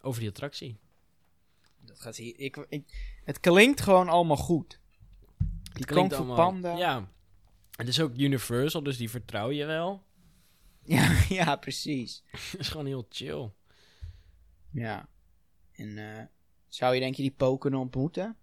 over 0.00 0.20
die 0.20 0.28
attractie. 0.28 0.76
Dat 1.80 2.00
gaat 2.00 2.16
hier... 2.16 2.38
Ik, 2.38 2.56
ik, 2.68 3.16
het 3.24 3.40
klinkt 3.40 3.80
gewoon 3.80 4.08
allemaal 4.08 4.36
goed. 4.36 4.80
Die 5.72 5.84
Kung 5.84 6.10
Fu 6.12 6.16
allemaal- 6.16 6.36
Panda. 6.36 6.76
Ja. 6.76 7.12
Het 7.76 7.88
is 7.88 8.00
ook 8.00 8.16
Universal, 8.16 8.82
dus 8.82 8.96
die 8.96 9.10
vertrouw 9.10 9.50
je 9.50 9.64
wel. 9.64 10.02
Ja, 10.84 11.16
ja, 11.28 11.56
precies. 11.56 12.22
Het 12.50 12.60
is 12.60 12.68
gewoon 12.68 12.86
heel 12.86 13.06
chill. 13.08 13.50
Ja. 14.70 15.08
En 15.72 15.98
eh, 16.18 16.24
zou 16.74 16.94
je 16.94 17.00
denk 17.00 17.14
je 17.14 17.22
die 17.22 17.30
Po 17.36 17.58
kunnen 17.58 17.80
ontmoeten? 17.80 18.36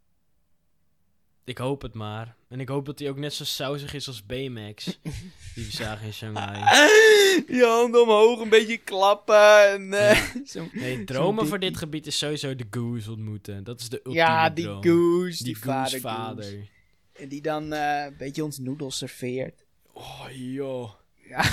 Ik 1.43 1.57
hoop 1.57 1.81
het 1.81 1.93
maar. 1.93 2.35
En 2.47 2.59
ik 2.59 2.67
hoop 2.69 2.85
dat 2.85 2.99
hij 2.99 3.09
ook 3.09 3.17
net 3.17 3.33
zo 3.33 3.43
sausig 3.43 3.93
is 3.93 4.07
als 4.07 4.25
Baymax. 4.25 4.85
die 5.55 5.65
we 5.65 5.71
zagen 5.71 6.05
in 6.05 6.13
Shanghai. 6.13 6.57
Je 7.57 7.65
handen 7.65 8.01
omhoog, 8.01 8.39
een 8.39 8.49
beetje 8.49 8.77
klappen. 8.77 9.69
En, 9.71 9.93
eh, 9.93 10.21
zo- 10.45 10.67
Nee, 10.71 11.03
dromen 11.03 11.47
voor 11.47 11.59
dit 11.59 11.77
gebied 11.77 12.07
is 12.07 12.17
sowieso 12.17 12.55
de 12.55 12.65
Goose 12.71 13.11
ontmoeten. 13.11 13.63
Dat 13.63 13.79
is 13.79 13.89
de 13.89 13.97
ultieme 13.97 14.17
ja, 14.17 14.49
die 14.49 14.63
droom. 14.63 14.83
goose, 14.83 15.43
Die, 15.43 15.53
die, 15.53 15.55
Goose 15.63 15.69
vader, 15.71 15.99
vader. 15.99 16.43
Goose. 16.43 16.67
En 17.13 17.27
die 17.29 17.41
dan 17.41 17.73
eh, 17.73 18.05
een 18.05 18.17
beetje 18.17 18.43
ons 18.43 18.57
noedels 18.57 18.97
serveert. 18.97 19.65
Oh, 19.93 20.25
joh. 20.31 20.91
Ja. 21.29 21.43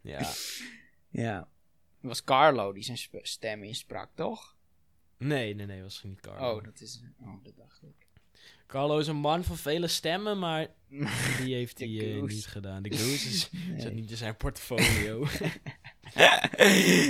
Ja. 0.00 0.30
Ja. 1.10 1.36
Het 2.00 2.08
was 2.10 2.24
Carlo 2.24 2.72
die 2.72 2.82
zijn 2.82 2.98
stem 3.22 3.62
insprak, 3.62 4.10
toch? 4.14 4.53
Nee, 5.24 5.54
nee, 5.54 5.66
nee, 5.66 5.82
was 5.82 6.02
niet 6.02 6.20
Carlo. 6.20 6.56
Oh, 6.56 6.64
dat 6.64 6.80
is... 6.80 7.02
Oh, 7.20 7.44
dat 7.44 7.56
dacht 7.56 7.82
ik. 7.82 8.06
Carlo 8.66 8.98
is 8.98 9.06
een 9.06 9.16
man 9.16 9.44
van 9.44 9.56
vele 9.56 9.88
stemmen, 9.88 10.38
maar 10.38 10.68
die 11.40 11.54
heeft 11.54 11.78
hij 11.78 12.14
eh, 12.16 12.22
niet 12.22 12.46
gedaan. 12.46 12.82
De 12.82 12.96
Goose 12.96 13.28
is, 13.28 13.50
Nee. 13.68 13.80
zat 13.80 13.92
niet 13.92 14.10
in 14.10 14.16
zijn 14.16 14.36
portfolio. 14.36 15.26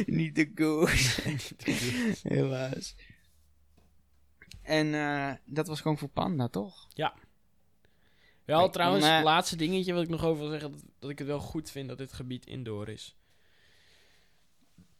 Niet 0.06 0.34
de 0.34 0.50
goose. 0.54 1.36
Helaas. 2.22 2.94
En 4.62 4.94
eh, 4.94 5.32
dat 5.44 5.66
was 5.66 5.80
gewoon 5.80 5.98
voor 5.98 6.08
Panda, 6.08 6.48
toch? 6.48 6.88
Wel, 8.44 8.60
Nee, 8.60 8.70
trouwens, 8.70 9.04
laatste 9.04 9.56
dingetje 9.56 9.92
wat 9.92 10.02
ik 10.02 10.08
nog 10.08 10.24
over 10.24 10.42
wil 10.42 10.50
zeggen, 10.50 10.72
dat, 10.72 10.84
dat 10.98 11.10
ik 11.10 11.18
het 11.18 11.26
wel 11.26 11.40
goed 11.40 11.70
vind 11.70 11.88
dat 11.88 11.98
dit 11.98 12.12
gebied 12.12 12.46
indoor 12.46 12.88
is. 12.88 13.16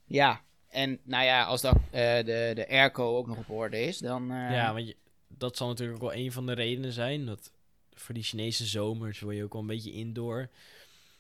Ja. 0.05 0.45
En 0.75 0.99
nou 1.03 1.25
ja, 1.25 1.45
als 1.45 1.61
dan 1.61 1.75
eh, 1.91 2.17
de, 2.17 2.53
de 2.55 2.69
airco 2.69 3.17
ook 3.17 3.27
nog 3.27 3.39
op 3.39 3.51
orde 3.51 3.81
is, 3.83 3.99
dan... 3.99 4.31
eh, 4.31 4.51
ja, 4.51 4.73
want 4.73 4.87
je, 4.87 4.97
dat 5.29 5.57
zal 5.57 5.69
natuurlijk 5.69 6.03
ook 6.03 6.11
wel 6.11 6.19
een 6.21 6.33
van 6.33 6.47
de 6.47 6.53
redenen 6.53 6.93
zijn. 6.93 7.27
Dat 7.27 7.51
voor 7.95 8.15
die 8.15 8.23
Chinese 8.23 8.67
zomers 8.67 9.21
wil 9.21 9.31
je 9.31 9.45
ook 9.45 9.53
wel 9.53 9.61
een 9.63 9.67
beetje 9.69 9.93
indoor. 9.93 10.49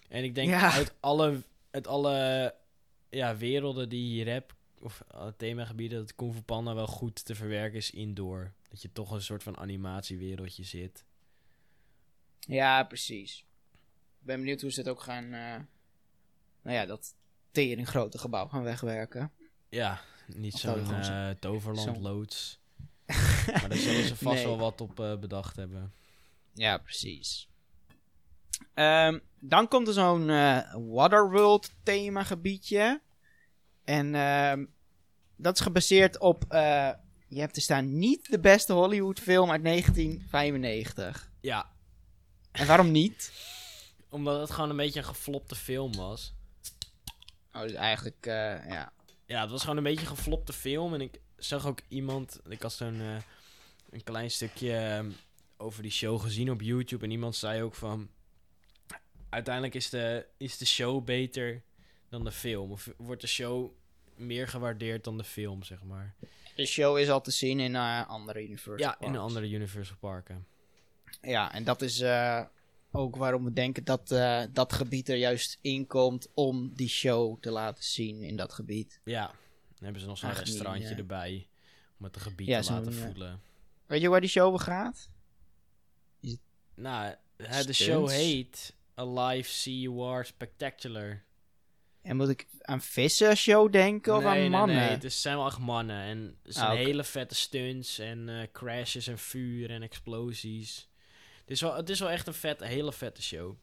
En 0.08 0.24
ik 0.24 0.34
denk 0.34 0.48
Ja. 0.48 0.72
uit 0.72 0.94
alle, 1.00 1.42
uit 1.70 1.86
alle 1.86 2.54
ja, 3.10 3.36
werelden 3.36 3.88
die 3.88 4.02
je 4.06 4.12
hier 4.12 4.32
hebt, 4.32 4.52
of 4.80 5.04
uh, 5.14 5.26
themagebieden, 5.36 5.98
dat 5.98 6.14
Kung 6.14 6.34
Fu 6.34 6.42
Panda 6.42 6.74
wel 6.74 6.86
goed 6.86 7.24
te 7.24 7.34
verwerken 7.34 7.78
is 7.78 7.90
indoor. 7.90 8.52
Dat 8.68 8.82
je 8.82 8.92
toch 8.92 9.10
een 9.10 9.22
soort 9.22 9.42
van 9.42 9.56
animatiewereldje 9.56 10.64
zit. 10.64 11.04
Ja, 12.40 12.82
precies. 12.82 13.38
Ik 14.20 14.26
ben 14.26 14.38
benieuwd 14.38 14.60
hoe 14.60 14.70
ze 14.72 14.80
het 14.80 14.88
ook 14.88 15.00
gaan... 15.00 15.24
eh, 15.24 15.56
nou 16.62 16.76
ja, 16.76 16.86
dat 16.86 17.14
tering 17.50 17.88
grote 17.88 18.18
gebouw 18.18 18.46
gaan 18.46 18.62
wegwerken. 18.62 19.32
Ja, 19.74 20.00
niet 20.26 20.54
zo'n 20.54 20.86
zo- 20.86 20.92
eh, 21.12 21.30
toverland 21.40 21.96
loods. 22.00 22.58
Maar 23.46 23.68
daar 23.68 23.78
zullen 23.78 24.04
ze 24.06 24.16
vast 24.16 24.34
Nee. 24.36 24.44
wel 24.46 24.58
wat 24.58 24.80
op 24.80 25.00
eh, 25.00 25.16
bedacht 25.16 25.56
hebben. 25.56 25.92
Ja, 26.52 26.78
precies. 26.78 27.48
Ehm, 28.74 29.18
dan 29.38 29.68
komt 29.68 29.88
er 29.88 29.94
zo'n 29.94 30.30
eh, 30.30 30.74
Waterworld 30.88 31.70
themagebiedje. 31.82 33.00
En 33.84 34.14
ehm, 34.14 34.64
dat 35.36 35.54
is 35.54 35.60
gebaseerd 35.62 36.18
op... 36.18 36.44
eh, 36.48 36.90
je 37.28 37.40
hebt 37.40 37.56
er 37.56 37.62
staan 37.62 37.98
niet 37.98 38.30
de 38.30 38.40
beste 38.40 38.72
Hollywood 38.72 39.20
film 39.20 39.50
uit 39.50 39.64
1995. 39.64 41.30
Ja, 41.40 41.70
En 42.52 42.66
waarom 42.66 42.90
niet? 42.90 43.32
omdat 44.08 44.40
het 44.40 44.50
gewoon 44.50 44.70
een 44.70 44.76
beetje 44.76 44.98
een 45.00 45.06
geflopte 45.06 45.54
film 45.54 45.94
was. 45.96 46.34
Oh, 47.52 47.62
dus 47.62 47.72
eigenlijk, 47.72 48.26
eh, 48.26 48.68
ja. 48.68 48.92
Ja, 49.26 49.40
het 49.40 49.50
was 49.50 49.60
gewoon 49.60 49.76
een 49.76 49.82
beetje 49.82 50.00
een 50.00 50.16
geflopte 50.16 50.52
film. 50.52 50.94
En 50.94 51.00
ik 51.00 51.20
zag 51.36 51.66
ook 51.66 51.78
iemand... 51.88 52.40
Ik 52.48 52.62
had 52.62 52.72
zo'n 52.72 53.00
eh, 53.00 53.16
een 53.90 54.02
klein 54.02 54.30
stukje 54.30 54.76
ehm, 54.76 55.10
over 55.56 55.82
die 55.82 55.92
show 55.92 56.20
gezien 56.20 56.50
op 56.50 56.60
YouTube. 56.60 57.04
En 57.04 57.10
iemand 57.10 57.36
zei 57.36 57.62
ook 57.62 57.74
van... 57.74 58.08
Uiteindelijk 59.28 59.74
is 59.74 59.90
de, 59.90 60.26
is 60.36 60.58
de 60.58 60.66
show 60.66 61.04
beter 61.04 61.62
dan 62.08 62.24
de 62.24 62.32
film. 62.32 62.70
Of 62.70 62.88
wordt 62.96 63.20
de 63.20 63.26
show 63.26 63.72
meer 64.16 64.48
gewaardeerd 64.48 65.04
dan 65.04 65.16
de 65.16 65.24
film, 65.24 65.62
zeg 65.62 65.82
maar. 65.82 66.14
De 66.54 66.66
show 66.66 66.98
is 66.98 67.10
al 67.10 67.20
te 67.20 67.30
zien 67.30 67.60
in 67.60 67.74
eh, 67.74 68.08
andere 68.08 68.44
Universal 68.44 68.88
Ja, 68.88 69.00
in 69.00 69.16
andere 69.16 69.48
Universal 69.48 69.96
Parken. 70.00 70.46
Ja, 71.22 71.52
en 71.52 71.64
dat 71.64 71.82
is 71.82 72.00
eh, 72.00 72.44
ook 72.96 73.16
waarom 73.16 73.44
we 73.44 73.52
denken 73.52 73.84
dat 73.84 74.10
eh, 74.10 74.42
dat 74.52 74.72
gebied 74.72 75.08
er 75.08 75.16
juist 75.16 75.58
in 75.60 75.86
komt 75.86 76.28
om 76.34 76.70
die 76.74 76.88
show 76.88 77.40
te 77.40 77.50
laten 77.50 77.84
zien 77.84 78.22
in 78.22 78.36
dat 78.36 78.52
gebied. 78.52 79.00
Ja, 79.04 79.26
dan 79.26 79.84
hebben 79.84 80.00
ze 80.00 80.06
nog 80.08 80.18
zo'n 80.18 80.32
restaurantje 80.32 80.94
erbij. 80.94 81.48
Om 81.98 82.04
het 82.04 82.16
gebied 82.16 82.46
ja, 82.46 82.60
te 82.60 82.72
laten 82.72 82.92
voelen. 82.94 83.40
Weet 83.86 84.00
je 84.00 84.08
waar 84.08 84.20
die 84.20 84.30
show 84.30 84.46
over 84.46 84.60
gaat? 84.60 85.08
Nou, 86.74 87.14
hè, 87.36 87.64
de 87.64 87.72
show 87.72 88.08
heet 88.08 88.74
Alive 88.94 89.48
Sea 89.50 89.90
War 89.90 90.24
Spectacular. 90.24 91.22
En 92.02 92.16
moet 92.16 92.28
ik 92.28 92.46
aan 92.60 92.80
vissen 92.80 93.36
show 93.36 93.72
denken 93.72 94.14
of 94.16 94.20
nee, 94.22 94.28
aan 94.30 94.36
nee, 94.38 94.48
mannen? 94.50 94.76
nee, 94.76 94.88
het 94.88 95.04
is- 95.04 95.20
zijn 95.22 95.36
wel 95.36 95.46
echt 95.46 95.58
mannen. 95.58 96.02
En 96.02 96.38
het 96.42 96.54
zijn 96.54 96.66
Ah, 96.70 96.74
hele 96.76 97.04
vette 97.04 97.34
stunts 97.34 97.98
en 97.98 98.28
eh, 98.28 98.46
crashes 98.52 99.06
en 99.06 99.18
vuur 99.18 99.70
en 99.70 99.82
explosies. 99.82 100.88
Het 101.44 101.50
is, 101.52 101.60
wel, 101.60 101.74
het 101.74 101.90
is 101.90 102.00
wel 102.00 102.10
echt 102.10 102.26
een 102.26 102.34
vet, 102.34 102.60
hele 102.60 102.92
vette 102.92 103.22
show. 103.22 103.56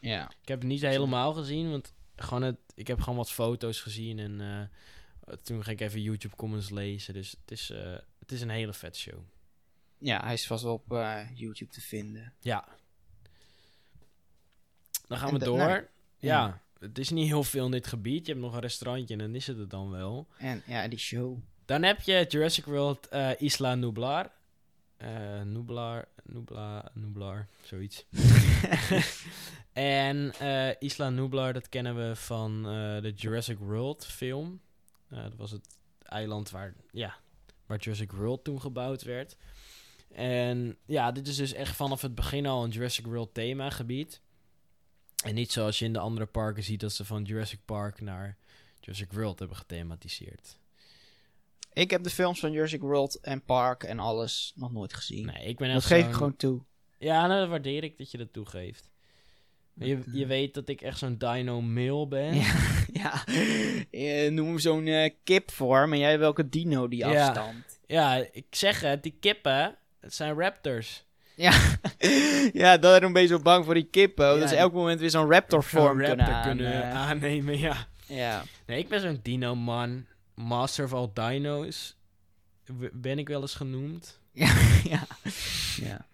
Ja. 0.00 0.30
Ik 0.42 0.48
heb 0.48 0.58
het 0.58 0.68
niet 0.68 0.82
helemaal 0.82 1.32
gezien, 1.32 1.70
want 1.70 1.94
gewoon 2.16 2.42
het, 2.42 2.56
ik 2.74 2.86
heb 2.86 3.00
gewoon 3.00 3.16
wat 3.16 3.30
foto's 3.32 3.80
gezien 3.80 4.18
en 4.18 4.40
eh, 4.40 5.34
toen 5.34 5.62
ging 5.64 5.80
ik 5.80 5.86
even 5.86 6.02
YouTube 6.02 6.36
comments 6.36 6.70
lezen. 6.70 7.14
Dus 7.14 7.30
het 7.30 7.50
is, 7.50 7.70
eh, 7.70 7.96
het 8.18 8.32
is 8.32 8.40
een 8.40 8.50
hele 8.50 8.72
vette 8.72 8.98
show. 8.98 9.20
ja, 9.98 10.20
hij 10.24 10.32
is 10.32 10.46
vast 10.46 10.62
wel 10.62 10.72
op 10.72 10.92
eh, 10.92 11.20
YouTube 11.34 11.70
te 11.72 11.80
vinden. 11.80 12.32
Ja. 12.40 12.68
Dan 15.06 15.18
gaan 15.18 15.28
En 15.28 15.38
we 15.38 15.44
door. 15.44 15.56
nou, 15.58 15.84
ja, 16.18 16.62
het 16.78 16.98
is 16.98 17.10
niet 17.10 17.26
heel 17.26 17.44
veel 17.44 17.64
in 17.64 17.70
dit 17.70 17.86
gebied. 17.86 18.26
Je 18.26 18.32
hebt 18.32 18.44
nog 18.44 18.54
een 18.54 18.60
restaurantje 18.60 19.14
en 19.14 19.20
dan 19.20 19.34
is 19.34 19.46
het 19.46 19.58
het 19.58 19.70
dan 19.70 19.90
wel. 19.90 20.28
En 20.38 20.62
ja, 20.66 20.88
die 20.88 20.98
show. 20.98 21.38
Dan 21.64 21.82
heb 21.82 22.00
je 22.00 22.24
Jurassic 22.28 22.64
World 22.64 23.08
Isla 23.38 23.74
Nublar. 23.74 24.30
Eh 24.98 25.42
Nublar, 25.42 26.08
Nublar, 26.22 26.90
Nublar, 26.94 27.48
zoiets. 27.62 28.04
en 29.72 30.32
eh, 30.38 30.70
Isla 30.78 31.10
Nublar, 31.10 31.52
dat 31.52 31.68
kennen 31.68 31.96
we 31.96 32.16
van 32.16 32.58
eh, 32.58 33.02
de 33.02 33.12
Jurassic 33.16 33.58
World 33.58 34.06
film. 34.06 34.60
Dat 35.08 35.36
was 35.36 35.50
het 35.50 35.78
eiland 36.02 36.50
waar, 36.50 36.74
ja, 36.90 37.16
waar 37.66 37.78
Jurassic 37.78 38.12
World 38.12 38.44
toen 38.44 38.60
gebouwd 38.60 39.02
werd. 39.02 39.36
En 40.14 40.76
ja, 40.86 41.12
dit 41.12 41.26
is 41.26 41.36
dus 41.36 41.52
echt 41.52 41.76
vanaf 41.76 42.02
het 42.02 42.14
begin 42.14 42.46
al 42.46 42.64
een 42.64 42.70
Jurassic 42.70 43.06
World 43.06 43.34
themagebied. 43.34 44.20
En 45.24 45.34
niet 45.34 45.52
zoals 45.52 45.78
je 45.78 45.84
in 45.84 45.92
de 45.92 45.98
andere 45.98 46.26
parken 46.26 46.62
ziet 46.62 46.80
dat 46.80 46.92
ze 46.92 47.04
van 47.04 47.22
Jurassic 47.22 47.60
Park 47.64 48.00
naar 48.00 48.36
Jurassic 48.80 49.12
World 49.12 49.38
hebben 49.38 49.56
gethematiseerd. 49.56 50.58
Ik 51.78 51.90
heb 51.90 52.02
de 52.02 52.10
films 52.10 52.40
van 52.40 52.52
Jurassic 52.52 52.80
World 52.80 53.20
en 53.20 53.44
Park 53.44 53.82
en 53.82 53.98
alles 53.98 54.52
nog 54.56 54.72
nooit 54.72 54.94
gezien. 54.94 55.26
Nee, 55.26 55.46
ik 55.46 55.56
ben 55.58 55.72
dat 55.72 55.84
geef 55.84 56.06
ik 56.06 56.12
gewoon 56.12 56.36
toe. 56.36 56.60
Ja, 56.98 57.26
nou, 57.26 57.40
dat 57.40 57.48
waardeer 57.48 57.84
ik 57.84 57.98
dat 57.98 58.10
je 58.10 58.18
dat 58.18 58.32
toegeeft. 58.32 58.90
Je, 59.74 59.96
Dat, 59.96 60.06
eh, 60.06 60.14
je 60.14 60.26
weet 60.26 60.54
dat 60.54 60.68
ik 60.68 60.80
echt 60.80 60.98
zo'n 60.98 61.18
dino-male 61.18 62.08
ben. 62.08 62.34
Ja, 62.34 62.54
ja. 63.90 64.30
Noem 64.30 64.46
hem 64.46 64.58
zo'n 64.58 64.86
eh, 64.86 65.14
kip 65.24 65.50
voor, 65.50 65.88
maar 65.88 65.98
jij 65.98 66.18
welke 66.18 66.48
dino 66.48 66.88
die 66.88 66.98
Ja. 66.98 67.26
afstand? 67.26 67.80
Ja, 67.86 68.14
ik 68.32 68.46
zeg 68.50 68.80
het, 68.80 69.02
die 69.02 69.16
kippen, 69.20 69.76
het 70.00 70.14
zijn 70.14 70.38
raptors. 70.38 71.04
Ja, 71.34 71.52
ja 72.62 72.76
daarom 72.78 73.12
ben 73.12 73.22
je 73.22 73.28
zo 73.28 73.38
bang 73.38 73.64
voor 73.64 73.74
die 73.74 73.88
kippen. 73.90 74.26
Ja, 74.26 74.38
dat 74.38 74.48
ze 74.48 74.56
elk 74.56 74.72
moment 74.72 75.00
weer 75.00 75.10
zo'n 75.10 75.30
raptor 75.30 75.64
vorm 75.64 75.98
kunnen, 75.98 76.16
raptor 76.16 76.34
aan, 76.34 76.56
kunnen 76.56 76.84
aannemen, 76.84 77.58
ja. 77.58 77.86
Ja. 78.06 78.42
Nee, 78.66 78.78
ik 78.78 78.88
ben 78.88 79.00
zo'n 79.00 79.20
dino-man. 79.22 80.06
Master 80.38 80.84
of 80.84 80.92
all 80.92 81.10
dino's. 81.12 81.96
Ben 82.92 83.18
ik 83.18 83.28
wel 83.28 83.40
eens 83.40 83.54
genoemd. 83.54 84.20
ja. 84.32 84.54
ja. 84.94 85.06
ja. 85.76 86.06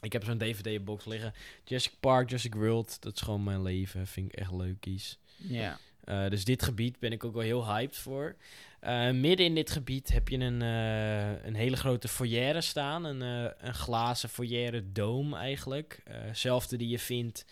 Ik 0.00 0.12
heb 0.12 0.24
zo'n 0.24 0.38
DVD-box 0.38 1.04
liggen. 1.04 1.32
Jurassic 1.64 1.92
Park, 2.00 2.28
Jurassic 2.28 2.54
World, 2.54 3.02
dat 3.02 3.14
is 3.14 3.20
gewoon 3.20 3.44
mijn 3.44 3.62
leven. 3.62 4.06
Vind 4.06 4.32
ik 4.32 4.38
echt 4.38 4.52
leuk 4.52 4.86
iets. 4.86 5.18
Ja. 5.36 5.78
Eh, 6.04 6.28
dus 6.28 6.44
dit 6.44 6.62
gebied 6.62 6.98
ben 6.98 7.12
ik 7.12 7.24
ook 7.24 7.32
wel 7.32 7.42
heel 7.42 7.66
hyped 7.66 7.96
voor. 7.96 8.36
Eh, 8.80 9.10
midden 9.10 9.46
in 9.46 9.54
dit 9.54 9.70
gebied 9.70 10.12
heb 10.12 10.28
je 10.28 10.38
een, 10.38 10.62
eh, 10.62 11.44
een 11.44 11.54
hele 11.54 11.76
grote 11.76 12.08
foyer 12.08 12.62
staan. 12.62 13.04
Een, 13.04 13.20
een 13.66 13.74
glazen 13.74 14.28
foyer 14.28 14.92
dome 14.92 15.36
eigenlijk. 15.36 16.02
Zelfde 16.32 16.76
die 16.76 16.88
je 16.88 16.98
vindt 16.98 17.44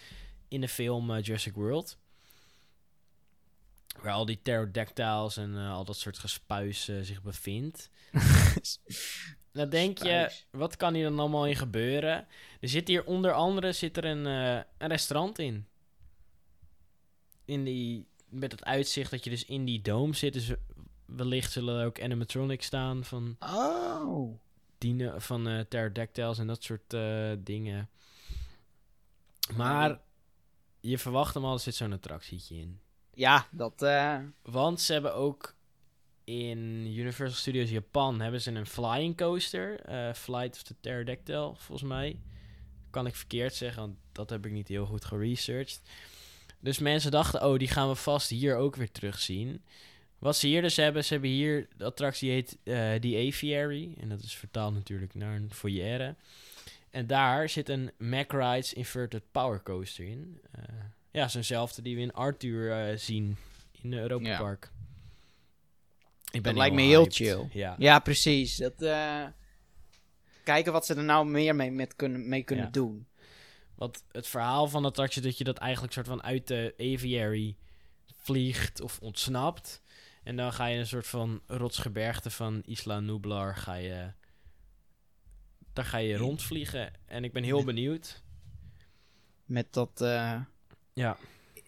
in 0.48 0.60
de 0.60 0.68
film 0.68 1.18
Jurassic 1.18 1.54
World. 1.54 1.98
Waar 4.02 4.12
al 4.12 4.26
die 4.26 4.36
pterodactyls 4.36 5.36
en 5.36 5.56
eh, 5.56 5.72
al 5.72 5.84
dat 5.84 5.96
soort 5.96 6.18
gespuis 6.18 6.88
eh, 6.88 6.96
zich 7.00 7.22
bevindt. 7.22 7.90
Dan 9.52 9.68
denk 9.68 9.98
je, 9.98 10.32
wat 10.50 10.76
kan 10.76 10.94
hier 10.94 11.04
dan 11.08 11.18
allemaal 11.18 11.46
in 11.46 11.56
gebeuren? 11.56 12.26
Er 12.60 12.68
zit 12.68 12.88
hier 12.88 13.04
onder 13.04 13.32
andere 13.32 13.72
zit 13.72 13.96
er 13.96 14.04
een, 14.04 14.26
eh, 14.26 14.62
een 14.78 14.88
restaurant 14.88 15.38
in. 15.38 15.66
In 17.44 17.64
die, 17.64 18.06
met 18.28 18.52
het 18.52 18.64
uitzicht 18.64 19.10
dat 19.10 19.24
je 19.24 19.30
dus 19.30 19.44
in 19.44 19.64
die 19.64 19.82
dome 19.82 20.14
zit. 20.14 20.32
Dus 20.32 20.52
wellicht 21.06 21.52
zullen 21.52 21.80
er 21.80 21.86
ook 21.86 22.02
animatronics 22.02 22.66
staan 22.66 23.04
van, 23.04 23.36
Oh. 23.38 24.38
dino, 24.78 25.18
van 25.18 25.64
pterodactyls 25.68 26.38
en 26.38 26.46
dat 26.46 26.62
soort 26.62 26.96
dingen. 27.46 27.90
Maar 29.56 30.00
je 30.80 30.98
verwacht 30.98 31.34
hem 31.34 31.44
al, 31.44 31.52
er 31.52 31.60
zit 31.60 31.74
zo'n 31.74 31.92
attractietje 31.92 32.56
in. 32.56 32.80
Ja, 33.16 33.46
dat... 33.50 33.82
eh, 33.82 34.18
Want 34.42 34.80
ze 34.80 34.92
hebben 34.92 35.14
ook 35.14 35.54
in 36.24 36.58
Universal 36.86 37.36
Studios 37.38 37.70
Japan 37.70 38.20
hebben 38.20 38.40
ze 38.40 38.50
een 38.50 38.66
flying 38.66 39.16
coaster. 39.16 39.80
eh, 39.80 40.12
Flight 40.12 40.54
of 40.56 40.62
the 40.62 40.74
Pterodactyl, 40.74 41.54
volgens 41.58 41.88
mij. 41.88 42.20
Kan 42.90 43.06
ik 43.06 43.14
verkeerd 43.14 43.54
zeggen, 43.54 43.82
want 43.82 43.96
dat 44.12 44.30
heb 44.30 44.46
ik 44.46 44.52
niet 44.52 44.68
heel 44.68 44.86
goed 44.86 45.04
geresearched. 45.04 45.80
Dus 46.60 46.78
mensen 46.78 47.10
dachten, 47.10 47.44
oh, 47.46 47.58
die 47.58 47.68
gaan 47.68 47.88
we 47.88 47.94
vast 47.94 48.30
hier 48.30 48.56
ook 48.56 48.76
weer 48.76 48.90
terugzien. 48.92 49.62
Wat 50.18 50.36
ze 50.36 50.46
hier 50.46 50.62
dus 50.62 50.76
hebben, 50.76 51.04
ze 51.04 51.12
hebben 51.12 51.30
hier, 51.30 51.68
de 51.76 51.84
attractie 51.84 52.30
heet 52.30 52.58
eh 52.62 52.94
The 52.94 53.26
Aviary. 53.28 53.94
En 54.00 54.08
dat 54.08 54.22
is 54.22 54.34
vertaald 54.36 54.74
natuurlijk 54.74 55.14
naar 55.14 55.36
een 55.36 55.52
foyer. 55.52 56.14
En 56.90 57.06
daar 57.06 57.48
zit 57.48 57.68
een 57.68 57.90
Mack 57.98 58.32
Rides 58.32 58.72
Inverted 58.72 59.22
Power 59.30 59.62
Coaster 59.62 60.04
in. 60.04 60.40
Ja, 61.16 61.28
zo'nzelfde 61.28 61.82
die 61.82 61.94
we 61.96 62.00
in 62.02 62.12
Arthur 62.12 62.72
eh, 62.72 62.96
zien 62.98 63.36
in 63.82 63.90
de 63.90 63.96
Europa 64.00 64.26
Ja. 64.28 64.38
Park. 64.38 64.70
Ik 66.30 66.44
Dat 66.44 66.54
lijkt 66.56 66.74
me 66.74 66.82
heel 66.82 66.98
hyped. 67.00 67.14
chill. 67.14 67.48
Ja. 67.52 67.74
ja, 67.78 67.98
precies. 67.98 68.56
Dat, 68.56 68.82
eh, 68.82 69.24
kijken 70.44 70.72
wat 70.72 70.86
ze 70.86 70.94
er 70.94 71.04
nou 71.04 71.26
meer 71.26 71.54
mee, 71.56 71.70
met 71.70 71.96
kunnen, 71.96 72.28
mee 72.28 72.42
kunnen 72.42 72.64
Ja. 72.64 72.70
doen. 72.70 73.06
Want 73.74 74.04
het 74.12 74.26
verhaal 74.26 74.68
van 74.68 74.82
de 74.82 74.88
attractie 74.88 75.22
dat 75.22 75.38
je 75.38 75.44
dat 75.44 75.58
eigenlijk 75.58 75.92
soort 75.92 76.06
van 76.06 76.22
uit 76.22 76.46
de 76.46 76.74
aviary 76.78 77.56
vliegt 78.22 78.80
of 78.80 78.98
ontsnapt. 79.00 79.82
En 80.22 80.36
dan 80.36 80.52
ga 80.52 80.66
je 80.66 80.78
een 80.78 80.86
soort 80.86 81.06
van 81.06 81.40
rotsgebergte 81.46 82.30
van 82.30 82.62
Isla 82.64 83.00
Nublar 83.00 83.56
ga 83.56 83.74
je... 83.74 84.12
Daar 85.72 85.84
ga 85.84 85.98
je 85.98 86.16
rondvliegen. 86.16 86.92
En 87.06 87.24
ik 87.24 87.32
ben 87.32 87.42
heel 87.42 87.64
benieuwd. 87.64 88.22
Met 89.44 89.72
dat... 89.72 90.00
eh, 90.00 90.40
Ja, 90.96 91.16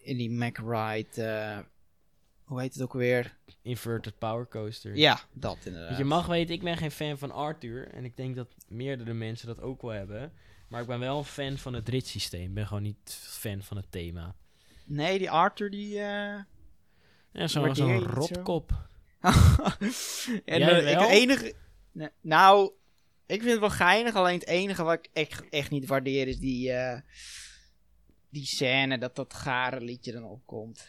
in 0.03 0.17
die 0.17 0.29
Mac 0.31 0.57
Ride... 0.57 1.23
eh, 1.23 1.59
hoe 2.43 2.61
heet 2.61 2.73
het 2.73 2.83
ook 2.83 2.93
weer? 2.93 3.37
Inverted 3.61 4.17
Power 4.17 4.47
Coaster. 4.47 4.95
Ja, 4.95 5.19
dat 5.33 5.57
inderdaad. 5.63 5.87
Want 5.87 5.97
je 6.01 6.05
mag 6.05 6.25
weten, 6.27 6.55
ik 6.55 6.61
ben 6.61 6.77
geen 6.77 6.91
fan 6.91 7.17
van 7.17 7.31
Arthur. 7.31 7.87
En 7.93 8.05
ik 8.05 8.17
denk 8.17 8.35
dat 8.35 8.47
meerdere 8.67 9.13
mensen 9.13 9.47
dat 9.47 9.61
ook 9.61 9.81
wel 9.81 9.91
hebben. 9.91 10.31
Maar 10.67 10.81
ik 10.81 10.87
ben 10.87 10.99
wel 10.99 11.17
een 11.17 11.23
fan 11.23 11.57
van 11.57 11.73
het 11.73 11.89
ritssysteem. 11.89 12.47
Ik 12.47 12.53
ben 12.53 12.67
gewoon 12.67 12.83
niet 12.83 13.19
fan 13.21 13.61
van 13.63 13.77
het 13.77 13.91
thema. 13.91 14.35
Nee, 14.85 15.17
die 15.17 15.31
Arthur 15.31 15.69
die... 15.69 15.93
eh, 15.99 16.39
Ja, 17.31 17.47
zo'n 17.47 17.75
zo? 17.75 17.97
rotkop. 17.97 18.71
en 20.45 20.59
Jij 20.59 20.83
eh, 20.83 20.91
ik 20.91 21.09
enige... 21.09 21.53
Nou, 22.21 22.71
Ik 23.25 23.39
vind 23.41 23.51
het 23.51 23.59
wel 23.59 23.69
geinig, 23.69 24.15
alleen 24.15 24.39
het 24.39 24.47
enige 24.47 24.83
wat 24.83 24.93
ik 24.93 25.09
echt, 25.13 25.49
echt 25.49 25.69
niet 25.69 25.87
waardeer 25.87 26.27
is 26.27 26.39
die, 26.39 26.71
eh, 26.71 27.01
die 28.29 28.45
scène 28.45 28.97
dat 28.97 29.15
dat 29.15 29.33
gare 29.33 29.81
liedje 29.81 30.11
dan 30.11 30.23
opkomt. 30.23 30.87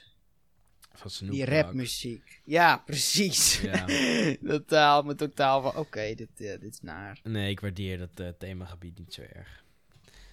Van 0.92 1.10
Snoop 1.10 1.30
Die 1.30 1.44
rapmuziek. 1.44 2.40
Ja, 2.44 2.76
precies. 2.76 3.60
Ja. 3.60 3.86
dat 4.40 4.70
haalt 4.70 5.06
me 5.06 5.14
totaal 5.14 5.62
van, 5.62 5.76
oké, 5.76 6.14
dit, 6.14 6.28
eh, 6.36 6.60
dit 6.60 6.72
is 6.72 6.80
naar. 6.80 7.20
Nee, 7.22 7.50
ik 7.50 7.60
waardeer 7.60 7.98
dat 7.98 8.20
eh, 8.20 8.28
themagebied 8.38 8.98
niet 8.98 9.14
zo 9.14 9.22
erg. 9.22 9.64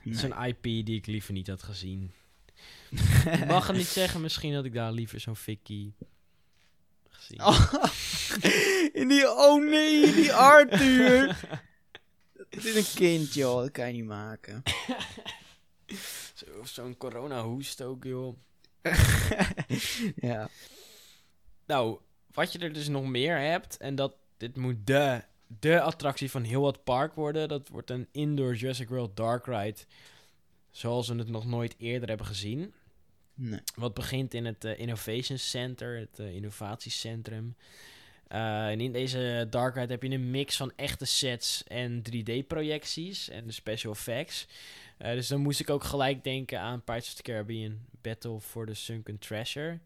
Het 0.04 0.16
is 0.16 0.22
Nee. 0.22 0.32
een 0.32 0.46
IP 0.46 0.64
die 0.64 0.96
ik 0.98 1.06
liever 1.06 1.34
niet 1.34 1.48
had 1.48 1.64
gezien. 1.64 2.12
ik 3.40 3.46
mag 3.48 3.68
het 3.68 3.76
niet 3.76 3.86
zeggen, 3.86 4.22
misschien 4.22 4.54
had 4.54 4.66
ik 4.66 4.74
daar 4.74 4.92
liever 4.92 5.20
zo'n 5.20 5.36
Vicky 5.36 5.92
gezien. 7.08 7.42
Oh, 7.42 7.74
in 9.02 9.08
die, 9.08 9.30
oh 9.30 9.64
nee, 9.70 10.14
die 10.14 10.34
Arthur. 10.34 11.40
Het 12.50 12.66
is 12.66 12.76
een 12.76 12.96
kind, 12.96 13.34
joh. 13.34 13.62
Dat 13.62 13.72
kan 13.72 13.88
je 13.88 13.94
niet 13.94 14.06
maken. 14.06 14.64
Zo, 16.38 16.64
Zo'n 16.64 16.98
corona-hoest 16.98 17.82
ook, 17.82 18.04
joh. 18.04 18.38
ja. 20.30 20.50
Nou, 21.66 22.00
wat 22.32 22.52
je 22.52 22.60
er 22.60 22.74
dus 22.74 22.88
nog 22.88 23.06
meer 23.06 23.38
hebt, 23.38 23.78
en 23.78 23.96
dat 23.96 24.14
dit 24.38 24.58
moet 24.58 24.88
de, 24.88 25.22
de 25.48 25.82
attractie 25.82 26.32
van 26.32 26.44
heel 26.44 26.62
wat 26.62 26.84
park 26.84 27.14
worden. 27.14 27.48
Dat 27.48 27.68
wordt 27.68 27.90
een 27.90 28.08
indoor 28.12 28.56
Jurassic 28.56 28.90
World 28.90 29.16
Dark 29.16 29.46
Ride. 29.46 29.80
Zoals 30.72 31.08
we 31.08 31.16
het 31.16 31.30
nog 31.30 31.46
nooit 31.46 31.76
eerder 31.78 32.10
hebben 32.10 32.28
gezien. 32.28 32.74
Nee. 33.34 33.60
Wat 33.76 33.94
begint 33.94 34.34
in 34.34 34.46
het 34.46 34.66
eh, 34.66 34.80
Innovation 34.80 35.38
Center, 35.38 35.98
het 35.98 36.20
eh, 36.20 36.36
innovatiecentrum. 36.36 37.56
Eh, 38.28 38.68
en 38.68 38.82
in 38.82 38.92
deze 38.92 39.48
Dark 39.50 39.76
Ride 39.76 39.92
heb 39.92 40.04
je 40.04 40.10
een 40.10 40.32
mix 40.32 40.58
van 40.58 40.72
echte 40.76 41.06
sets 41.06 41.64
en 41.64 42.02
3D-projecties 42.02 43.30
en 43.30 43.46
de 43.46 43.52
special 43.52 43.94
effects. 43.94 44.48
Eh, 44.98 45.12
dus 45.12 45.28
dan 45.28 45.42
moest 45.42 45.60
ik 45.60 45.70
ook 45.70 45.84
gelijk 45.84 46.24
denken 46.24 46.60
aan 46.60 46.84
Pirates 46.84 47.08
of 47.08 47.14
the 47.14 47.22
Caribbean 47.22 47.80
Battle 48.02 48.40
for 48.40 48.66
the 48.66 48.74
Sunken 48.74 49.20
Treasure. 49.20 49.80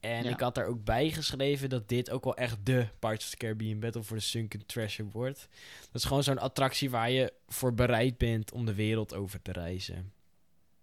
En 0.00 0.24
Ja. 0.24 0.30
ik 0.30 0.40
had 0.40 0.54
daar 0.54 0.66
ook 0.66 0.84
bij 0.84 1.10
geschreven 1.10 1.68
dat 1.68 1.88
dit 1.88 2.10
ook 2.10 2.24
wel 2.24 2.36
echt 2.36 2.56
de 2.66 2.86
Pirates 2.98 3.24
of 3.24 3.30
the 3.30 3.36
Caribbean 3.36 3.80
Battle 3.80 4.02
for 4.04 4.16
the 4.18 4.22
Sunken 4.24 4.66
Treasure 4.66 5.08
wordt. 5.12 5.48
Dat 5.80 5.94
is 6.02 6.04
gewoon 6.04 6.22
zo'n 6.22 6.38
attractie 6.38 6.90
waar 6.90 7.10
je 7.10 7.32
voor 7.48 7.74
bereid 7.74 8.18
bent 8.18 8.52
om 8.52 8.66
de 8.66 8.74
wereld 8.74 9.14
over 9.14 9.42
te 9.42 9.52
reizen. 9.52 10.12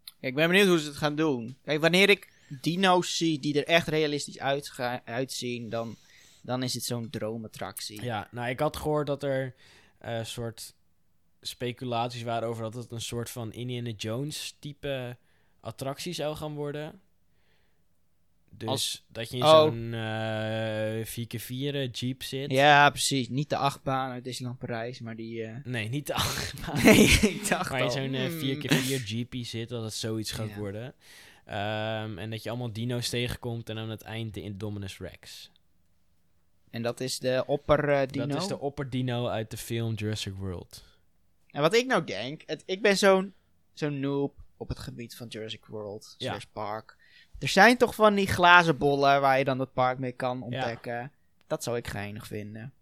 Kijk, 0.05 0.31
ik 0.31 0.35
ben 0.35 0.47
benieuwd 0.49 0.67
hoe 0.67 0.79
ze 0.79 0.87
het 0.87 0.97
gaan 0.97 1.15
doen. 1.15 1.57
Kijk, 1.63 1.81
wanneer 1.81 2.09
ik 2.09 2.31
dino's 2.61 3.17
zie 3.17 3.39
die 3.39 3.53
er 3.63 3.67
echt 3.67 3.87
realistisch 3.87 4.39
uitga- 4.39 5.01
uitzien, 5.05 5.69
dan, 5.69 5.95
dan 6.41 6.63
is 6.63 6.73
het 6.73 6.83
zo'n 6.83 7.09
droomattractie. 7.09 8.03
Ja, 8.03 8.27
nou, 8.31 8.49
ik 8.49 8.59
had 8.59 8.77
gehoord 8.77 9.07
dat 9.07 9.23
er 9.23 9.53
een 9.99 10.25
soort 10.25 10.73
speculaties 11.47 12.23
waren 12.23 12.47
over 12.49 12.63
dat 12.63 12.73
het 12.73 12.91
een 12.91 13.01
soort 13.01 13.29
van 13.29 13.53
Indiana 13.53 13.89
Jones 13.97 14.55
type 14.59 15.17
attractie 15.59 16.13
zou 16.13 16.35
gaan 16.35 16.53
worden. 16.55 17.01
Dus 18.49 18.67
Als- 18.69 19.03
dat 19.07 19.29
je 19.31 19.37
in 19.37 19.43
Oh. 19.43 19.61
zo'n 19.61 19.93
eh 19.93 21.05
4x4 21.05 21.89
Jeep 21.91 22.23
zit. 22.23 22.51
Ja, 22.51 22.89
precies. 22.89 23.29
Niet 23.29 23.49
de 23.49 23.57
achtbaan 23.57 24.11
uit 24.11 24.23
Disneyland 24.23 24.59
Parijs, 24.59 24.99
maar 24.99 25.15
die... 25.15 25.43
eh, 25.43 25.55
Nee, 25.63 25.89
niet 25.89 26.07
de 26.07 26.13
achtbaan. 26.23 26.83
Nee, 26.83 27.03
ik 27.07 27.47
dacht 27.47 27.71
je 27.71 27.81
al, 27.83 27.91
zo'n 27.91 28.13
eh, 28.13 28.25
hmm. 28.27 28.39
4x4 28.39 29.03
Jeepie 29.05 29.45
zit, 29.45 29.69
dat 29.69 29.83
het 29.83 29.93
zoiets 29.93 30.31
gaat 30.31 30.49
Ja. 30.49 30.57
worden. 30.57 30.93
Ehm, 31.45 32.17
en 32.17 32.29
dat 32.29 32.43
je 32.43 32.49
allemaal 32.49 32.73
dino's 32.73 33.09
tegenkomt 33.09 33.69
en 33.69 33.77
aan 33.77 33.89
het 33.89 34.01
eind 34.01 34.33
de 34.33 34.41
Indominus 34.41 34.97
Rex. 34.99 35.51
En 36.69 36.81
dat 36.81 36.99
is 36.99 37.19
de 37.19 37.43
opper 37.47 37.89
eh, 37.89 38.07
dino. 38.07 38.25
Dat 38.25 38.41
is 38.41 38.47
de 38.47 38.59
opperdino 38.59 39.27
uit 39.27 39.51
de 39.51 39.57
film 39.57 39.93
Jurassic 39.93 40.33
World. 40.33 40.83
En 41.57 41.63
wat 41.63 41.75
ik 41.75 41.85
nou 41.85 42.03
denk, 42.03 42.43
het, 42.45 42.63
ik 42.65 42.81
ben 42.81 42.97
zo'n 42.97 43.33
zo'n 43.73 43.99
noob 43.99 44.35
op 44.57 44.67
het 44.69 44.79
gebied 44.79 45.15
van 45.15 45.27
Jurassic 45.27 45.65
World, 45.65 46.15
Ja. 46.17 46.37
park. 46.53 46.97
Er 47.39 47.47
zijn 47.47 47.77
toch 47.77 47.95
van 47.95 48.15
die 48.15 48.27
glazen 48.27 48.77
bollen 48.77 49.21
waar 49.21 49.37
je 49.37 49.43
dan 49.43 49.59
het 49.59 49.73
park 49.73 49.99
mee 49.99 50.11
kan 50.11 50.41
ontdekken. 50.41 51.11
Dat 51.47 51.63
zou 51.63 51.77
ik 51.77 51.87
geinig 51.87 52.27
vinden. 52.27 52.73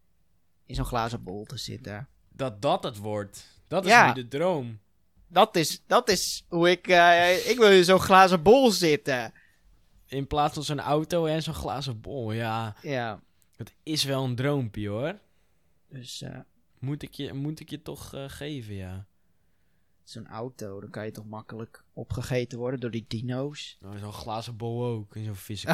In 0.65 0.76
zo'n 0.76 0.86
glazen 0.86 1.23
bol 1.23 1.45
te 1.45 1.57
zitten. 1.57 2.07
Dat 2.30 2.61
dat 2.61 2.84
het 2.84 2.97
wordt. 2.97 3.61
Dat 3.67 3.86
is 3.86 3.91
Ja. 3.91 4.07
nu 4.07 4.13
de 4.13 4.28
droom. 4.28 4.80
Dat 5.28 5.55
is, 5.55 5.84
dat 5.88 6.09
is 6.09 6.45
hoe 6.49 6.69
ik... 6.69 6.88
eh, 6.88 7.49
ik 7.49 7.57
wil 7.57 7.71
in 7.71 7.84
zo'n 7.84 7.99
glazen 7.99 8.41
bol 8.43 8.71
zitten. 8.71 9.34
In 10.07 10.28
plaats 10.28 10.53
van 10.53 10.63
zo'n 10.63 10.80
auto 10.80 11.26
en 11.26 11.43
zo'n 11.43 11.53
glazen 11.53 12.01
bol. 12.01 12.32
Ja, 12.32 12.76
Ja, 12.82 13.21
het 13.55 13.73
is 13.84 14.03
wel 14.03 14.23
een 14.23 14.36
droompje 14.36 14.88
hoor. 14.89 15.19
dus 15.89 16.21
eh, 16.21 16.39
Moet 16.86 17.01
ik 17.01 17.13
je, 17.13 17.33
moet 17.33 17.59
ik 17.59 17.69
je 17.69 17.81
toch 17.81 18.13
eh, 18.13 18.23
geven, 18.27 18.75
ja. 18.75 19.05
zo'n 20.03 20.27
auto, 20.27 20.79
dan 20.79 20.89
kan 20.89 21.05
je 21.05 21.11
toch 21.11 21.25
makkelijk 21.25 21.83
opgegeten 21.93 22.57
worden 22.57 22.79
door 22.79 22.91
die 22.91 23.05
dino's. 23.07 23.77
Nou, 23.81 23.97
zo'n 23.97 24.13
glazen 24.13 24.57
bol 24.57 24.86
ook. 24.86 25.15
En 25.15 25.25
zo'n 25.25 25.36
vis. 25.36 25.63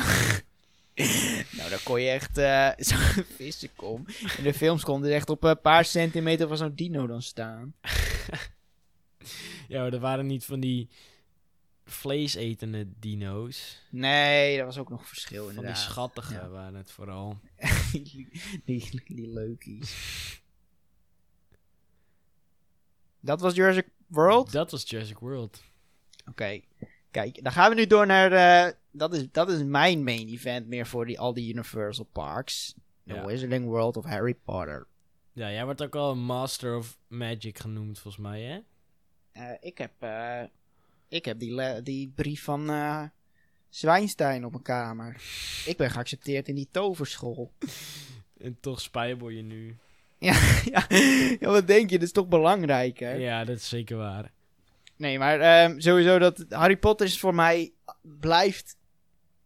Nou, 1.58 1.70
dan 1.70 1.80
kon 1.84 2.02
je 2.02 2.10
echt 2.10 2.38
eh 2.38 2.70
zo'n 2.88 3.24
vissenkom. 3.24 4.06
In 4.38 4.44
de 4.44 4.54
films 4.54 4.84
kon 4.84 5.06
er 5.06 5.12
echt 5.14 5.30
op 5.30 5.44
een 5.44 5.62
paar 5.62 5.86
centimeter 5.86 6.48
van 6.48 6.58
zo'n 6.58 6.76
dino 6.76 7.08
dan 7.08 7.22
staan. 7.22 7.74
ja, 9.68 9.82
maar 9.82 9.94
er 9.94 10.00
waren 10.00 10.26
niet 10.26 10.46
van 10.46 10.60
die 10.60 10.90
vleesetende 11.86 12.88
dino's. 13.00 13.82
Nee, 13.90 14.58
dat 14.58 14.66
was 14.66 14.78
ook 14.78 14.90
nog 14.90 15.08
verschil 15.08 15.44
Van 15.44 15.48
die 15.54 15.58
inderdaad. 15.60 15.84
schattige 15.84 16.34
Ja. 16.34 16.50
waren 16.50 16.76
het 16.76 16.92
vooral. 16.92 17.40
die, 17.92 18.30
die, 18.66 19.02
die 19.06 19.28
leukies. 19.28 20.41
Dat 23.22 23.42
was 23.42 23.56
Jurassic 23.56 23.88
World? 24.08 24.52
Dat 24.52 24.72
was 24.72 24.90
Jurassic 24.90 25.18
World. 25.20 25.62
Oké. 26.30 26.60
Kijk, 27.12 27.44
dan 27.44 27.52
gaan 27.52 27.70
we 27.70 27.76
nu 27.76 27.88
door 27.88 28.06
naar... 28.06 28.32
eh, 28.32 28.74
dat, 28.92 29.14
is, 29.14 29.32
dat 29.32 29.50
is 29.50 29.64
mijn 29.64 30.04
main 30.04 30.28
event 30.28 30.68
meer 30.68 30.88
voor 30.88 31.06
die, 31.06 31.20
al 31.20 31.34
die 31.34 31.54
Universal 31.54 32.08
Parks. 32.12 32.76
The 33.06 33.14
Ja. 33.14 33.26
Wizarding 33.26 33.66
World 33.66 33.98
of 33.98 34.06
Harry 34.06 34.34
Potter. 34.34 34.88
Ja, 35.34 35.52
jij 35.52 35.66
wordt 35.66 35.82
ook 35.82 35.96
al 35.96 36.12
een 36.12 36.24
Master 36.24 36.76
of 36.78 36.98
Magic 37.08 37.60
genoemd, 37.60 38.00
volgens 38.00 38.24
mij, 38.24 38.42
hè? 38.42 38.60
Eh, 39.32 39.58
ik 39.60 39.78
heb, 39.78 39.92
eh, 40.00 40.44
ik 41.08 41.26
heb 41.26 41.40
die, 41.40 41.82
die 41.82 42.12
brief 42.16 42.44
van 42.44 42.70
eh 42.70 43.04
Zwijnstein 43.70 44.46
op 44.46 44.52
mijn 44.52 44.64
kamer. 44.64 45.22
Ik 45.66 45.78
ben 45.78 45.92
geaccepteerd 45.92 46.48
in 46.48 46.56
die 46.56 46.68
toverschool. 46.72 47.52
En 48.38 48.58
toch 48.60 48.82
spijbel 48.82 49.30
je 49.30 49.42
nu. 49.42 49.78
ja, 50.30 50.40
ja, 50.66 50.86
ja, 51.40 51.50
wat 51.50 51.68
denk 51.68 51.90
je? 51.90 51.98
Dat 51.98 52.08
is 52.08 52.14
toch 52.14 52.28
belangrijk, 52.28 53.00
hè? 53.00 53.12
Ja, 53.12 53.44
dat 53.46 53.56
is 53.58 53.70
zeker 53.70 53.98
waar. 53.98 54.32
Nee, 54.96 55.20
maar 55.20 55.40
ehm, 55.40 55.80
sowieso 55.80 56.20
dat 56.20 56.46
Harry 56.50 56.78
Potter 56.78 57.06
is 57.06 57.20
voor 57.20 57.36
mij 57.36 57.72
blijft 58.02 58.78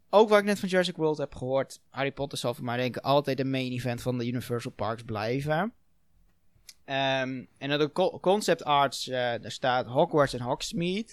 ook 0.09 0.29
wat 0.29 0.39
ik 0.39 0.45
net 0.45 0.59
van 0.59 0.69
Jurassic 0.69 0.95
World 0.95 1.17
heb 1.17 1.35
gehoord. 1.35 1.79
Harry 1.89 2.11
Potter 2.11 2.37
zal 2.37 2.53
voor 2.53 2.63
mij 2.65 2.77
denk 2.77 2.95
ik 2.97 3.03
altijd 3.03 3.37
de 3.37 3.45
main 3.45 3.71
event 3.71 4.01
van 4.01 4.17
de 4.17 4.27
Universal 4.27 4.71
Parks 4.71 5.03
blijven. 5.03 5.73
Ehm, 6.85 7.43
en 7.57 7.69
dat 7.69 7.79
de 7.79 7.91
co- 7.91 8.19
concept 8.19 8.63
arts, 8.63 9.07
eh, 9.07 9.15
daar 9.17 9.51
staat 9.51 9.85
Hogwarts 9.87 10.33
en 10.33 10.41
Hogsmeade. 10.41 11.07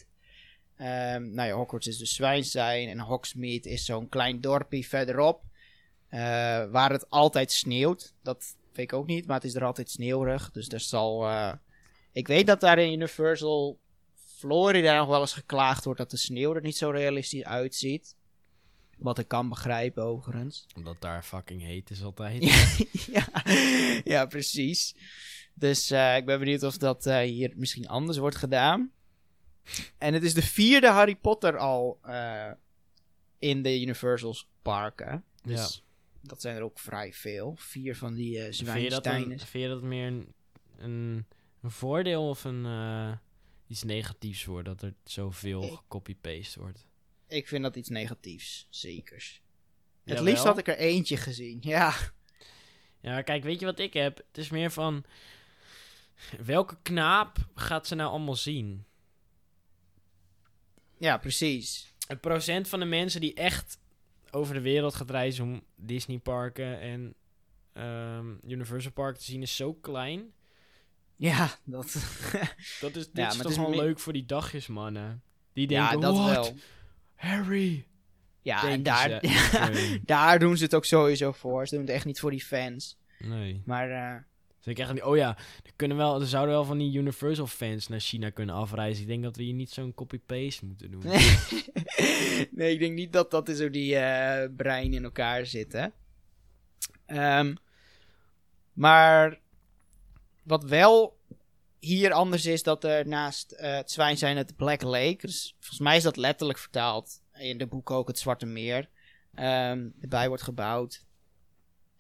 Ehm 0.77 1.35
nou 1.35 1.49
ja, 1.49 1.55
Hogwarts 1.55 1.87
is 1.87 1.99
dus 1.99 2.15
Zwijnstein 2.15 2.89
en 2.89 2.99
Hogsmeade 2.99 3.69
is 3.71 3.85
zo'n 3.85 4.09
klein 4.09 4.41
dorpje 4.41 4.85
verderop. 4.85 5.43
eh, 6.09 6.21
waar 6.71 6.91
het 6.91 7.11
altijd 7.11 7.53
sneeuwt. 7.53 8.15
Dat 8.23 8.57
weet 8.77 8.85
ik 8.85 8.93
ook 8.93 9.07
niet, 9.07 9.27
maar 9.27 9.37
het 9.37 9.45
is 9.45 9.55
er 9.55 9.65
altijd 9.65 9.91
sneeuwig. 9.91 10.51
Dus 10.51 10.69
er 10.69 10.81
zal... 10.81 11.29
eh, 11.29 11.53
ik 12.13 12.27
weet 12.27 12.47
dat 12.47 12.61
daar 12.61 12.79
in 12.79 12.93
Universal 12.93 13.79
Florida 14.39 14.97
nog 14.97 15.09
wel 15.09 15.21
eens 15.21 15.33
geklaagd 15.33 15.85
wordt 15.85 15.99
dat 15.99 16.11
de 16.11 16.17
sneeuw 16.17 16.55
er 16.55 16.63
niet 16.63 16.77
zo 16.77 16.91
realistisch 16.91 17.45
uitziet. 17.45 18.17
Wat 18.99 19.19
ik 19.19 19.29
kan 19.29 19.49
begrijpen, 19.49 20.03
overigens. 20.05 20.67
Omdat 20.77 21.01
daar 21.01 21.23
fucking 21.23 21.63
heet 21.63 21.91
is 21.91 22.03
altijd. 22.03 22.43
ja, 23.17 23.27
ja, 24.05 24.27
precies. 24.27 24.95
Dus 25.55 25.91
eh, 25.91 26.17
ik 26.17 26.27
ben 26.27 26.39
benieuwd 26.39 26.63
of 26.63 26.77
dat 26.77 27.07
eh, 27.07 27.19
hier 27.19 27.53
misschien 27.57 27.89
anders 27.89 28.19
wordt 28.19 28.37
gedaan. 28.37 28.91
En 29.99 30.15
het 30.15 30.23
is 30.23 30.35
de 30.35 30.43
vierde 30.43 30.89
Harry 30.89 31.17
Potter 31.17 31.59
al 31.59 32.01
in 33.39 33.63
de 33.63 33.81
Universal's 33.81 34.49
parken. 34.63 35.25
Dus 35.43 35.85
dat 36.23 36.41
zijn 36.41 36.57
er 36.57 36.63
ook 36.63 36.79
vrij 36.79 37.13
veel. 37.13 37.57
Vier 37.59 37.97
van 37.97 38.15
die 38.15 38.39
eh 38.39 38.43
Vind 38.43 38.57
je, 38.57 38.65
dat 38.65 38.73
een, 38.75 38.81
Zwijnsteinen. 38.81 39.39
vind 39.39 39.65
je 39.65 39.69
dat 39.69 39.83
meer 39.83 40.07
een, 40.07 40.33
een, 40.77 41.27
een 41.63 41.71
voordeel 41.71 42.29
of 42.29 42.45
een, 42.45 42.67
eh, 42.67 43.13
iets 43.67 43.83
negatiefs 43.83 44.45
wordt? 44.45 44.67
Dat 44.69 44.83
er 44.83 44.95
zoveel 45.05 45.63
gecopy-paste 45.63 46.61
wordt? 46.61 46.87
Ik 47.29 47.49
vind 47.49 47.63
dat 47.63 47.77
iets 47.77 47.89
negatiefs, 47.89 48.67
zekers. 48.71 49.43
Het 50.05 50.05
Jawel? 50.05 50.25
liefst 50.25 50.45
had 50.45 50.59
ik 50.59 50.69
er 50.69 50.77
eentje 50.77 51.17
gezien, 51.17 51.59
ja. 51.75 51.95
Ja, 53.01 53.23
kijk, 53.23 53.43
weet 53.43 53.61
je 53.61 53.67
wat 53.67 53.79
ik 53.79 53.93
heb? 53.93 54.17
Het 54.17 54.39
is 54.39 54.51
meer 54.51 54.71
van... 54.71 55.05
Welke 56.45 56.77
knaap 56.83 57.37
gaat 57.55 57.87
ze 57.87 57.95
nou 57.95 58.11
allemaal 58.11 58.37
zien? 58.37 58.85
Ja, 60.99 61.19
precies. 61.19 61.95
Het 62.07 62.21
procent 62.21 62.69
van 62.69 62.81
de 62.81 62.85
mensen 62.87 63.21
die 63.21 63.35
echt 63.35 63.79
over 64.35 64.55
de 64.55 64.61
wereld 64.61 64.95
gaat 64.95 65.11
reizen 65.11 65.45
om 65.45 65.63
Disney 65.77 66.19
parken 66.19 66.81
en 66.81 67.15
ehm, 67.73 68.35
Universal 68.47 68.93
Park 68.93 69.17
te 69.17 69.25
zien 69.25 69.43
is 69.43 69.57
zo 69.57 69.75
klein. 69.75 70.33
Ja, 71.17 71.51
dat... 71.65 71.85
Dat 72.81 72.97
is, 72.97 73.07
dit 73.07 73.17
Ja, 73.17 73.29
is 73.29 73.35
maar 73.37 73.37
toch 73.37 73.39
het 73.39 73.51
is 73.51 73.57
wel 73.57 73.75
leuk 73.85 73.99
voor 73.99 74.13
die 74.13 74.27
dagjes, 74.27 74.67
mannen. 74.67 75.23
Die 75.53 75.71
ja, 75.71 75.91
denken, 75.91 76.01
dat 76.01 76.17
"What? 76.17 76.33
wel. 76.35 76.55
Harry. 77.15 77.87
Ja, 78.43 78.69
en 78.69 78.83
daar, 78.83 79.09
ze. 79.23 80.01
Daar 80.05 80.39
doen 80.39 80.57
ze 80.57 80.65
het 80.65 80.75
ook 80.75 80.85
sowieso 80.85 81.33
voor. 81.33 81.67
Ze 81.67 81.75
doen 81.75 81.85
het 81.85 81.95
echt 81.95 82.05
niet 82.05 82.21
voor 82.21 82.31
die 82.31 82.45
fans. 82.45 82.99
Nee. 83.19 83.63
Maar 83.65 83.91
eh, 83.91 84.23
Dus 84.63 84.73
ik 84.73 84.79
echt 84.79 85.03
oh 85.03 85.17
ja, 85.17 85.37
er, 85.65 85.73
kunnen 85.77 85.97
wel, 85.97 86.21
er 86.21 86.27
zouden 86.27 86.55
wel 86.55 86.65
van 86.65 86.79
die 86.79 86.99
Universal 86.99 87.47
fans 87.47 87.89
naar 87.89 88.01
China 88.01 88.31
kunnen 88.31 88.55
afreizen. 88.55 89.03
Ik 89.03 89.09
denk 89.09 89.23
dat 89.23 89.37
we 89.37 89.43
hier 89.43 89.55
niet 89.55 89.71
zo'n 89.71 89.95
copy-paste 89.95 90.65
moeten 90.65 90.91
doen. 90.91 91.03
nee, 92.51 92.73
ik 92.75 92.79
denk 92.79 92.95
niet 92.95 93.13
dat 93.13 93.31
dat 93.31 93.49
in 93.49 93.57
zo 93.57 93.71
die 93.71 93.97
eh, 93.97 94.49
brein 94.57 94.93
in 94.93 95.05
elkaar 95.05 95.47
zit. 95.47 95.91
Ehm, 97.07 97.55
maar 98.73 99.41
wat 100.43 100.65
wel 100.65 101.19
hier 101.79 102.13
anders 102.13 102.47
is, 102.47 102.63
dat 102.63 102.85
er 102.85 103.09
naast 103.09 103.53
eh, 103.53 103.75
het 103.75 103.91
zwijn 103.91 104.19
zijn 104.19 104.37
het 104.37 104.57
Black 104.57 104.83
Lake. 104.83 105.19
Dus 105.21 105.55
volgens 105.59 105.81
mij 105.81 105.97
is 105.97 106.03
dat 106.03 106.17
letterlijk 106.17 106.59
vertaald. 106.59 107.21
In 107.33 107.59
de 107.59 107.67
boek 107.67 107.91
ook 107.91 108.09
het 108.09 108.19
Zwarte 108.19 108.47
Meer. 108.47 108.89
ehm 109.35 109.89
erbij 110.01 110.29
wordt 110.29 110.43
gebouwd. 110.43 111.05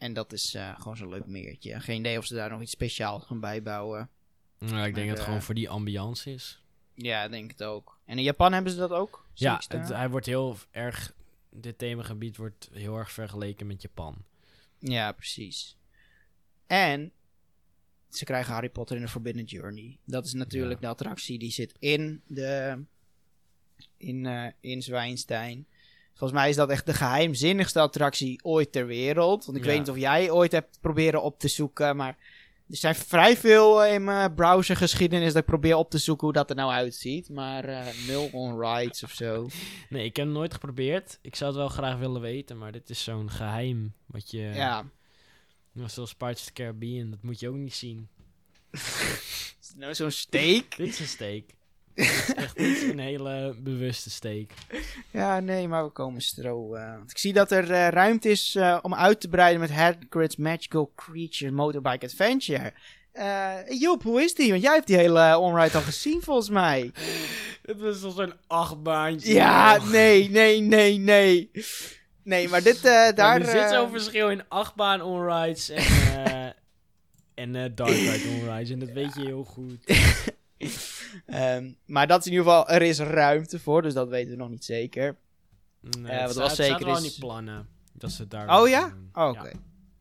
En 0.02 0.12
dat 0.12 0.32
is 0.32 0.54
eh, 0.54 0.80
gewoon 0.80 0.96
zo'n 0.96 1.08
leuk 1.08 1.26
meertje. 1.26 1.80
Geen 1.80 1.98
idee 1.98 2.18
of 2.18 2.24
ze 2.24 2.34
daar 2.34 2.50
nog 2.50 2.60
iets 2.60 2.72
speciaals 2.72 3.24
gaan 3.24 3.40
bijbouwen. 3.40 4.10
Nou, 4.58 4.86
ik 4.86 4.94
denk 4.94 5.08
dat 5.08 5.08
het 5.08 5.18
eh, 5.18 5.24
gewoon 5.24 5.42
voor 5.42 5.54
die 5.54 5.68
ambiance 5.68 6.32
is. 6.32 6.62
Ja, 6.94 7.24
ik 7.24 7.30
denk 7.30 7.50
het 7.50 7.62
ook. 7.62 7.98
En 8.04 8.18
in 8.18 8.24
Japan 8.24 8.52
hebben 8.52 8.72
ze 8.72 8.78
dat 8.78 8.90
ook? 8.90 9.26
Ja, 9.34 9.62
het, 9.68 9.88
hij 9.88 10.10
wordt 10.10 10.26
heel 10.26 10.56
erg, 10.70 11.14
dit 11.50 11.78
themagebied 11.78 12.36
wordt 12.36 12.68
heel 12.72 12.96
erg 12.96 13.12
vergeleken 13.12 13.66
met 13.66 13.82
Japan. 13.82 14.24
Ja, 14.78 15.12
precies. 15.12 15.76
En 16.66 17.12
ze 18.08 18.24
krijgen 18.24 18.52
Harry 18.52 18.70
Potter 18.70 18.96
in 18.96 19.02
de 19.02 19.08
Forbidden 19.08 19.44
Journey. 19.44 19.98
Dat 20.04 20.26
is 20.26 20.32
natuurlijk 20.32 20.80
de 20.80 20.86
attractie 20.86 21.38
die 21.38 21.50
zit 21.50 21.74
in 21.78 22.22
de 22.26 22.84
in, 23.96 24.26
eh 24.26 24.46
in 24.60 24.82
Zwijnstein. 24.82 25.66
Volgens 26.22 26.40
mij 26.40 26.50
is 26.50 26.56
dat 26.56 26.70
echt 26.70 26.86
de 26.86 26.94
geheimzinnigste 26.94 27.80
attractie 27.80 28.44
ooit 28.44 28.72
ter 28.72 28.86
wereld. 28.86 29.44
Want 29.44 29.56
ik 29.58 29.64
Ja. 29.64 29.70
weet 29.70 29.78
niet 29.78 29.90
of 29.90 29.96
jij 29.98 30.30
ooit 30.30 30.52
hebt 30.52 30.78
proberen 30.80 31.22
op 31.22 31.38
te 31.38 31.48
zoeken, 31.48 31.96
maar 31.96 32.16
er 32.68 32.76
zijn 32.76 32.94
vrij 32.94 33.36
veel 33.36 33.84
eh, 33.84 33.94
in 33.94 34.04
mijn 34.04 34.34
browsergeschiedenis 34.34 35.32
dat 35.32 35.42
ik 35.42 35.48
probeer 35.48 35.76
op 35.76 35.90
te 35.90 35.98
zoeken 35.98 36.24
hoe 36.24 36.32
dat 36.36 36.50
er 36.50 36.56
nou 36.56 36.70
uitziet. 36.72 37.28
Maar 37.28 37.64
eh, 37.64 37.86
nul 38.06 38.28
on 38.32 38.60
rides 38.60 39.02
of 39.02 39.10
zo. 39.12 39.48
Nee, 39.90 40.04
ik 40.04 40.16
heb 40.16 40.26
het 40.26 40.34
nooit 40.34 40.52
geprobeerd. 40.54 41.18
Ik 41.22 41.36
zou 41.36 41.50
het 41.50 41.58
wel 41.58 41.68
graag 41.68 41.98
willen 41.98 42.20
weten, 42.20 42.58
maar 42.58 42.72
dit 42.72 42.90
is 42.90 43.02
zo'n 43.04 43.30
geheim 43.30 43.92
wat 44.06 44.30
je... 44.30 44.38
Ja. 44.54 44.84
Zoals 45.86 46.14
Pirates 46.14 46.40
of 46.40 46.46
the 46.46 46.52
Caribbean, 46.52 47.10
dat 47.10 47.22
moet 47.22 47.40
je 47.40 47.48
ook 47.48 47.56
niet 47.56 47.74
zien. 47.74 48.08
Nou, 49.76 49.94
zo'n 49.94 50.10
steak. 50.10 50.64
Dit 50.76 50.88
is 50.88 51.00
een 51.00 51.06
steak. 51.06 51.44
Is 51.94 52.34
echt 52.34 52.58
niet 52.58 52.82
een 52.92 52.98
hele 52.98 53.54
bewuste 53.58 54.10
steak. 54.10 54.50
Ja, 55.10 55.40
nee, 55.40 55.68
maar 55.68 55.84
we 55.84 55.90
komen 55.90 56.20
stro. 56.22 56.74
eh, 56.74 56.96
want 56.96 57.10
ik 57.10 57.18
zie 57.18 57.32
dat 57.32 57.50
er 57.50 57.70
eh, 57.70 57.88
ruimte 57.88 58.28
is 58.30 58.54
eh, 58.54 58.78
om 58.82 58.94
uit 58.94 59.20
te 59.20 59.28
breiden 59.28 59.60
met 59.60 59.70
Hagrid's 59.70 60.36
Magical 60.36 60.92
Creature 60.96 61.50
Motorbike 61.52 62.06
Adventure. 62.06 62.72
Eh 63.12 63.54
Joep, 63.68 64.02
hoe 64.02 64.22
is 64.22 64.34
die? 64.34 64.50
Want 64.50 64.62
jij 64.62 64.74
hebt 64.74 64.86
die 64.86 64.96
hele 64.96 65.38
onride 65.38 65.76
al 65.76 65.82
gezien, 65.82 66.22
volgens 66.22 66.48
mij. 66.48 66.90
Het 67.62 67.80
was 67.80 68.00
toch 68.00 68.14
zo'n 68.14 68.32
achtbaantje. 68.46 69.32
Ja, 69.34 69.74
joh. 69.76 69.90
nee, 69.90 70.30
nee, 70.30 70.60
nee, 70.60 70.98
nee. 70.98 71.50
Nee, 72.22 72.48
maar 72.48 72.62
dit, 72.62 72.76
eh, 72.84 73.08
daar... 73.14 73.40
er 73.40 73.46
zit 73.46 73.70
zo'n 73.70 73.90
verschil 73.90 74.30
in 74.30 74.48
achtbaan 74.48 75.02
onrides 75.02 75.68
en, 75.68 75.84
eh 76.26 76.50
en 77.34 77.74
dark 77.74 77.90
ride 77.90 78.28
onrides. 78.40 78.70
En 78.70 78.78
dat 78.78 78.90
weet 78.90 79.14
je 79.14 79.20
heel 79.24 79.44
goed. 79.44 79.84
ehm, 81.26 81.72
maar 81.84 82.06
dat 82.06 82.20
is 82.20 82.26
in 82.26 82.32
ieder 82.32 82.46
geval, 82.46 82.68
er 82.68 82.82
is 82.82 82.98
ruimte 82.98 83.58
voor, 83.58 83.82
dus 83.82 83.94
dat 83.94 84.08
weten 84.08 84.30
we 84.30 84.36
nog 84.36 84.48
niet 84.48 84.64
zeker. 84.64 85.16
Nee, 85.80 86.12
het 86.12 86.26
wat 86.26 86.36
wel 86.36 86.48
zeker 86.48 86.64
staat 86.64 86.82
wel 86.84 86.96
in 86.98 87.04
is- 87.04 87.10
die 87.10 87.20
plannen. 87.24 87.68
Dat 87.92 88.12
ze 88.12 88.28
daar 88.28 88.60
Oh 88.60 88.68
ja? 88.68 88.96
Oh, 89.12 89.28
Oké. 89.28 89.48
Ja. 89.48 89.52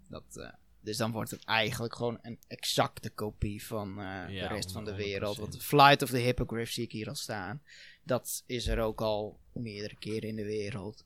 Dat, 0.07 0.24
eh, 0.36 0.49
dus 0.82 0.97
dan 0.97 1.12
wordt 1.12 1.32
het 1.32 1.43
eigenlijk 1.45 1.95
gewoon 1.95 2.18
een 2.22 2.39
exacte 2.47 3.09
kopie 3.09 3.66
van 3.66 3.89
eh, 3.89 4.05
Ja, 4.30 4.47
de 4.47 4.53
rest 4.53 4.72
van 4.72 4.86
de 4.86 4.91
100%. 4.91 4.95
wereld. 4.95 5.38
Want 5.38 5.64
Flight 5.64 6.01
of 6.01 6.09
the 6.09 6.18
Hippogriff 6.18 6.72
zie 6.72 6.84
ik 6.84 6.91
hier 6.91 7.07
al 7.07 7.16
staan. 7.16 7.62
Dat 8.03 8.43
is 8.45 8.68
er 8.68 8.80
ook 8.80 9.01
al 9.01 9.39
meerdere 9.53 9.95
keren 9.95 10.30
in 10.30 10.36
de 10.36 10.45
wereld. 10.45 11.03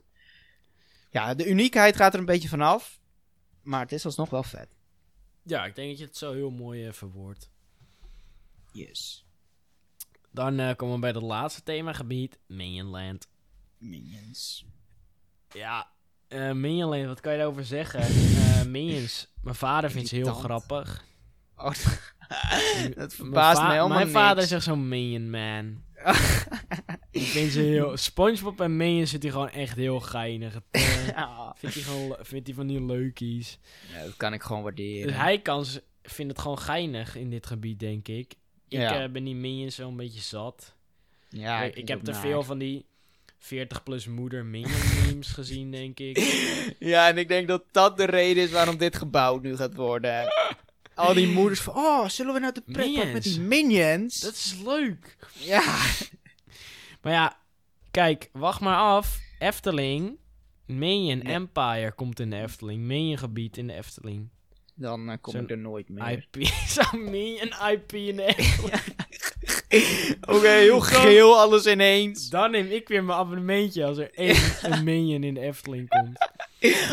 Ja, 1.10 1.34
de 1.34 1.47
uniekheid 1.49 1.95
gaat 1.95 2.14
er 2.14 2.20
een 2.20 2.26
beetje 2.26 2.47
vanaf. 2.49 2.99
Maar 3.62 3.82
het 3.82 3.91
is 3.91 4.06
alsnog 4.06 4.30
wel 4.30 4.43
vet. 4.43 4.68
Ja, 5.43 5.66
ik 5.66 5.76
denk 5.76 5.89
dat 5.89 5.97
je 5.99 6.06
het 6.06 6.18
zo 6.18 6.34
heel 6.34 6.49
mooi 6.51 6.88
eh, 6.88 6.93
verwoordt. 6.93 7.49
Yes. 8.72 9.25
Dan 10.36 10.60
eh, 10.60 10.76
komen 10.76 10.96
we 10.96 11.02
bij 11.02 11.10
het 11.10 11.22
laatste 11.22 11.64
themagebied, 11.64 12.40
Minionland. 12.48 13.28
Minions. 13.78 14.66
Ja, 15.54 15.88
eh 16.28 16.52
Minionland, 16.52 17.06
wat 17.06 17.20
kan 17.20 17.32
je 17.32 17.38
daarover 17.38 17.66
zeggen? 17.66 18.00
Eh 18.56 18.66
Minions, 18.66 19.28
mijn 19.42 19.56
vader 19.56 19.92
vindt 19.92 20.10
ze 20.10 20.16
heel 20.16 20.34
grappig. 20.34 21.06
Oh, 21.56 21.66
dat 21.74 22.96
Mijn 22.96 23.10
verbaast 23.10 23.62
me 23.62 23.68
helemaal 23.68 23.88
Mijn 23.88 24.10
vader 24.10 24.36
niks. 24.36 24.48
zegt 24.48 24.64
zo'n 24.64 24.88
Minion 24.88 25.30
Man. 25.30 25.84
ik 27.12 27.22
vind 27.22 27.52
ze 27.52 27.60
heel... 27.60 27.98
Spongebob 27.98 28.62
en 28.62 28.78
Minions 28.78 29.10
vindt 29.10 29.24
hij 29.24 29.34
gewoon 29.34 29.50
echt 29.50 29.76
heel 29.76 30.00
geinig. 30.00 30.54
Het, 30.54 30.64
vindt 31.56 31.76
hij 31.76 31.84
gewoon 31.84 32.16
vindt 32.20 32.48
hij 32.48 32.56
van 32.56 32.68
die 32.68 32.86
leukies. 32.86 33.60
ja, 33.94 34.04
dat 34.04 34.18
kan 34.18 34.34
ik 34.34 34.42
gewoon 34.44 34.64
waarderen. 34.64 35.08
Dus 35.08 35.16
hij 35.16 35.40
kan 35.42 35.66
ze, 35.66 35.84
vindt 36.02 36.32
het 36.32 36.42
gewoon 36.42 36.60
geinig 36.60 37.16
in 37.16 37.30
dit 37.30 37.46
gebied, 37.46 37.80
denk 37.80 38.08
ik. 38.08 38.36
Ik 38.76 38.82
Ja. 38.90 39.04
eh, 39.04 39.10
ben 39.10 39.24
die 39.24 39.36
Minions 39.36 39.76
wel 39.78 39.88
een 39.88 39.96
beetje 39.96 40.22
zat. 40.22 40.76
ja, 41.30 41.64
ik, 41.64 41.88
heb 41.88 42.04
te 42.04 42.14
veel 42.14 42.44
van 42.44 42.58
die 42.58 42.86
40 43.38 43.84
plus 43.84 44.08
moeder 44.08 44.46
Minion 44.46 44.80
memes 45.06 45.28
gezien, 45.28 45.72
denk 45.72 46.00
ik. 46.00 46.18
Ja, 46.80 47.08
en 47.08 47.18
ik 47.18 47.28
denk 47.28 47.48
dat 47.48 47.64
dat 47.72 47.98
de 47.98 48.06
reden 48.06 48.44
is 48.44 48.52
waarom 48.52 48.78
dit 48.78 48.96
gebouwd 48.98 49.42
nu 49.42 49.56
gaat 49.56 49.76
worden. 49.76 50.34
Al 50.96 51.14
die 51.14 51.28
moeders 51.28 51.60
van, 51.60 51.76
oh, 51.76 52.08
zullen 52.10 52.34
we 52.34 52.40
naar 52.40 52.54
de 52.54 52.62
pretpark 52.62 53.14
met 53.14 53.24
die 53.24 53.40
minions? 53.40 54.20
Dat 54.20 54.34
is 54.34 54.56
leuk. 54.66 55.18
Ja. 55.40 55.64
Maar 57.02 57.14
ja, 57.14 57.38
kijk, 57.92 58.30
wacht 58.34 58.60
maar 58.60 58.78
af. 58.78 59.20
Efteling, 59.40 60.18
Minion 60.66 61.18
Nee. 61.24 61.34
Empire 61.34 61.92
komt 61.92 62.20
in 62.20 62.30
de 62.30 62.36
Efteling. 62.42 62.82
Minion 62.82 63.18
gebied 63.18 63.58
in 63.58 63.68
de 63.68 63.74
Efteling. 63.74 64.30
Dan 64.76 65.10
eh, 65.10 65.18
kom 65.22 65.34
Zo'n 65.34 65.44
ik 65.44 65.50
er 65.52 65.58
nooit 65.58 65.90
meer. 65.90 66.12
IP, 66.12 66.46
zo'n 66.68 67.04
Minion 67.10 67.54
IP 67.72 67.94
in 67.94 68.16
de 68.16 68.24
Efteling. 68.36 68.82
Oké, 70.22 70.48
heel 70.48 70.80
geel 70.80 71.38
alles 71.40 71.66
ineens. 71.66 72.30
Dan 72.30 72.52
neem 72.52 72.66
ik 72.68 72.88
weer 72.88 73.04
mijn 73.04 73.18
abonnementje 73.20 73.86
als 73.86 73.98
er 73.98 74.14
één 74.14 74.36
een 74.72 74.84
Minion 74.84 75.24
in 75.24 75.34
de 75.34 75.40
Efteling 75.40 75.90
komt. 75.90 76.34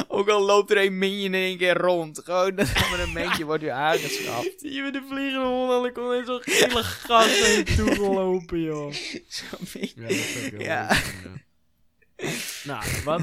Ook 0.08 0.28
al 0.28 0.42
loopt 0.42 0.70
er 0.70 0.84
een 0.84 0.98
minion 0.98 1.24
in 1.24 1.34
één 1.34 1.56
keer 1.58 1.76
rond. 1.76 2.20
Gewoon 2.24 2.54
dat 2.56 2.74
abonnementje 2.74 3.44
wordt 3.44 3.62
weer 3.62 3.72
aangeschaft. 3.72 4.54
Zie 4.60 4.72
je 4.72 4.82
met 4.82 4.92
de 4.92 5.02
vliegende 5.08 5.46
hond 5.46 5.72
en 5.72 5.84
er 5.84 5.92
komt 5.92 6.26
zo'n 6.26 6.40
gele 6.42 6.82
gast 6.82 7.40
naar 7.40 7.50
je 7.50 7.62
toe 7.76 7.94
gelopen, 7.94 8.60
joh. 8.60 8.92
Zo'n 9.28 9.58
minion. 9.74 9.92
Ja, 9.96 10.02
dat 10.02 10.10
is 10.10 10.44
ook 10.44 10.50
heel 10.50 10.60
Ja. 10.60 10.88
leuk, 10.88 11.14
ja. 12.16 12.30
nou, 12.64 12.84
wat, 13.04 13.22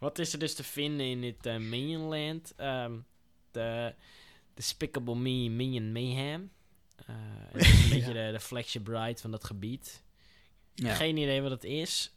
wat 0.00 0.18
is 0.18 0.32
er 0.32 0.38
dus 0.38 0.54
te 0.54 0.64
vinden 0.64 1.06
in 1.06 1.20
dit 1.20 1.46
eh, 1.46 1.56
Minionland? 1.56 2.52
Ehm 2.56 2.92
de 3.50 3.94
Despicable 4.54 5.14
Me 5.16 5.48
Minion 5.50 5.92
Mayhem. 5.92 6.50
Eh, 7.06 7.14
het 7.52 7.62
is 7.62 7.82
een 7.84 7.90
beetje 7.90 8.12
de, 8.12 8.28
de 8.32 8.40
flagship 8.40 8.86
ride 8.86 9.20
van 9.20 9.30
dat 9.30 9.44
gebied. 9.44 10.02
Ja. 10.74 10.94
Geen 10.94 11.16
idee 11.16 11.42
wat 11.42 11.50
het 11.50 11.64
is. 11.64 12.14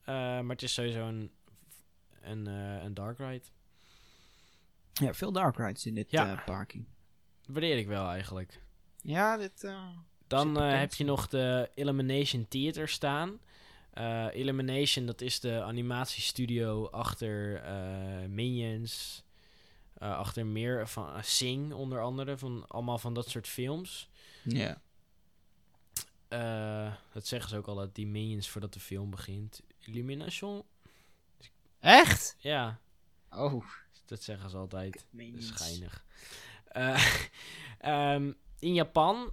eh, 0.00 0.14
maar 0.14 0.48
het 0.48 0.62
is 0.62 0.74
sowieso 0.74 1.06
een, 1.08 1.30
een, 2.22 2.46
eh, 2.46 2.82
een 2.84 2.94
dark 2.94 3.18
ride. 3.18 3.44
ja, 4.92 5.14
veel 5.14 5.32
dark 5.32 5.56
rides 5.56 5.86
in 5.86 5.94
dit 5.94 6.10
Ja. 6.10 6.32
eh, 6.38 6.44
parking. 6.44 6.84
Waardeer 7.46 7.78
ik 7.78 7.86
wel 7.86 8.08
eigenlijk. 8.08 8.62
Ja, 9.02 9.36
dit... 9.36 9.64
eh, 9.64 9.88
Dan 10.26 10.60
eh, 10.60 10.78
heb 10.78 10.94
je 10.94 11.04
nog 11.04 11.28
de 11.28 11.70
Elimination 11.74 12.48
Theater 12.48 12.88
staan. 12.88 13.38
Eh, 13.90 14.26
Elimination, 14.32 15.06
dat 15.06 15.20
is 15.20 15.40
de 15.40 15.62
animatiestudio 15.62 16.86
achter 16.86 17.56
eh, 17.62 18.28
Minions. 18.28 19.22
Eh, 20.00 20.16
achter 20.18 20.46
meer 20.46 20.88
van 20.88 21.14
eh, 21.14 21.22
Sing, 21.22 21.72
onder 21.72 22.02
andere. 22.02 22.38
Van, 22.38 22.64
allemaal 22.68 22.98
van 22.98 23.14
dat 23.14 23.28
soort 23.28 23.48
films. 23.48 24.08
ja. 24.42 24.80
Eh, 26.28 26.92
dat 27.12 27.26
zeggen 27.26 27.50
ze 27.50 27.56
ook 27.56 27.66
al, 27.66 27.74
dat 27.74 27.94
die 27.94 28.06
Minions 28.06 28.48
voordat 28.48 28.72
de 28.72 28.80
film 28.80 29.10
begint. 29.10 29.60
Illumination? 29.78 30.62
Echt? 31.80 32.36
Ja, 32.38 32.80
Oh. 33.30 33.64
dat 34.06 34.22
zeggen 34.22 34.50
ze 34.50 34.56
altijd. 34.56 35.06
Minions. 35.10 35.78
Eh, 36.68 37.04
ehm, 37.78 38.32
in 38.58 38.74
Japan 38.74 39.32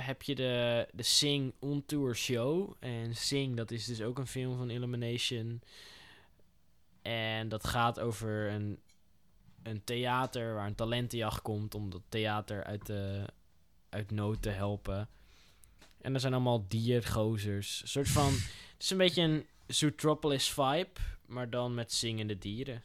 heb 0.00 0.22
je 0.22 0.34
de, 0.34 0.88
de 0.92 1.02
Sing 1.02 1.54
On 1.58 1.84
Tour 1.86 2.16
Show. 2.16 2.74
En 2.78 3.16
Sing, 3.16 3.56
dat 3.56 3.70
is 3.70 3.84
dus 3.84 4.02
ook 4.02 4.18
een 4.18 4.26
film 4.26 4.56
van 4.56 4.70
Illumination. 4.70 5.62
En 7.02 7.48
dat 7.48 7.66
gaat 7.66 8.00
over 8.00 8.50
een, 8.50 8.80
een 9.62 9.84
theater 9.84 10.54
waar 10.54 10.66
een 10.66 10.74
talentenjacht 10.74 11.42
komt 11.42 11.74
om 11.74 11.90
dat 11.90 12.02
theater 12.08 12.64
uit 12.64 12.86
de, 12.86 13.24
uit 13.88 14.10
nood 14.10 14.42
te 14.42 14.48
helpen. 14.50 15.08
En 16.00 16.14
er 16.14 16.20
zijn 16.20 16.32
allemaal 16.32 16.64
diergozers. 16.68 17.82
Een 17.82 17.88
soort 17.88 18.08
van... 18.08 18.32
Het 18.72 18.82
is 18.88 18.90
een 18.90 18.96
beetje 18.98 19.22
een 19.22 19.46
Zootropolis 19.66 20.50
vibe, 20.50 20.88
maar 21.26 21.50
dan 21.50 21.74
met 21.74 21.92
zingende 21.92 22.38
dieren. 22.38 22.82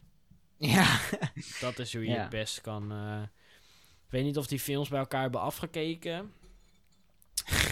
Ja. 0.58 1.00
Dat 1.60 1.80
is 1.80 1.94
hoe 1.94 2.04
je 2.04 2.10
Ja. 2.12 2.22
het 2.22 2.30
best 2.30 2.62
kan... 2.62 2.92
eh, 2.92 3.22
Ik 4.06 4.12
weet 4.12 4.24
niet 4.24 4.38
of 4.38 4.48
die 4.48 4.60
films 4.60 4.90
bij 4.90 5.00
elkaar 5.00 5.22
hebben 5.22 5.42
afgekeken. 5.42 6.34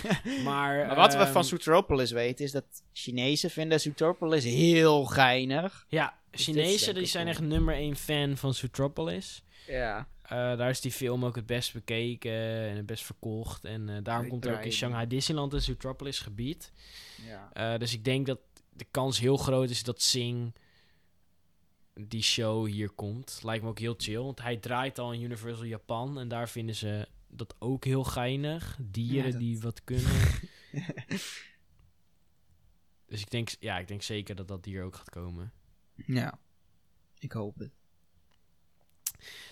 maar... 0.43 0.85
Maar 0.87 0.95
wat 0.95 1.13
we 1.13 1.19
ehm, 1.19 1.31
van 1.31 1.45
Zootropolis 1.45 2.11
weten 2.11 2.45
is 2.45 2.51
dat 2.51 2.65
Chinezen 2.93 3.49
vinden 3.49 3.79
Zootropolis 3.79 4.43
heel 4.43 5.05
geinig. 5.05 5.85
Ja, 5.89 6.19
Dus 6.31 6.43
Chinezen 6.43 6.93
die 6.93 7.05
zijn 7.05 7.27
echt 7.27 7.41
nummer 7.41 7.75
één 7.75 7.95
fan 7.95 8.37
van 8.37 8.53
Zootropolis. 8.53 9.43
Ja. 9.67 10.07
Eh, 10.23 10.57
daar 10.57 10.69
is 10.69 10.81
die 10.81 10.91
film 10.91 11.25
ook 11.25 11.35
het 11.35 11.45
best 11.45 11.73
bekeken 11.73 12.31
en 12.69 12.75
het 12.75 12.85
best 12.85 13.03
verkocht. 13.03 13.65
En 13.65 13.89
eh, 13.89 13.97
daarom 14.03 14.27
komt 14.27 14.45
er 14.45 14.55
ook 14.55 14.63
in 14.63 14.71
Shanghai 14.71 15.07
Disneyland 15.07 15.53
een 15.53 15.61
Zootropolis 15.61 16.19
gebied. 16.19 16.71
ja. 17.27 17.49
Eh, 17.53 17.79
dus 17.79 17.93
ik 17.93 18.03
denk 18.03 18.25
dat 18.25 18.39
de 18.69 18.85
kans 18.91 19.19
heel 19.19 19.37
groot 19.37 19.69
is 19.69 19.83
dat 19.83 20.01
Sing 20.01 20.53
die 21.93 22.23
show 22.23 22.67
hier 22.67 22.89
komt. 22.89 23.39
Lijkt 23.43 23.63
me 23.63 23.69
ook 23.69 23.79
heel 23.79 23.95
chill, 23.97 24.21
want 24.21 24.41
hij 24.41 24.57
draait 24.57 24.99
al 24.99 25.13
in 25.13 25.21
Universal 25.21 25.65
Japan. 25.65 26.19
En 26.19 26.27
daar 26.27 26.49
vinden 26.49 26.75
ze 26.75 27.07
dat 27.37 27.55
ook 27.59 27.85
heel 27.85 28.03
geinig. 28.03 28.77
Dieren 28.81 29.25
Ja, 29.25 29.31
dat- 29.31 29.39
die 29.39 29.59
wat 29.59 29.83
kunnen. 29.83 30.11
dus 33.07 33.21
ik 33.21 33.29
denk, 33.29 33.49
ja, 33.59 33.77
ik 33.79 33.87
denk 33.87 34.01
zeker 34.01 34.35
dat 34.35 34.47
dat 34.47 34.65
hier 34.65 34.83
ook 34.83 34.95
gaat 34.95 35.09
komen. 35.09 35.51
Ja. 35.95 36.39
Ik 37.19 37.31
hoop 37.31 37.57
het. 37.59 37.71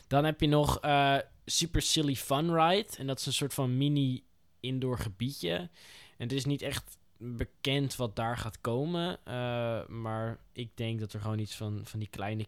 Dan 0.08 0.26
heb 0.26 0.42
je 0.42 0.48
nog 0.48 0.80
eh, 0.80 1.18
Super 1.46 1.82
Silly 1.82 2.16
Fun 2.16 2.54
Ride. 2.56 2.88
En 2.98 3.08
dat 3.08 3.20
is 3.20 3.26
een 3.26 3.34
soort 3.34 3.54
van 3.54 3.78
mini 3.78 4.24
indoor 4.60 5.00
gebiedje. 5.00 5.54
En 6.18 6.28
het 6.28 6.32
is 6.32 6.46
niet 6.46 6.62
echt 6.62 6.98
bekend 7.18 7.96
wat 7.96 8.16
daar 8.16 8.38
gaat 8.38 8.62
komen. 8.62 9.20
eh, 9.26 9.88
maar 9.88 10.40
ik 10.54 10.78
denk 10.78 11.00
dat 11.00 11.14
er 11.14 11.22
gewoon 11.22 11.40
iets 11.40 11.56
van, 11.56 11.82
van 11.86 12.00
die 12.00 12.10
kleine 12.10 12.46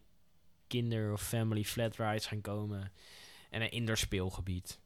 kinder- 0.67 1.11
of 1.13 1.27
family 1.27 1.63
flat 1.63 1.95
rides 1.95 2.25
gaan 2.25 2.41
komen. 2.41 2.91
En 3.49 3.61
een 3.61 3.71
indoor 3.71 3.97
speelgebied. 3.97 4.79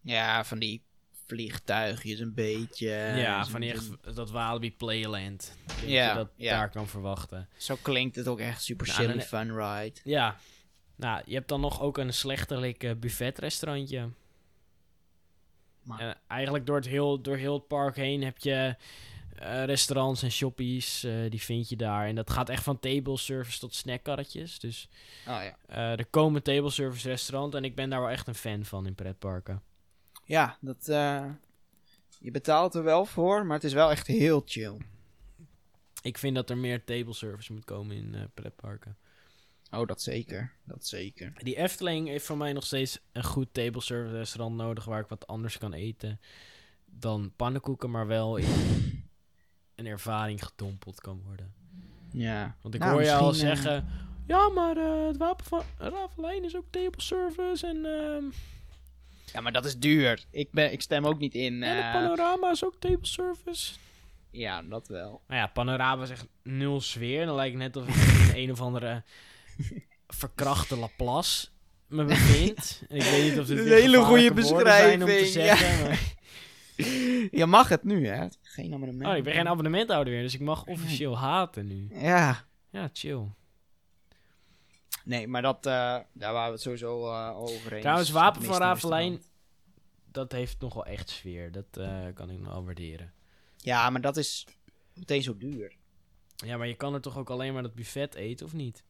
Ja, 0.00 0.44
van 0.44 0.58
die 0.58 0.82
vliegtuigjes 1.26 2.18
een 2.18 2.34
beetje. 2.34 2.88
ja, 3.16 3.46
van 3.46 3.60
die 3.60 3.72
echt, 3.72 4.14
dat 4.14 4.30
Walibi 4.30 4.76
Playland. 4.76 5.56
Denk 5.66 5.80
Ja, 5.88 6.06
dat 6.06 6.16
je 6.16 6.18
dat 6.18 6.30
ja. 6.36 6.58
daar 6.58 6.70
kan 6.70 6.88
verwachten. 6.88 7.48
Zo 7.56 7.76
klinkt 7.82 8.16
het 8.16 8.28
ook 8.28 8.40
echt 8.40 8.62
super 8.62 8.86
Nou, 8.86 8.98
silly 9.00 9.12
dan- 9.12 9.22
fun 9.26 9.56
ride. 9.56 10.00
Ja. 10.04 10.36
Nou, 10.96 11.22
je 11.26 11.34
hebt 11.34 11.48
dan 11.48 11.60
nog 11.60 11.80
ook 11.80 11.98
een 11.98 12.12
slechterlijk 12.12 12.82
eh, 12.84 12.94
buffetrestaurantje. 12.96 14.08
Maar- 15.82 16.00
En 16.00 16.16
eigenlijk 16.26 16.66
door 16.66 16.76
het, 16.76 16.86
heel, 16.86 17.20
door 17.22 17.36
heel 17.36 17.54
het 17.54 17.66
park 17.66 17.96
heen 17.96 18.22
heb 18.24 18.38
je 18.38 18.76
eh, 19.38 19.64
restaurants 19.64 20.22
en 20.22 20.30
shoppies. 20.30 21.04
eh, 21.04 21.30
die 21.30 21.40
vind 21.42 21.68
je 21.68 21.76
daar. 21.76 22.06
En 22.06 22.14
dat 22.14 22.30
gaat 22.30 22.48
echt 22.48 22.62
van 22.62 22.78
table 22.80 23.16
service 23.16 23.58
tot 23.58 23.74
snackkarretjes. 23.74 24.58
Dus 24.58 24.88
Oh 25.28 25.40
ja. 25.42 25.56
er 25.96 26.06
komen 26.06 26.42
table 26.42 26.70
service 26.70 27.08
restaurants. 27.08 27.56
En 27.56 27.64
ik 27.64 27.74
ben 27.74 27.90
daar 27.90 28.00
wel 28.00 28.10
echt 28.10 28.26
een 28.28 28.34
fan 28.34 28.64
van 28.64 28.86
in 28.86 28.94
pretparken. 28.94 29.62
Ja, 30.28 30.56
dat. 30.60 30.88
eh, 30.88 31.24
je 32.20 32.30
betaalt 32.30 32.74
er 32.74 32.82
wel 32.82 33.04
voor, 33.04 33.46
maar 33.46 33.56
het 33.56 33.64
is 33.64 33.72
wel 33.72 33.90
echt 33.90 34.06
heel 34.06 34.42
chill. 34.46 34.76
Ik 36.02 36.18
vind 36.18 36.34
dat 36.34 36.50
er 36.50 36.58
meer 36.58 36.84
table 36.84 37.12
service 37.14 37.52
moet 37.52 37.64
komen 37.64 37.96
in 37.96 38.14
eh, 38.14 38.20
pretparken. 38.34 38.96
Oh, 39.70 39.86
dat 39.86 40.02
zeker. 40.02 40.52
Dat 40.64 40.86
zeker. 40.86 41.32
Die 41.36 41.56
Efteling 41.56 42.08
heeft 42.08 42.26
voor 42.26 42.36
mij 42.36 42.52
nog 42.52 42.66
steeds 42.66 43.00
een 43.12 43.24
goed 43.24 43.48
table 43.52 43.80
service 43.80 44.16
restaurant 44.16 44.56
nodig. 44.56 44.84
Waar 44.84 45.00
ik 45.00 45.08
wat 45.08 45.26
anders 45.26 45.58
kan 45.58 45.72
eten 45.72 46.20
dan 46.84 47.32
pannenkoeken. 47.36 47.90
Maar 47.90 48.06
wel 48.06 48.36
in 48.36 48.46
een 49.74 49.86
ervaring 49.86 50.44
gedompeld 50.44 51.00
kan 51.00 51.22
worden. 51.24 51.52
Ja. 52.12 52.56
Want 52.62 52.74
ik 52.74 52.80
Nou, 52.80 52.92
hoor 52.92 53.02
je 53.02 53.14
al 53.14 53.30
eh, 53.30 53.34
zeggen... 53.34 53.88
Ja, 54.26 54.48
maar 54.48 54.76
het 55.06 55.16
wapen 55.16 55.44
van 55.44 55.62
Ravelijn 55.78 56.44
is 56.44 56.56
ook 56.56 56.66
table 56.70 57.02
service. 57.02 57.66
En, 57.66 57.84
ehm, 57.84 58.24
Ja, 59.32 59.40
maar 59.40 59.52
dat 59.52 59.64
is 59.64 59.78
duur. 59.78 60.24
Ik, 60.30 60.48
ben, 60.50 60.72
ik 60.72 60.82
stem 60.82 61.06
ook 61.06 61.18
niet 61.18 61.34
in. 61.34 61.62
en 61.62 61.76
de 61.76 61.82
eh, 61.82 61.92
panorama 61.92 62.50
is 62.50 62.64
ook 62.64 62.74
table 62.78 63.06
service. 63.06 63.74
ja, 64.30 64.62
dat 64.62 64.88
wel. 64.88 65.22
Nou 65.28 65.40
ja, 65.40 65.46
panorama 65.46 66.02
is 66.02 66.10
echt 66.10 66.26
nul 66.42 66.80
sfeer. 66.80 67.26
Dan 67.26 67.34
lijkt 67.34 67.52
het 67.54 67.62
net 67.62 67.76
of 67.76 67.88
ik 67.88 67.94
in 68.34 68.42
een 68.42 68.50
of 68.50 68.60
andere 68.60 69.02
verkrachte 70.06 70.76
Laplace 70.76 71.48
me 71.86 72.04
bevind. 72.04 72.82
En 72.88 72.96
ik 72.96 73.02
weet 73.02 73.30
niet 73.30 73.38
of 73.38 73.46
dit 73.46 73.58
Een 73.58 73.64
weer 73.64 73.74
hele 73.80 73.98
goede 73.98 74.42
zijn 74.42 75.02
om 75.02 75.08
te 75.08 75.14
beschrijving, 75.20 75.32
ja. 75.44 75.56
zeggen. 75.56 75.86
maar- 75.88 76.16
Je 77.30 77.46
mag 77.46 77.68
het 77.68 77.84
nu, 77.84 78.06
hè? 78.06 78.26
Geen 78.42 78.74
abonnement. 78.74 79.10
Oh, 79.10 79.16
ik 79.16 79.24
ben 79.24 79.32
geen 79.34 79.48
abonnementhouder 79.48 80.12
meer, 80.12 80.22
dus 80.22 80.34
ik 80.34 80.40
mag 80.40 80.64
officieel 80.64 81.18
haten 81.18 81.66
nu. 81.66 81.88
Ja. 81.92 82.44
Ja, 82.70 82.88
chill. 82.92 83.20
Nee, 85.08 85.28
maar 85.28 85.42
dat, 85.42 85.66
eh, 85.66 85.98
daar 86.12 86.32
waren 86.32 86.46
we 86.46 86.52
het 86.52 86.60
sowieso 86.60 87.12
eh, 87.12 87.36
over 87.36 87.72
eens. 87.72 87.80
Trouwens, 87.80 88.10
Wapen 88.10 88.42
van 88.42 88.58
Ravelijn, 88.58 89.22
dat 90.10 90.32
heeft 90.32 90.60
nogal 90.60 90.86
echt 90.86 91.10
sfeer. 91.10 91.52
Dat 91.52 91.76
eh, 91.76 92.06
kan 92.14 92.30
ik 92.30 92.38
nog 92.38 92.52
wel 92.52 92.64
waarderen. 92.64 93.12
Ja, 93.56 93.90
maar 93.90 94.00
dat 94.00 94.16
is 94.16 94.46
meteen 94.94 95.22
zo 95.22 95.36
duur. 95.36 95.76
Ja, 96.36 96.56
maar 96.56 96.66
je 96.66 96.74
kan 96.74 96.94
er 96.94 97.00
toch 97.00 97.18
ook 97.18 97.30
alleen 97.30 97.52
maar 97.52 97.62
dat 97.62 97.74
buffet 97.74 98.14
eten, 98.14 98.46
of 98.46 98.52
niet? 98.52 98.84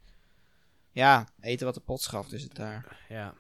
Ja, 0.91 1.29
eten 1.41 1.67
wat 1.67 1.75
de 1.75 1.81
pot 1.81 2.01
schaft 2.01 2.33
is 2.33 2.43
het 2.43 2.55
daar. 2.55 3.07
Ja. 3.09 3.35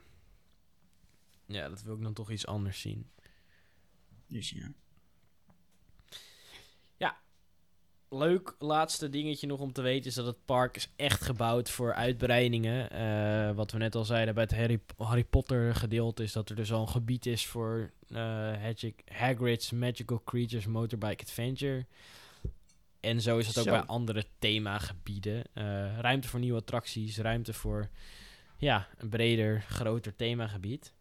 Ja, 1.47 1.68
dat 1.68 1.83
wil 1.83 1.95
ik 1.95 2.03
dan 2.03 2.14
toch 2.14 2.31
iets 2.31 2.47
anders 2.47 2.81
zien. 2.81 3.11
Dus 4.26 4.51
ja. 4.51 4.72
Leuk 8.11 8.55
laatste 8.59 9.09
dingetje 9.11 9.47
nog 9.47 9.61
om 9.61 9.73
te 9.73 9.83
weten 9.83 10.07
is 10.07 10.15
dat 10.15 10.27
het 10.27 10.45
park 10.45 10.77
is 10.77 10.89
echt 10.97 11.23
gebouwd 11.23 11.71
voor 11.71 11.95
uitbreidingen. 11.95 12.91
Eh, 12.91 13.55
wat 13.57 13.71
we 13.73 13.79
net 13.79 13.95
al 13.95 14.05
zeiden 14.05 14.35
bij 14.35 14.43
het 14.43 14.57
Harry, 14.57 14.81
Harry 14.97 15.25
Potter 15.25 15.75
gedeelte 15.75 16.23
is 16.23 16.33
dat 16.33 16.49
er 16.51 16.57
dus 16.57 16.73
al 16.73 16.81
een 16.81 16.89
gebied 16.89 17.27
is 17.27 17.47
voor 17.47 17.91
Hagrid- 18.13 19.03
Hagrid's 19.13 19.71
Magical 19.71 20.23
Creatures 20.25 20.67
Motorbike 20.67 21.23
Adventure. 21.25 21.87
En 23.01 23.21
zo 23.21 23.39
is 23.39 23.47
het 23.47 23.59
ook 23.59 23.65
Zo. 23.65 23.71
bij 23.71 23.83
andere 23.85 24.25
themagebieden. 24.39 25.45
Eh 25.53 25.99
ruimte 26.01 26.29
voor 26.29 26.41
nieuwe 26.41 26.59
attracties, 26.61 27.19
ruimte 27.19 27.53
voor 27.53 27.89
ja, 28.57 28.87
een 28.99 29.09
breder, 29.09 29.61
groter 29.69 30.17
themagebied. 30.17 30.93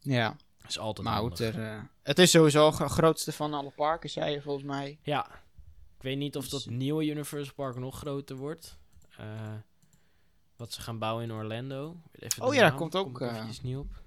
Ja, 0.00 0.36
is 0.68 0.78
altijd 0.78 1.06
maar 1.06 1.18
goed, 1.20 1.38
er, 1.38 1.88
het 2.02 2.18
is 2.18 2.30
sowieso 2.30 2.66
het 2.66 2.76
grootste 2.90 3.32
van 3.32 3.54
alle 3.54 3.70
parken, 3.70 4.10
zei 4.10 4.32
je 4.32 4.40
volgens 4.42 4.64
mij. 4.64 4.98
Ja, 5.02 5.26
ik 5.96 6.02
weet 6.02 6.16
niet 6.16 6.36
of 6.36 6.48
Dus- 6.48 6.64
dat 6.64 6.72
nieuwe 6.72 7.06
Universal 7.06 7.54
Park 7.54 7.76
nog 7.76 7.98
groter 7.98 8.36
wordt. 8.36 8.78
Eh, 9.16 9.54
wat 10.56 10.72
ze 10.72 10.80
gaan 10.80 10.98
bouwen 10.98 11.24
in 11.24 11.32
Orlando. 11.32 12.00
Even 12.12 12.42
Oh 12.42 12.54
ja, 12.54 12.60
daar 12.60 12.74
komt 12.74 12.96
ook, 12.96 13.14
kom 13.14 13.26
ik 13.28 13.32
eh, 13.32 13.58
niet 13.62 13.76
op. 13.76 14.02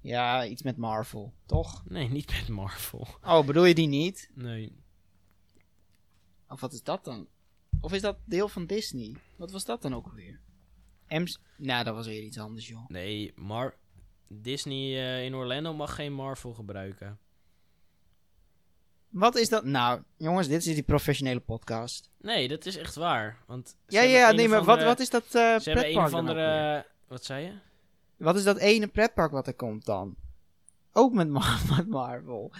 Ja, 0.00 0.46
iets 0.46 0.62
met 0.62 0.76
Marvel, 0.76 1.32
toch? 1.46 1.82
Nee, 1.88 2.08
niet 2.08 2.32
met 2.32 2.48
Marvel. 2.48 3.06
Oh, 3.22 3.46
bedoel 3.46 3.64
je 3.64 3.74
die 3.74 3.86
niet? 3.88 4.30
Nee. 4.34 4.82
Of 6.48 6.60
wat 6.60 6.72
is 6.72 6.82
dat 6.82 7.04
dan? 7.04 7.28
Of 7.80 7.92
is 7.92 8.00
dat 8.00 8.16
deel 8.24 8.48
van 8.48 8.66
Disney? 8.66 9.16
Wat 9.36 9.50
was 9.50 9.64
dat 9.64 9.82
dan 9.82 9.94
ook 9.94 10.12
weer? 10.12 10.40
M's... 11.08 11.38
Nou, 11.56 11.84
dat 11.84 11.94
was 11.94 12.06
weer 12.06 12.22
iets 12.22 12.38
anders, 12.38 12.68
joh. 12.68 12.88
Nee, 12.88 13.32
Mar 13.36 13.76
Disney 14.28 14.94
eh, 14.96 15.24
in 15.24 15.34
Orlando 15.34 15.74
mag 15.74 15.94
geen 15.94 16.12
Marvel 16.12 16.54
gebruiken. 16.54 17.18
Wat 19.14 19.36
is 19.36 19.48
dat? 19.48 19.64
Nou, 19.64 20.02
jongens, 20.16 20.48
dit 20.48 20.66
is 20.66 20.74
die 20.74 20.82
professionele 20.82 21.40
podcast. 21.40 22.10
Nee, 22.20 22.48
dat 22.48 22.66
is 22.66 22.76
echt 22.76 22.94
waar. 22.94 23.38
Want 23.46 23.76
Ja, 23.86 24.02
ja, 24.02 24.30
nee, 24.30 24.48
maar 24.48 24.64
wat, 24.64 24.82
wat 24.82 25.00
is 25.00 25.10
dat 25.10 25.24
eh 25.24 25.30
Ze 25.30 25.38
hebben 25.38 25.62
een 25.64 25.80
pretpark 25.80 26.08
weer? 26.08 26.18
andere... 26.18 26.86
Wat 27.08 27.24
zei 27.24 27.44
je? 27.44 27.52
Wat 28.16 28.36
is 28.36 28.44
dat 28.44 28.58
ene 28.58 28.86
pretpark 28.86 29.30
wat 29.32 29.46
er 29.46 29.54
komt 29.54 29.84
dan? 29.84 30.14
Ook 30.92 31.12
met, 31.12 31.28
Mar 31.28 31.60
met 31.76 31.88
Marvel. 31.88 32.52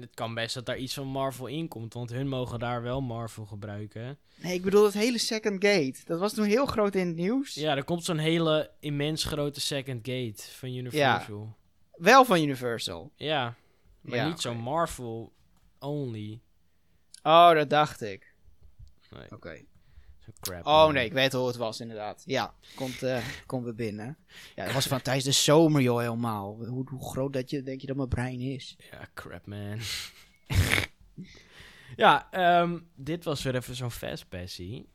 Het 0.00 0.14
kan 0.14 0.34
best 0.34 0.54
dat 0.54 0.66
daar 0.66 0.76
iets 0.78 0.94
van 0.94 1.06
Marvel 1.06 1.46
in 1.46 1.68
komt, 1.68 1.94
want 1.94 2.10
hun 2.10 2.28
mogen 2.28 2.58
daar 2.58 2.82
wel 2.82 3.00
Marvel 3.00 3.44
gebruiken. 3.44 4.18
Nee, 4.36 4.54
ik 4.54 4.62
bedoel 4.62 4.84
het 4.84 4.94
hele 4.94 5.18
Second 5.18 5.64
Gate. 5.64 5.94
Dat 6.04 6.20
was 6.20 6.34
toen 6.34 6.44
heel 6.44 6.66
groot 6.66 6.94
in 6.94 7.06
het 7.06 7.16
nieuws. 7.16 7.54
Ja, 7.54 7.76
er 7.76 7.84
komt 7.84 8.04
zo'n 8.04 8.18
hele 8.18 8.70
immens 8.80 9.24
grote 9.24 9.60
second 9.60 10.08
gate 10.08 10.42
van 10.50 10.68
Universal. 10.74 11.56
Wel 11.92 12.24
van 12.24 12.42
Universal. 12.42 13.12
Ja, 13.16 13.54
maar 14.00 14.16
Ja, 14.16 14.28
niet 14.28 14.40
zo 14.40 14.50
oké. 14.50 14.58
Marvel 14.58 15.32
only. 15.84 16.40
Oh, 17.22 17.52
dat 17.52 17.70
dacht 17.70 18.00
ik. 18.00 18.34
Nee, 19.10 19.30
Oké. 19.30 19.64
crap. 20.40 20.66
Oh 20.66 20.84
man. 20.84 20.92
nee, 20.92 21.04
ik 21.04 21.12
weet 21.12 21.32
hoe 21.32 21.46
het 21.46 21.56
was 21.56 21.80
inderdaad. 21.80 22.22
Ja, 22.26 22.54
komt, 22.74 23.02
eh 23.02 23.26
komt 23.46 23.64
weer 23.64 23.74
binnen. 23.74 24.18
Ja, 24.54 24.64
dat 24.64 24.74
was 24.74 24.86
van 24.94 25.02
tijdens 25.02 25.24
de 25.24 25.32
zomer 25.32 25.82
joh 25.82 25.98
helemaal. 25.98 26.66
Hoe, 26.66 26.88
hoe 26.88 27.10
groot 27.10 27.32
dat 27.32 27.50
je, 27.50 27.62
denk 27.62 27.80
je 27.80 27.86
dat 27.86 27.96
mijn 27.96 28.08
brein 28.08 28.40
is? 28.40 28.76
Ja, 28.90 29.08
crap 29.14 29.46
man. 29.46 29.78
ja, 31.96 32.30
ehm, 32.30 32.78
dit 32.94 33.24
was 33.24 33.42
weer 33.42 33.54
even 33.54 33.74
zo'n 33.74 33.90
fastpassie. 33.90 34.88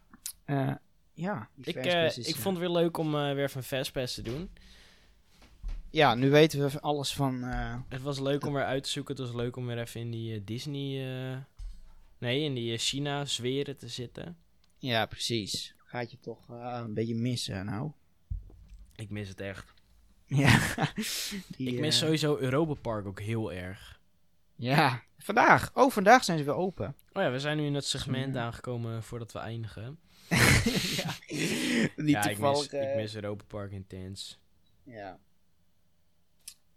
Eh, 0.45 0.75
ja. 1.13 1.49
Ik, 1.61 1.75
eh, 1.75 2.17
ik 2.17 2.35
vond 2.35 2.57
het 2.57 2.67
weer 2.67 2.75
leuk 2.75 2.97
om 2.97 3.11
weer 3.11 3.43
even 3.43 3.57
een 3.57 3.63
fastpass 3.63 4.15
te 4.15 4.21
doen. 4.21 4.51
Ja, 5.91 6.15
nu 6.15 6.29
weten 6.29 6.69
we 6.69 6.79
alles 6.81 7.13
van... 7.13 7.43
eh, 7.43 7.75
Het 7.89 8.01
was 8.01 8.19
leuk 8.19 8.45
om 8.45 8.53
weer 8.53 8.63
uit 8.65 8.83
te 8.83 8.89
zoeken. 8.89 9.15
Het 9.15 9.25
was 9.25 9.35
leuk 9.35 9.55
om 9.55 9.65
weer 9.65 9.79
even 9.79 10.01
in 10.01 10.11
die 10.11 10.33
eh, 10.35 10.41
Disney... 10.45 11.11
eh, 11.31 11.37
nee, 12.17 12.43
in 12.43 12.53
die 12.53 12.77
China-zweren 12.77 13.77
te 13.77 13.87
zitten. 13.87 14.37
ja, 14.77 15.05
precies. 15.05 15.73
Gaat 15.85 16.11
je 16.11 16.19
toch 16.19 16.47
een 16.49 16.93
beetje 16.93 17.15
missen, 17.15 17.65
nou. 17.65 17.91
Ik 18.95 19.09
mis 19.09 19.29
het 19.29 19.39
echt. 19.41 19.73
Ja. 20.25 20.59
Die, 21.57 21.73
Ik 21.73 21.79
mis 21.79 21.97
sowieso 21.97 22.37
Europa 22.37 22.73
Park 22.73 23.05
ook 23.05 23.19
heel 23.19 23.51
erg. 23.53 23.99
Ja, 24.55 25.03
vandaag. 25.17 25.71
Oh, 25.73 25.91
vandaag 25.91 26.23
zijn 26.23 26.37
ze 26.37 26.43
weer 26.43 26.53
open. 26.53 26.95
Oh 27.13 27.23
ja, 27.23 27.31
we 27.31 27.39
zijn 27.39 27.57
nu 27.57 27.65
in 27.65 27.73
het 27.73 27.85
segment 27.85 28.33
Ja. 28.35 28.41
aangekomen 28.45 29.03
voordat 29.03 29.31
we 29.31 29.39
eindigen. 29.39 29.99
ja. 30.97 31.13
Niet 31.95 32.09
ja, 32.09 32.27
ik 32.29 32.37
mis, 32.39 32.67
ik 32.67 32.95
mis 32.95 33.15
Europa 33.15 33.43
Park 33.47 33.71
intens. 33.71 34.39
Ja. 34.83 35.19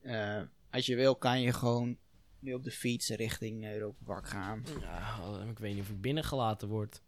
Eh, 0.02 0.40
als 0.70 0.86
je 0.86 0.94
wil, 0.96 1.16
kan 1.16 1.40
je 1.40 1.52
gewoon 1.52 1.96
nu 2.38 2.54
op 2.54 2.64
de 2.64 2.70
fiets 2.70 3.08
richting 3.08 3.64
Europa 3.64 4.04
Park 4.04 4.28
gaan. 4.28 4.64
Ja, 4.80 5.18
ik 5.50 5.58
weet 5.58 5.74
niet 5.74 5.82
of 5.82 5.88
ik 5.88 6.00
binnengelaten 6.00 6.68
word. 6.68 7.02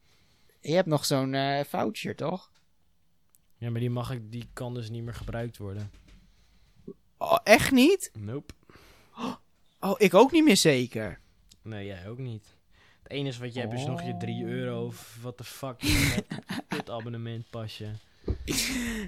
Je 0.60 0.74
hebt 0.74 0.88
nog 0.88 1.04
zo'n 1.04 1.34
eh, 1.34 1.64
voucher, 1.64 2.16
toch? 2.16 2.50
Ja, 3.56 3.70
maar 3.70 3.80
die, 3.80 3.90
mag 3.90 4.10
ik, 4.10 4.32
die 4.32 4.48
kan 4.52 4.74
dus 4.74 4.90
niet 4.90 5.02
meer 5.02 5.14
gebruikt 5.14 5.56
worden. 5.56 5.90
Oh, 7.18 7.38
echt 7.44 7.70
niet? 7.70 8.10
Nope. 8.18 8.54
Oh, 9.80 9.94
ik 9.98 10.14
ook 10.14 10.32
niet 10.32 10.44
meer 10.44 10.56
zeker. 10.56 11.20
Nee, 11.62 11.86
jij 11.86 12.08
ook 12.08 12.18
niet. 12.18 12.56
Het 13.02 13.12
enige 13.12 13.40
wat 13.40 13.54
je 13.54 13.60
hebt 13.60 13.72
is 13.72 13.84
nog 13.86 14.02
je 14.02 14.16
3 14.16 14.44
Oh. 14.44 14.50
euro 14.50 14.86
of 14.86 15.18
wat 15.22 15.38
de 15.38 15.44
fuck. 15.44 15.80
Dit 16.68 16.90
abonnement 16.90 17.50
pasje. 17.50 17.92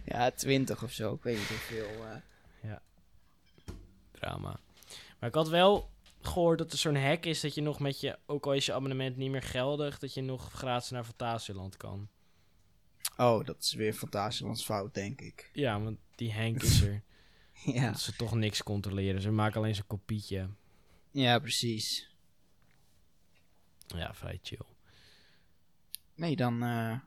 Ja, 0.05 0.31
20 0.31 0.83
of 0.83 0.93
zo. 0.93 1.15
Ik 1.15 1.23
weet 1.23 1.37
niet 1.39 1.49
hoeveel. 1.49 1.87
eh. 2.05 2.17
Drama. 4.21 4.61
Maar 5.19 5.29
ik 5.29 5.35
had 5.35 5.49
wel 5.49 5.91
gehoord 6.21 6.59
dat 6.59 6.73
er 6.73 6.79
zo'n 6.79 6.97
hack 6.97 7.25
is 7.25 7.41
dat 7.41 7.55
je 7.55 7.61
nog 7.63 7.81
met 7.81 8.01
je, 8.01 8.19
ook 8.27 8.47
al 8.47 8.53
is 8.53 8.67
je 8.67 8.73
abonnement 8.73 9.17
niet 9.17 9.31
meer 9.31 9.43
geldig, 9.43 9.99
dat 9.99 10.15
je 10.15 10.21
nog 10.21 10.53
gratis 10.53 10.91
naar 10.91 11.05
Fantasieland 11.05 11.77
kan. 11.77 12.09
Oh, 13.17 13.45
dat 13.45 13.57
is 13.63 13.73
weer 13.73 13.93
Fantasielands 13.93 14.65
fout, 14.65 14.95
denk 14.95 15.21
ik. 15.21 15.51
Ja, 15.53 15.81
want 15.81 15.99
die 16.15 16.33
Henk 16.33 16.63
is 16.63 16.81
er. 16.81 17.03
Ja, 17.65 17.91
Dat 17.91 18.01
ze 18.01 18.17
toch 18.17 18.35
niks 18.35 18.63
controleren. 18.63 19.21
Ze 19.21 19.31
maken 19.31 19.61
alleen 19.61 19.75
zo'n 19.75 19.87
kopietje. 19.87 20.49
ja 21.11 21.39
precies. 21.39 22.11
Ja, 23.87 24.15
vrij 24.15 24.39
chill. 24.43 24.59
Nee, 26.15 26.37
dan. 26.37 26.63
eh, 26.63 26.99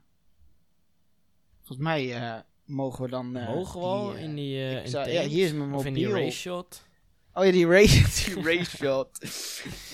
volgens 1.58 1.78
mij 1.88 2.14
eh, 2.16 2.40
mogen 2.64 3.04
we 3.04 3.10
dan. 3.10 3.36
eh, 3.36 3.46
Mogen 3.54 3.80
we 3.80 4.12
die, 4.14 4.22
in 4.22 4.34
die... 4.34 4.88
zou- 4.88 5.08
ja, 5.10 5.22
hier 5.22 5.44
is 5.46 5.52
mijn 5.52 5.74
Of 5.74 5.84
in 5.84 5.94
die 5.94 6.06
mobiel. 6.08 6.22
Oh 7.34 7.44
ja, 7.44 7.50
die 7.50 7.66
race, 7.66 8.24
die 8.34 8.42
race 8.42 8.76
shot. 8.76 9.18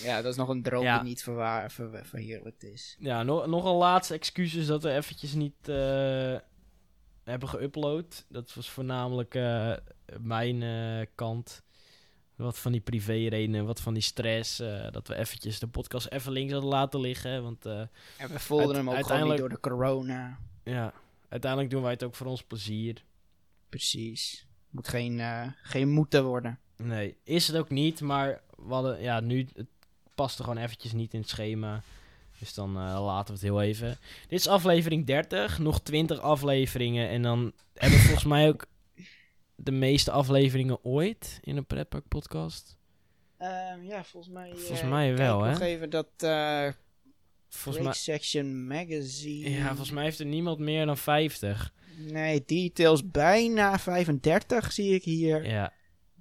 ja, 0.02 0.22
dat 0.22 0.30
is 0.32 0.36
nog 0.38 0.48
een 0.48 0.62
droom 0.62 0.82
Ja. 0.82 0.94
die 0.98 1.08
niet 1.08 1.22
verwaar, 1.22 1.70
ver, 1.70 2.06
verheerlijkt 2.06 2.62
is. 2.64 2.96
Ja, 2.98 3.22
nog, 3.22 3.46
nog 3.46 3.64
een 3.64 3.74
laatste 3.76 4.14
excuses 4.14 4.66
dat 4.66 4.82
we 4.82 4.90
eventjes 4.92 5.32
niet 5.34 5.68
eh, 5.68 6.36
hebben 7.24 7.48
geüpload. 7.48 8.26
Dat 8.28 8.54
was 8.54 8.70
voornamelijk 8.70 9.34
eh, 9.34 9.72
mijn 10.20 10.62
eh, 10.62 11.06
kant. 11.14 11.62
Wat 12.36 12.58
van 12.58 12.72
die 12.72 12.80
privé-redenen, 12.80 13.66
wat 13.66 13.80
van 13.80 13.94
die 13.94 14.02
stress. 14.02 14.58
eh, 14.60 14.90
dat 14.90 15.08
we 15.08 15.14
eventjes 15.16 15.58
de 15.58 15.66
podcast 15.68 16.06
even 16.08 16.32
links 16.32 16.52
hadden 16.52 16.70
laten 16.70 17.00
liggen. 17.00 17.42
Want 17.42 17.66
eh, 17.66 17.80
En 18.16 18.28
we 18.28 18.38
voelden 18.38 18.76
hem 18.76 18.90
ook 18.90 19.06
gewoon 19.06 19.28
niet 19.28 19.38
door 19.38 19.48
de 19.48 19.60
corona. 19.60 20.38
ja, 20.64 20.92
uiteindelijk 21.28 21.70
doen 21.70 21.82
wij 21.82 21.90
het 21.92 22.02
ook 22.04 22.14
voor 22.14 22.26
ons 22.26 22.42
plezier. 22.42 23.04
Precies. 23.68 24.46
Moet 24.70 24.88
geen, 24.88 25.20
eh, 25.20 25.46
geen 25.62 25.88
moeten 25.88 26.24
worden. 26.24 26.58
Nee, 26.76 27.16
is 27.24 27.46
het 27.46 27.56
ook 27.56 27.70
niet, 27.70 28.00
maar 28.00 28.40
we 28.56 28.72
hadden, 28.74 29.02
ja, 29.02 29.20
nu, 29.20 29.48
het 29.54 29.66
paste 30.14 30.42
gewoon 30.42 30.58
eventjes 30.62 30.92
niet 30.92 31.14
in 31.14 31.20
het 31.20 31.28
schema. 31.28 31.82
Dus 32.38 32.54
dan 32.54 32.68
eh, 32.68 33.04
laten 33.04 33.26
we 33.26 33.32
het 33.32 33.42
heel 33.42 33.62
even. 33.62 33.98
Dit 34.28 34.38
is 34.40 34.48
aflevering 34.48 35.06
30, 35.06 35.58
nog 35.58 35.80
20 35.80 36.20
afleveringen. 36.20 37.08
En 37.08 37.22
dan 37.22 37.52
hebben 37.74 37.98
we 37.98 38.04
volgens 38.04 38.24
mij 38.24 38.48
ook 38.48 38.66
de 39.54 39.70
meeste 39.72 40.10
afleveringen 40.10 40.84
ooit 40.84 41.38
in 41.42 41.56
een 41.56 41.66
Pretpark 41.66 42.08
podcast. 42.08 42.76
Ehm, 43.38 43.82
ja, 43.84 44.04
volgens 44.04 44.32
mij. 44.32 44.50
eh, 44.50 44.56
Volgens 44.56 44.82
mij 44.88 45.06
kijk 45.06 45.18
wel, 45.18 45.42
hè? 45.42 45.50
nog 45.50 45.60
even 45.60 45.90
dat 45.90 46.08
eh 46.16 46.68
Volgens 47.48 47.84
mij, 47.84 47.92
Section 47.92 48.66
Magazine. 48.66 49.50
ja, 49.50 49.66
volgens 49.68 49.90
mij 49.90 50.04
heeft 50.04 50.18
er 50.18 50.26
niemand 50.26 50.58
meer 50.58 50.86
dan 50.86 50.96
50. 50.96 51.72
Nee, 51.96 52.42
details 52.46 53.10
bijna 53.10 53.78
35 53.78 54.72
zie 54.72 54.94
ik 54.94 55.02
hier. 55.02 55.46
Ja, 55.48 55.72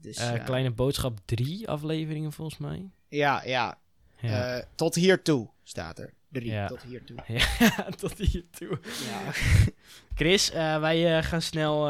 Dus, 0.05 0.17
eh, 0.17 0.43
Kleine 0.43 0.71
Boodschap 0.71 1.17
3 1.25 1.69
afleveringen 1.69 2.31
volgens 2.31 2.57
mij. 2.57 2.89
Ja, 3.07 3.43
ja. 3.45 3.77
Ja, 4.19 4.55
eh, 4.55 4.63
tot 4.75 4.95
hiertoe 4.95 5.49
staat 5.63 5.99
er. 5.99 6.13
Drie, 6.29 6.51
Ja. 6.51 6.67
tot 6.67 6.81
hiertoe. 6.81 7.17
ja 7.59 7.89
tot 7.97 8.17
hiertoe. 8.17 8.79
Ja. 8.81 9.31
Chris, 10.19 10.51
eh, 10.51 10.79
wij 10.79 11.23
gaan 11.23 11.41
snel 11.41 11.89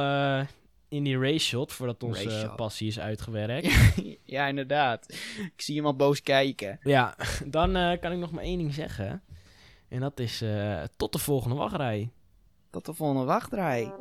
in 0.88 1.04
die 1.04 1.20
race 1.20 1.46
shot 1.46 1.74
voordat 1.74 2.04
onze 2.04 2.54
passie 2.56 2.88
is 2.88 3.00
uitgewerkt. 3.00 3.74
ja, 4.36 4.48
inderdaad. 4.48 5.06
Ik 5.56 5.62
zie 5.62 5.76
iemand 5.76 5.98
boos 5.98 6.22
kijken. 6.22 6.80
Ja, 6.84 7.16
dan 7.46 7.98
kan 8.00 8.12
ik 8.12 8.18
nog 8.18 8.32
maar 8.32 8.44
één 8.44 8.58
ding 8.58 8.74
zeggen. 8.74 9.24
En 9.88 10.00
dat 10.00 10.20
is 10.20 10.44
tot 10.98 11.12
de 11.14 11.20
volgende 11.20 11.56
wachtrij. 11.56 12.10
Tot 12.70 12.86
de 12.86 12.94
volgende 12.94 13.24
wachtrij. 13.26 13.94